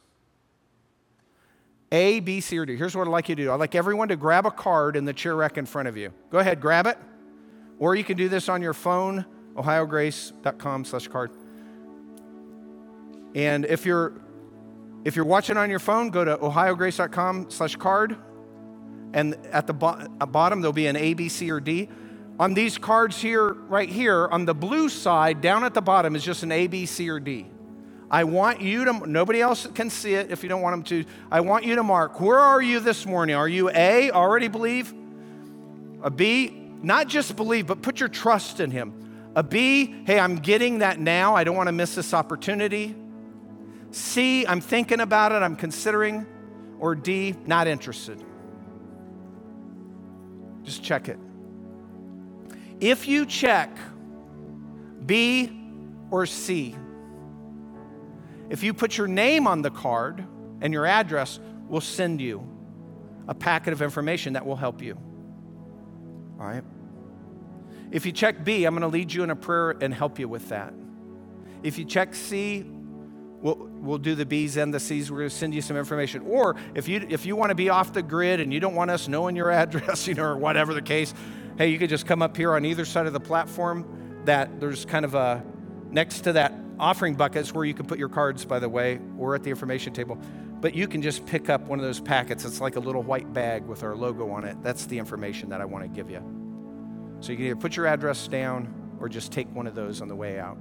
A, 1.93 2.20
B, 2.20 2.40
C, 2.40 2.59
or 2.59 2.66
D. 2.66 2.76
Here's 2.76 2.97
what 2.97 3.07
I'd 3.07 3.11
like 3.11 3.28
you 3.28 3.36
to 3.36 3.43
do. 3.45 3.53
I'd 3.53 3.61
like 3.61 3.74
everyone 3.74 4.09
to 4.09 4.16
grab 4.16 4.47
a 4.47 4.51
card 4.51 4.97
in 4.97 5.05
the 5.05 5.12
chair 5.12 5.36
rack 5.36 5.59
in 5.59 5.66
front 5.66 5.88
of 5.88 5.97
you. 5.97 6.12
Go 6.30 6.38
ahead, 6.38 6.61
grab 6.61 6.86
it. 6.86 6.99
Or 7.78 7.95
you 7.95 8.03
can 8.03 8.16
do 8.16 8.28
this 8.28 8.49
on 8.49 8.62
your 8.62 8.72
phone, 8.72 9.24
ohiograce.com 9.57 10.84
slash 10.84 11.09
card. 11.09 11.30
And 13.34 13.64
if 13.64 13.86
you're 13.86 14.12
if 15.05 15.16
you're 15.16 15.24
watching 15.24 15.57
on 15.57 15.68
your 15.68 15.80
phone, 15.80 16.11
go 16.11 16.24
to 16.24 16.36
ohiograce.com 16.36 17.51
slash 17.51 17.76
card. 17.76 18.16
And 19.12 19.34
at 19.47 19.66
the 19.66 19.74
bo- 19.74 20.07
bottom, 20.28 20.61
there'll 20.61 20.72
be 20.72 20.86
an 20.86 20.97
A, 20.97 21.14
B, 21.14 21.28
C, 21.28 21.51
or 21.51 21.61
D. 21.61 21.88
On 22.38 22.55
these 22.55 22.78
cards 22.78 23.20
here, 23.20 23.53
right 23.53 23.88
here, 23.88 24.28
on 24.28 24.47
the 24.47 24.55
blue 24.55 24.88
side, 24.88 25.40
down 25.40 25.64
at 25.64 25.74
the 25.74 25.82
bottom 25.82 26.16
is 26.16 26.24
just 26.24 26.43
an 26.43 26.53
A, 26.53 26.66
B, 26.66 26.86
C, 26.86 27.11
or 27.11 27.20
D. 27.20 27.51
I 28.13 28.25
want 28.25 28.61
you 28.61 28.85
to, 28.85 29.11
nobody 29.11 29.41
else 29.41 29.67
can 29.75 29.89
see 29.89 30.13
it 30.13 30.31
if 30.31 30.43
you 30.43 30.51
don't 30.51 30.61
want 30.61 30.75
them 30.75 31.05
to. 31.05 31.11
I 31.31 31.41
want 31.41 31.65
you 31.65 31.77
to 31.77 31.83
mark, 31.83 32.21
where 32.21 32.39
are 32.39 32.61
you 32.61 32.79
this 32.79 33.07
morning? 33.07 33.35
Are 33.35 33.49
you 33.49 33.71
A, 33.71 34.11
already 34.11 34.49
believe? 34.49 34.93
A 36.03 36.11
B, 36.11 36.51
not 36.83 37.09
just 37.09 37.35
believe, 37.37 37.67
but 37.67 37.81
put 37.81 38.01
your 38.01 38.11
trust 38.11 38.61
in 38.61 38.71
Him. 38.71 39.33
A 39.35 39.43
B, 39.43 40.03
hey, 40.05 40.21
I'm 40.21 40.37
getting 40.37 40.81
that 40.81 41.01
now. 41.01 41.35
I 41.35 41.43
don't 41.43 41.57
want 41.57 41.69
to 41.69 41.73
miss 41.73 41.95
this 41.95 42.13
opportunity. 42.13 42.95
C, 43.93 44.47
I'm 44.47 44.61
thinking 44.61 45.01
about 45.01 45.33
it, 45.33 45.37
I'm 45.37 45.57
considering. 45.57 46.27
Or 46.79 46.95
D, 46.95 47.35
not 47.47 47.67
interested. 47.67 48.23
Just 50.65 50.83
check 50.83 51.09
it. 51.09 51.19
If 52.79 53.09
you 53.09 53.25
check 53.25 53.75
B 55.07 55.51
or 56.11 56.27
C, 56.27 56.77
if 58.53 58.62
you 58.62 58.74
put 58.74 58.98
your 58.98 59.07
name 59.07 59.46
on 59.46 59.62
the 59.62 59.70
card 59.70 60.22
and 60.61 60.74
your 60.74 60.84
address, 60.84 61.40
we'll 61.68 61.80
send 61.80 62.20
you 62.20 62.46
a 63.26 63.32
packet 63.34 63.72
of 63.72 63.80
information 63.80 64.34
that 64.34 64.44
will 64.44 64.57
help 64.57 64.82
you. 64.82 64.98
All 66.38 66.46
right? 66.46 66.62
If 67.90 68.05
you 68.05 68.12
check 68.12 68.44
B, 68.44 68.66
I'm 68.66 68.74
going 68.74 68.82
to 68.82 68.88
lead 68.88 69.11
you 69.11 69.22
in 69.22 69.30
a 69.30 69.36
prayer 69.36 69.70
and 69.70 69.94
help 69.94 70.18
you 70.18 70.28
with 70.28 70.50
that. 70.50 70.74
If 71.62 71.78
you 71.78 71.86
check 71.86 72.14
C, 72.14 72.66
we'll, 73.40 73.57
we'll 73.57 73.96
do 73.96 74.14
the 74.14 74.26
B's 74.26 74.59
and 74.59 74.72
the 74.72 74.80
C's. 74.80 75.11
We're 75.11 75.20
going 75.20 75.30
to 75.30 75.34
send 75.34 75.55
you 75.55 75.62
some 75.62 75.78
information. 75.78 76.20
Or 76.26 76.55
if 76.74 76.88
you, 76.88 77.07
if 77.09 77.24
you 77.24 77.36
want 77.36 77.53
to 77.53 77.55
be 77.55 77.70
off 77.70 77.94
the 77.94 78.03
grid 78.03 78.38
and 78.38 78.53
you 78.53 78.61
don't 78.61 78.74
want 78.74 78.90
us 78.90 79.09
knowing 79.09 79.34
your 79.34 79.50
address, 79.62 80.07
you 80.07 80.12
know, 80.12 80.24
or 80.24 80.36
whatever 80.36 80.74
the 80.74 80.82
case, 80.82 81.14
hey, 81.57 81.68
you 81.68 81.78
could 81.78 81.88
just 81.88 82.05
come 82.05 82.20
up 82.20 82.36
here 82.36 82.53
on 82.53 82.66
either 82.66 82.84
side 82.84 83.07
of 83.07 83.14
the 83.14 83.20
platform. 83.20 84.22
That 84.26 84.61
there's 84.61 84.84
kind 84.84 85.07
of 85.07 85.14
a 85.14 85.42
next 85.93 86.22
to 86.22 86.32
that 86.34 86.53
offering 86.78 87.14
bucket 87.14 87.43
is 87.43 87.55
where 87.55 87.64
you 87.64 87.74
can 87.74 87.86
put 87.86 87.99
your 87.99 88.09
cards, 88.09 88.45
by 88.45 88.59
the 88.59 88.68
way, 88.68 88.99
or 89.18 89.34
at 89.34 89.45
the 89.45 89.51
information 89.51 89.93
table. 89.93 90.18
But 90.61 90.74
you 90.74 90.88
can 90.88 91.03
just 91.03 91.26
pick 91.26 91.51
up 91.51 91.62
one 91.62 91.78
of 91.78 91.84
those 91.84 92.01
packets. 92.01 92.45
It's 92.45 92.61
like 92.61 92.76
a 92.76 92.80
little 92.80 93.03
white 93.03 93.32
bag 93.32 93.64
with 93.64 93.82
our 93.82 93.95
logo 93.95 94.30
on 94.30 94.45
it. 94.45 94.57
That's 94.62 94.86
the 94.86 94.99
information 94.99 95.49
that 95.51 95.61
I 95.61 95.64
want 95.64 95.84
to 95.84 95.88
give 95.88 96.11
you. 96.11 96.22
So 97.20 97.32
you 97.32 97.36
can 97.36 97.47
either 97.47 97.57
put 97.57 97.76
your 97.76 97.86
address 97.86 98.26
down 98.26 98.72
or 99.01 99.09
just 99.09 99.32
take 99.32 99.53
one 99.55 99.66
of 99.66 99.74
those 99.74 100.01
on 100.01 100.09
the 100.09 100.16
way 100.16 100.38
out 100.38 100.59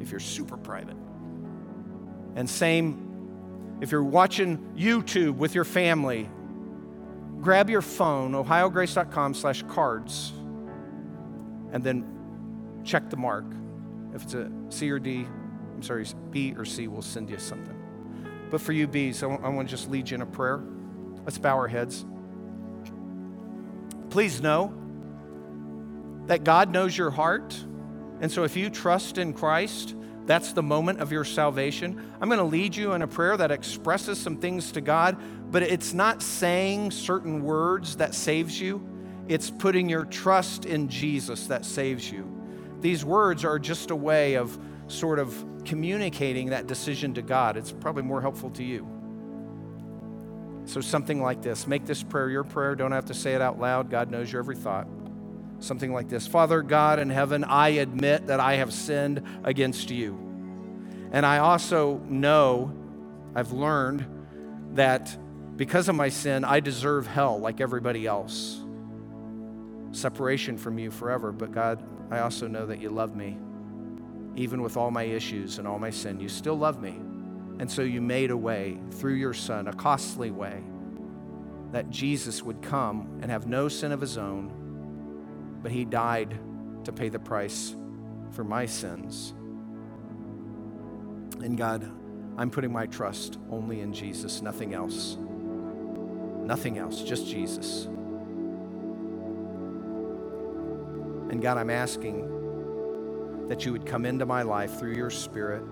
if 0.00 0.10
you're 0.10 0.20
super 0.20 0.56
private. 0.56 0.96
And 2.36 2.48
same 2.48 3.06
if 3.80 3.92
you're 3.92 4.04
watching 4.04 4.58
YouTube 4.76 5.36
with 5.36 5.54
your 5.54 5.64
family, 5.64 6.28
grab 7.40 7.68
your 7.68 7.82
phone, 7.82 8.32
ohiograce.com 8.32 9.34
slash 9.34 9.62
cards, 9.64 10.32
and 11.72 11.84
then 11.84 12.04
check 12.84 13.10
the 13.10 13.16
mark. 13.16 13.44
If 14.16 14.22
it's 14.22 14.34
a 14.34 14.50
C 14.70 14.90
or 14.90 14.98
D, 14.98 15.26
I'm 15.74 15.82
sorry, 15.82 16.06
B 16.30 16.54
or 16.56 16.64
C, 16.64 16.88
we'll 16.88 17.02
send 17.02 17.28
you 17.28 17.36
something. 17.38 17.78
But 18.50 18.62
for 18.62 18.72
you, 18.72 18.86
B's, 18.86 19.22
I 19.22 19.26
want 19.26 19.68
to 19.68 19.70
just 19.70 19.90
lead 19.90 20.08
you 20.08 20.14
in 20.14 20.22
a 20.22 20.26
prayer. 20.26 20.62
Let's 21.24 21.36
bow 21.36 21.54
our 21.54 21.68
heads. 21.68 22.06
Please 24.08 24.40
know 24.40 24.72
that 26.28 26.44
God 26.44 26.70
knows 26.70 26.96
your 26.96 27.10
heart. 27.10 27.62
And 28.22 28.32
so 28.32 28.44
if 28.44 28.56
you 28.56 28.70
trust 28.70 29.18
in 29.18 29.34
Christ, 29.34 29.94
that's 30.24 30.54
the 30.54 30.62
moment 30.62 31.00
of 31.00 31.12
your 31.12 31.24
salvation. 31.24 32.10
I'm 32.18 32.28
going 32.28 32.38
to 32.38 32.44
lead 32.44 32.74
you 32.74 32.94
in 32.94 33.02
a 33.02 33.06
prayer 33.06 33.36
that 33.36 33.50
expresses 33.50 34.18
some 34.18 34.38
things 34.38 34.72
to 34.72 34.80
God, 34.80 35.18
but 35.52 35.62
it's 35.62 35.92
not 35.92 36.22
saying 36.22 36.90
certain 36.90 37.42
words 37.42 37.96
that 37.96 38.14
saves 38.14 38.58
you. 38.58 38.88
It's 39.28 39.50
putting 39.50 39.90
your 39.90 40.06
trust 40.06 40.64
in 40.64 40.88
Jesus 40.88 41.48
that 41.48 41.66
saves 41.66 42.10
you. 42.10 42.32
These 42.80 43.04
words 43.04 43.44
are 43.44 43.58
just 43.58 43.90
a 43.90 43.96
way 43.96 44.34
of 44.34 44.58
sort 44.88 45.18
of 45.18 45.44
communicating 45.64 46.50
that 46.50 46.66
decision 46.66 47.14
to 47.14 47.22
God. 47.22 47.56
It's 47.56 47.72
probably 47.72 48.02
more 48.02 48.20
helpful 48.20 48.50
to 48.50 48.64
you. 48.64 48.86
So, 50.66 50.80
something 50.80 51.22
like 51.22 51.42
this 51.42 51.66
make 51.66 51.86
this 51.86 52.02
prayer 52.02 52.28
your 52.28 52.44
prayer. 52.44 52.74
Don't 52.74 52.92
have 52.92 53.06
to 53.06 53.14
say 53.14 53.34
it 53.34 53.40
out 53.40 53.60
loud. 53.60 53.90
God 53.90 54.10
knows 54.10 54.30
your 54.32 54.40
every 54.40 54.56
thought. 54.56 54.88
Something 55.60 55.92
like 55.92 56.08
this 56.08 56.26
Father 56.26 56.62
God 56.62 56.98
in 56.98 57.08
heaven, 57.08 57.44
I 57.44 57.68
admit 57.68 58.26
that 58.26 58.40
I 58.40 58.54
have 58.54 58.72
sinned 58.72 59.22
against 59.44 59.90
you. 59.90 60.14
And 61.12 61.24
I 61.24 61.38
also 61.38 61.98
know, 62.08 62.72
I've 63.34 63.52
learned 63.52 64.06
that 64.74 65.16
because 65.56 65.88
of 65.88 65.94
my 65.94 66.08
sin, 66.08 66.44
I 66.44 66.60
deserve 66.60 67.06
hell 67.06 67.38
like 67.38 67.60
everybody 67.60 68.06
else. 68.06 68.60
Separation 69.92 70.58
from 70.58 70.78
you 70.78 70.90
forever. 70.90 71.32
But 71.32 71.52
God, 71.52 71.82
I 72.10 72.20
also 72.20 72.46
know 72.46 72.66
that 72.66 72.80
you 72.80 72.90
love 72.90 73.16
me 73.16 73.38
even 74.36 74.62
with 74.62 74.76
all 74.76 74.90
my 74.90 75.02
issues 75.02 75.58
and 75.58 75.66
all 75.66 75.78
my 75.78 75.90
sin, 75.90 76.20
you 76.20 76.28
still 76.28 76.56
love 76.56 76.80
me. 76.80 77.00
And 77.58 77.70
so 77.70 77.82
you 77.82 78.02
made 78.02 78.30
a 78.30 78.36
way 78.36 78.78
through 78.92 79.14
your 79.14 79.32
son, 79.32 79.66
a 79.66 79.72
costly 79.72 80.30
way, 80.30 80.62
that 81.72 81.88
Jesus 81.90 82.42
would 82.42 82.60
come 82.60 83.18
and 83.22 83.30
have 83.30 83.46
no 83.46 83.68
sin 83.68 83.92
of 83.92 84.00
his 84.00 84.18
own, 84.18 84.52
but 85.62 85.72
he 85.72 85.84
died 85.84 86.38
to 86.84 86.92
pay 86.92 87.08
the 87.08 87.18
price 87.18 87.74
for 88.30 88.44
my 88.44 88.66
sins. 88.66 89.32
And 91.42 91.56
God, 91.56 91.90
I'm 92.36 92.50
putting 92.50 92.72
my 92.72 92.86
trust 92.86 93.38
only 93.50 93.80
in 93.80 93.94
Jesus, 93.94 94.42
nothing 94.42 94.74
else. 94.74 95.16
Nothing 96.44 96.76
else, 96.76 97.02
just 97.02 97.26
Jesus. 97.26 97.88
And 101.30 101.42
God, 101.42 101.58
I'm 101.58 101.70
asking 101.70 103.46
that 103.48 103.64
you 103.64 103.72
would 103.72 103.86
come 103.86 104.04
into 104.06 104.26
my 104.26 104.42
life 104.42 104.78
through 104.78 104.94
your 104.94 105.10
Spirit 105.10 105.62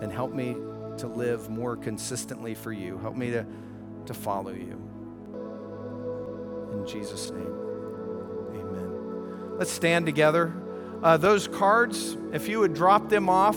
and 0.00 0.12
help 0.12 0.32
me 0.32 0.56
to 0.98 1.06
live 1.06 1.48
more 1.48 1.76
consistently 1.76 2.54
for 2.54 2.72
you. 2.72 2.98
Help 2.98 3.16
me 3.16 3.30
to, 3.30 3.46
to 4.06 4.14
follow 4.14 4.52
you. 4.52 4.80
In 6.72 6.86
Jesus' 6.86 7.30
name, 7.30 7.54
amen. 8.54 9.58
Let's 9.58 9.72
stand 9.72 10.06
together. 10.06 10.52
Uh, 11.02 11.16
those 11.16 11.48
cards, 11.48 12.16
if 12.32 12.48
you 12.48 12.60
would 12.60 12.74
drop 12.74 13.08
them 13.08 13.28
off, 13.28 13.56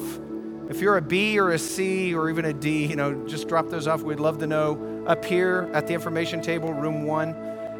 if 0.69 0.79
you're 0.79 0.97
a 0.97 1.01
B 1.01 1.37
or 1.37 1.51
a 1.51 1.59
C 1.59 2.13
or 2.13 2.29
even 2.29 2.45
a 2.45 2.53
D, 2.53 2.85
you 2.85 2.95
know, 2.95 3.27
just 3.27 3.47
drop 3.47 3.69
those 3.69 3.87
off. 3.87 4.01
We'd 4.03 4.19
love 4.19 4.37
to 4.39 4.47
know 4.47 5.03
up 5.05 5.25
here 5.25 5.69
at 5.73 5.87
the 5.87 5.93
information 5.93 6.41
table, 6.41 6.73
room 6.73 7.03
one. 7.03 7.33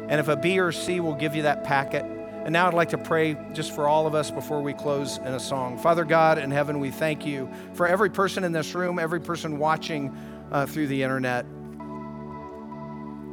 And 0.08 0.20
if 0.20 0.28
a 0.28 0.36
B 0.36 0.58
or 0.58 0.72
C, 0.72 1.00
we'll 1.00 1.14
give 1.14 1.34
you 1.34 1.42
that 1.42 1.64
packet. 1.64 2.04
And 2.44 2.52
now 2.52 2.66
I'd 2.66 2.74
like 2.74 2.88
to 2.88 2.98
pray 2.98 3.36
just 3.52 3.72
for 3.72 3.86
all 3.86 4.06
of 4.06 4.14
us 4.16 4.30
before 4.30 4.62
we 4.62 4.72
close 4.72 5.18
in 5.18 5.28
a 5.28 5.38
song. 5.40 5.78
Father 5.78 6.04
God 6.04 6.38
in 6.38 6.50
heaven, 6.50 6.80
we 6.80 6.90
thank 6.90 7.24
you 7.24 7.48
for 7.74 7.86
every 7.86 8.10
person 8.10 8.42
in 8.42 8.50
this 8.50 8.74
room, 8.74 8.98
every 8.98 9.20
person 9.20 9.58
watching 9.58 10.16
uh, 10.50 10.66
through 10.66 10.88
the 10.88 11.02
internet. 11.02 11.44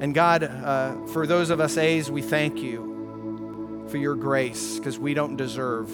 And 0.02 0.14
God, 0.14 0.44
uh, 0.44 1.08
for 1.08 1.26
those 1.26 1.50
of 1.50 1.60
us 1.60 1.76
A's, 1.78 2.12
we 2.12 2.22
thank 2.22 2.60
you 2.60 3.88
for 3.90 3.98
your 3.98 4.16
grace 4.16 4.78
because 4.78 5.00
we 5.00 5.16
don't 5.16 5.36
deserve 5.36 5.90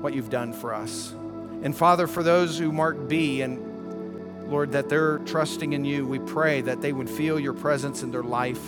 what 0.00 0.14
you've 0.14 0.30
done 0.30 0.52
for 0.52 0.72
us. 0.72 1.12
And 1.62 1.76
Father, 1.76 2.06
for 2.06 2.22
those 2.22 2.56
who 2.56 2.70
mark 2.70 3.08
B 3.08 3.42
and 3.42 4.50
Lord, 4.50 4.72
that 4.72 4.88
they're 4.88 5.18
trusting 5.20 5.72
in 5.72 5.84
you, 5.84 6.06
we 6.06 6.18
pray 6.18 6.60
that 6.60 6.80
they 6.80 6.92
would 6.92 7.08
feel 7.08 7.40
your 7.40 7.54
presence 7.54 8.02
in 8.02 8.10
their 8.10 8.22
life. 8.22 8.62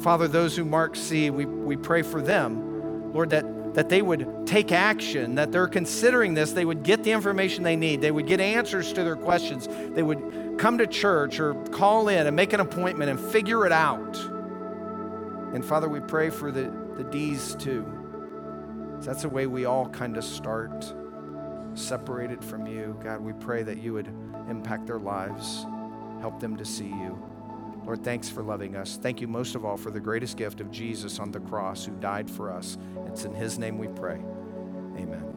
Father, 0.00 0.28
those 0.28 0.56
who 0.56 0.64
mark 0.64 0.94
C, 0.94 1.30
we, 1.30 1.44
we 1.44 1.76
pray 1.76 2.02
for 2.02 2.22
them, 2.22 3.12
Lord, 3.12 3.30
that, 3.30 3.74
that 3.74 3.88
they 3.88 4.00
would 4.00 4.46
take 4.46 4.70
action, 4.70 5.34
that 5.34 5.50
they're 5.50 5.66
considering 5.66 6.34
this, 6.34 6.52
they 6.52 6.64
would 6.64 6.84
get 6.84 7.02
the 7.02 7.10
information 7.10 7.64
they 7.64 7.76
need, 7.76 8.00
they 8.00 8.12
would 8.12 8.26
get 8.26 8.40
answers 8.40 8.92
to 8.92 9.02
their 9.02 9.16
questions, 9.16 9.68
they 9.94 10.02
would 10.02 10.56
come 10.58 10.78
to 10.78 10.86
church 10.86 11.40
or 11.40 11.54
call 11.66 12.08
in 12.08 12.26
and 12.26 12.36
make 12.36 12.52
an 12.52 12.60
appointment 12.60 13.10
and 13.10 13.18
figure 13.18 13.66
it 13.66 13.72
out. 13.72 14.16
And 15.54 15.64
Father, 15.64 15.88
we 15.88 16.00
pray 16.00 16.30
for 16.30 16.52
the, 16.52 16.72
the 16.96 17.04
D's 17.04 17.54
too. 17.56 17.86
That's 19.00 19.22
the 19.22 19.28
way 19.28 19.46
we 19.46 19.64
all 19.64 19.88
kind 19.88 20.16
of 20.16 20.24
start 20.24 20.92
separated 21.74 22.44
from 22.44 22.66
you. 22.66 22.98
God, 23.02 23.20
we 23.20 23.32
pray 23.32 23.62
that 23.62 23.78
you 23.78 23.94
would 23.94 24.08
impact 24.48 24.86
their 24.86 24.98
lives, 24.98 25.64
help 26.20 26.40
them 26.40 26.56
to 26.56 26.64
see 26.64 26.88
you. 26.88 27.22
Lord, 27.88 28.04
thanks 28.04 28.28
for 28.28 28.42
loving 28.42 28.76
us. 28.76 28.98
Thank 29.00 29.22
you 29.22 29.26
most 29.26 29.54
of 29.54 29.64
all 29.64 29.78
for 29.78 29.90
the 29.90 29.98
greatest 29.98 30.36
gift 30.36 30.60
of 30.60 30.70
Jesus 30.70 31.18
on 31.18 31.32
the 31.32 31.40
cross 31.40 31.86
who 31.86 31.92
died 31.92 32.30
for 32.30 32.52
us. 32.52 32.76
It's 33.06 33.24
in 33.24 33.32
his 33.32 33.58
name 33.58 33.78
we 33.78 33.88
pray. 33.88 34.20
Amen. 34.98 35.27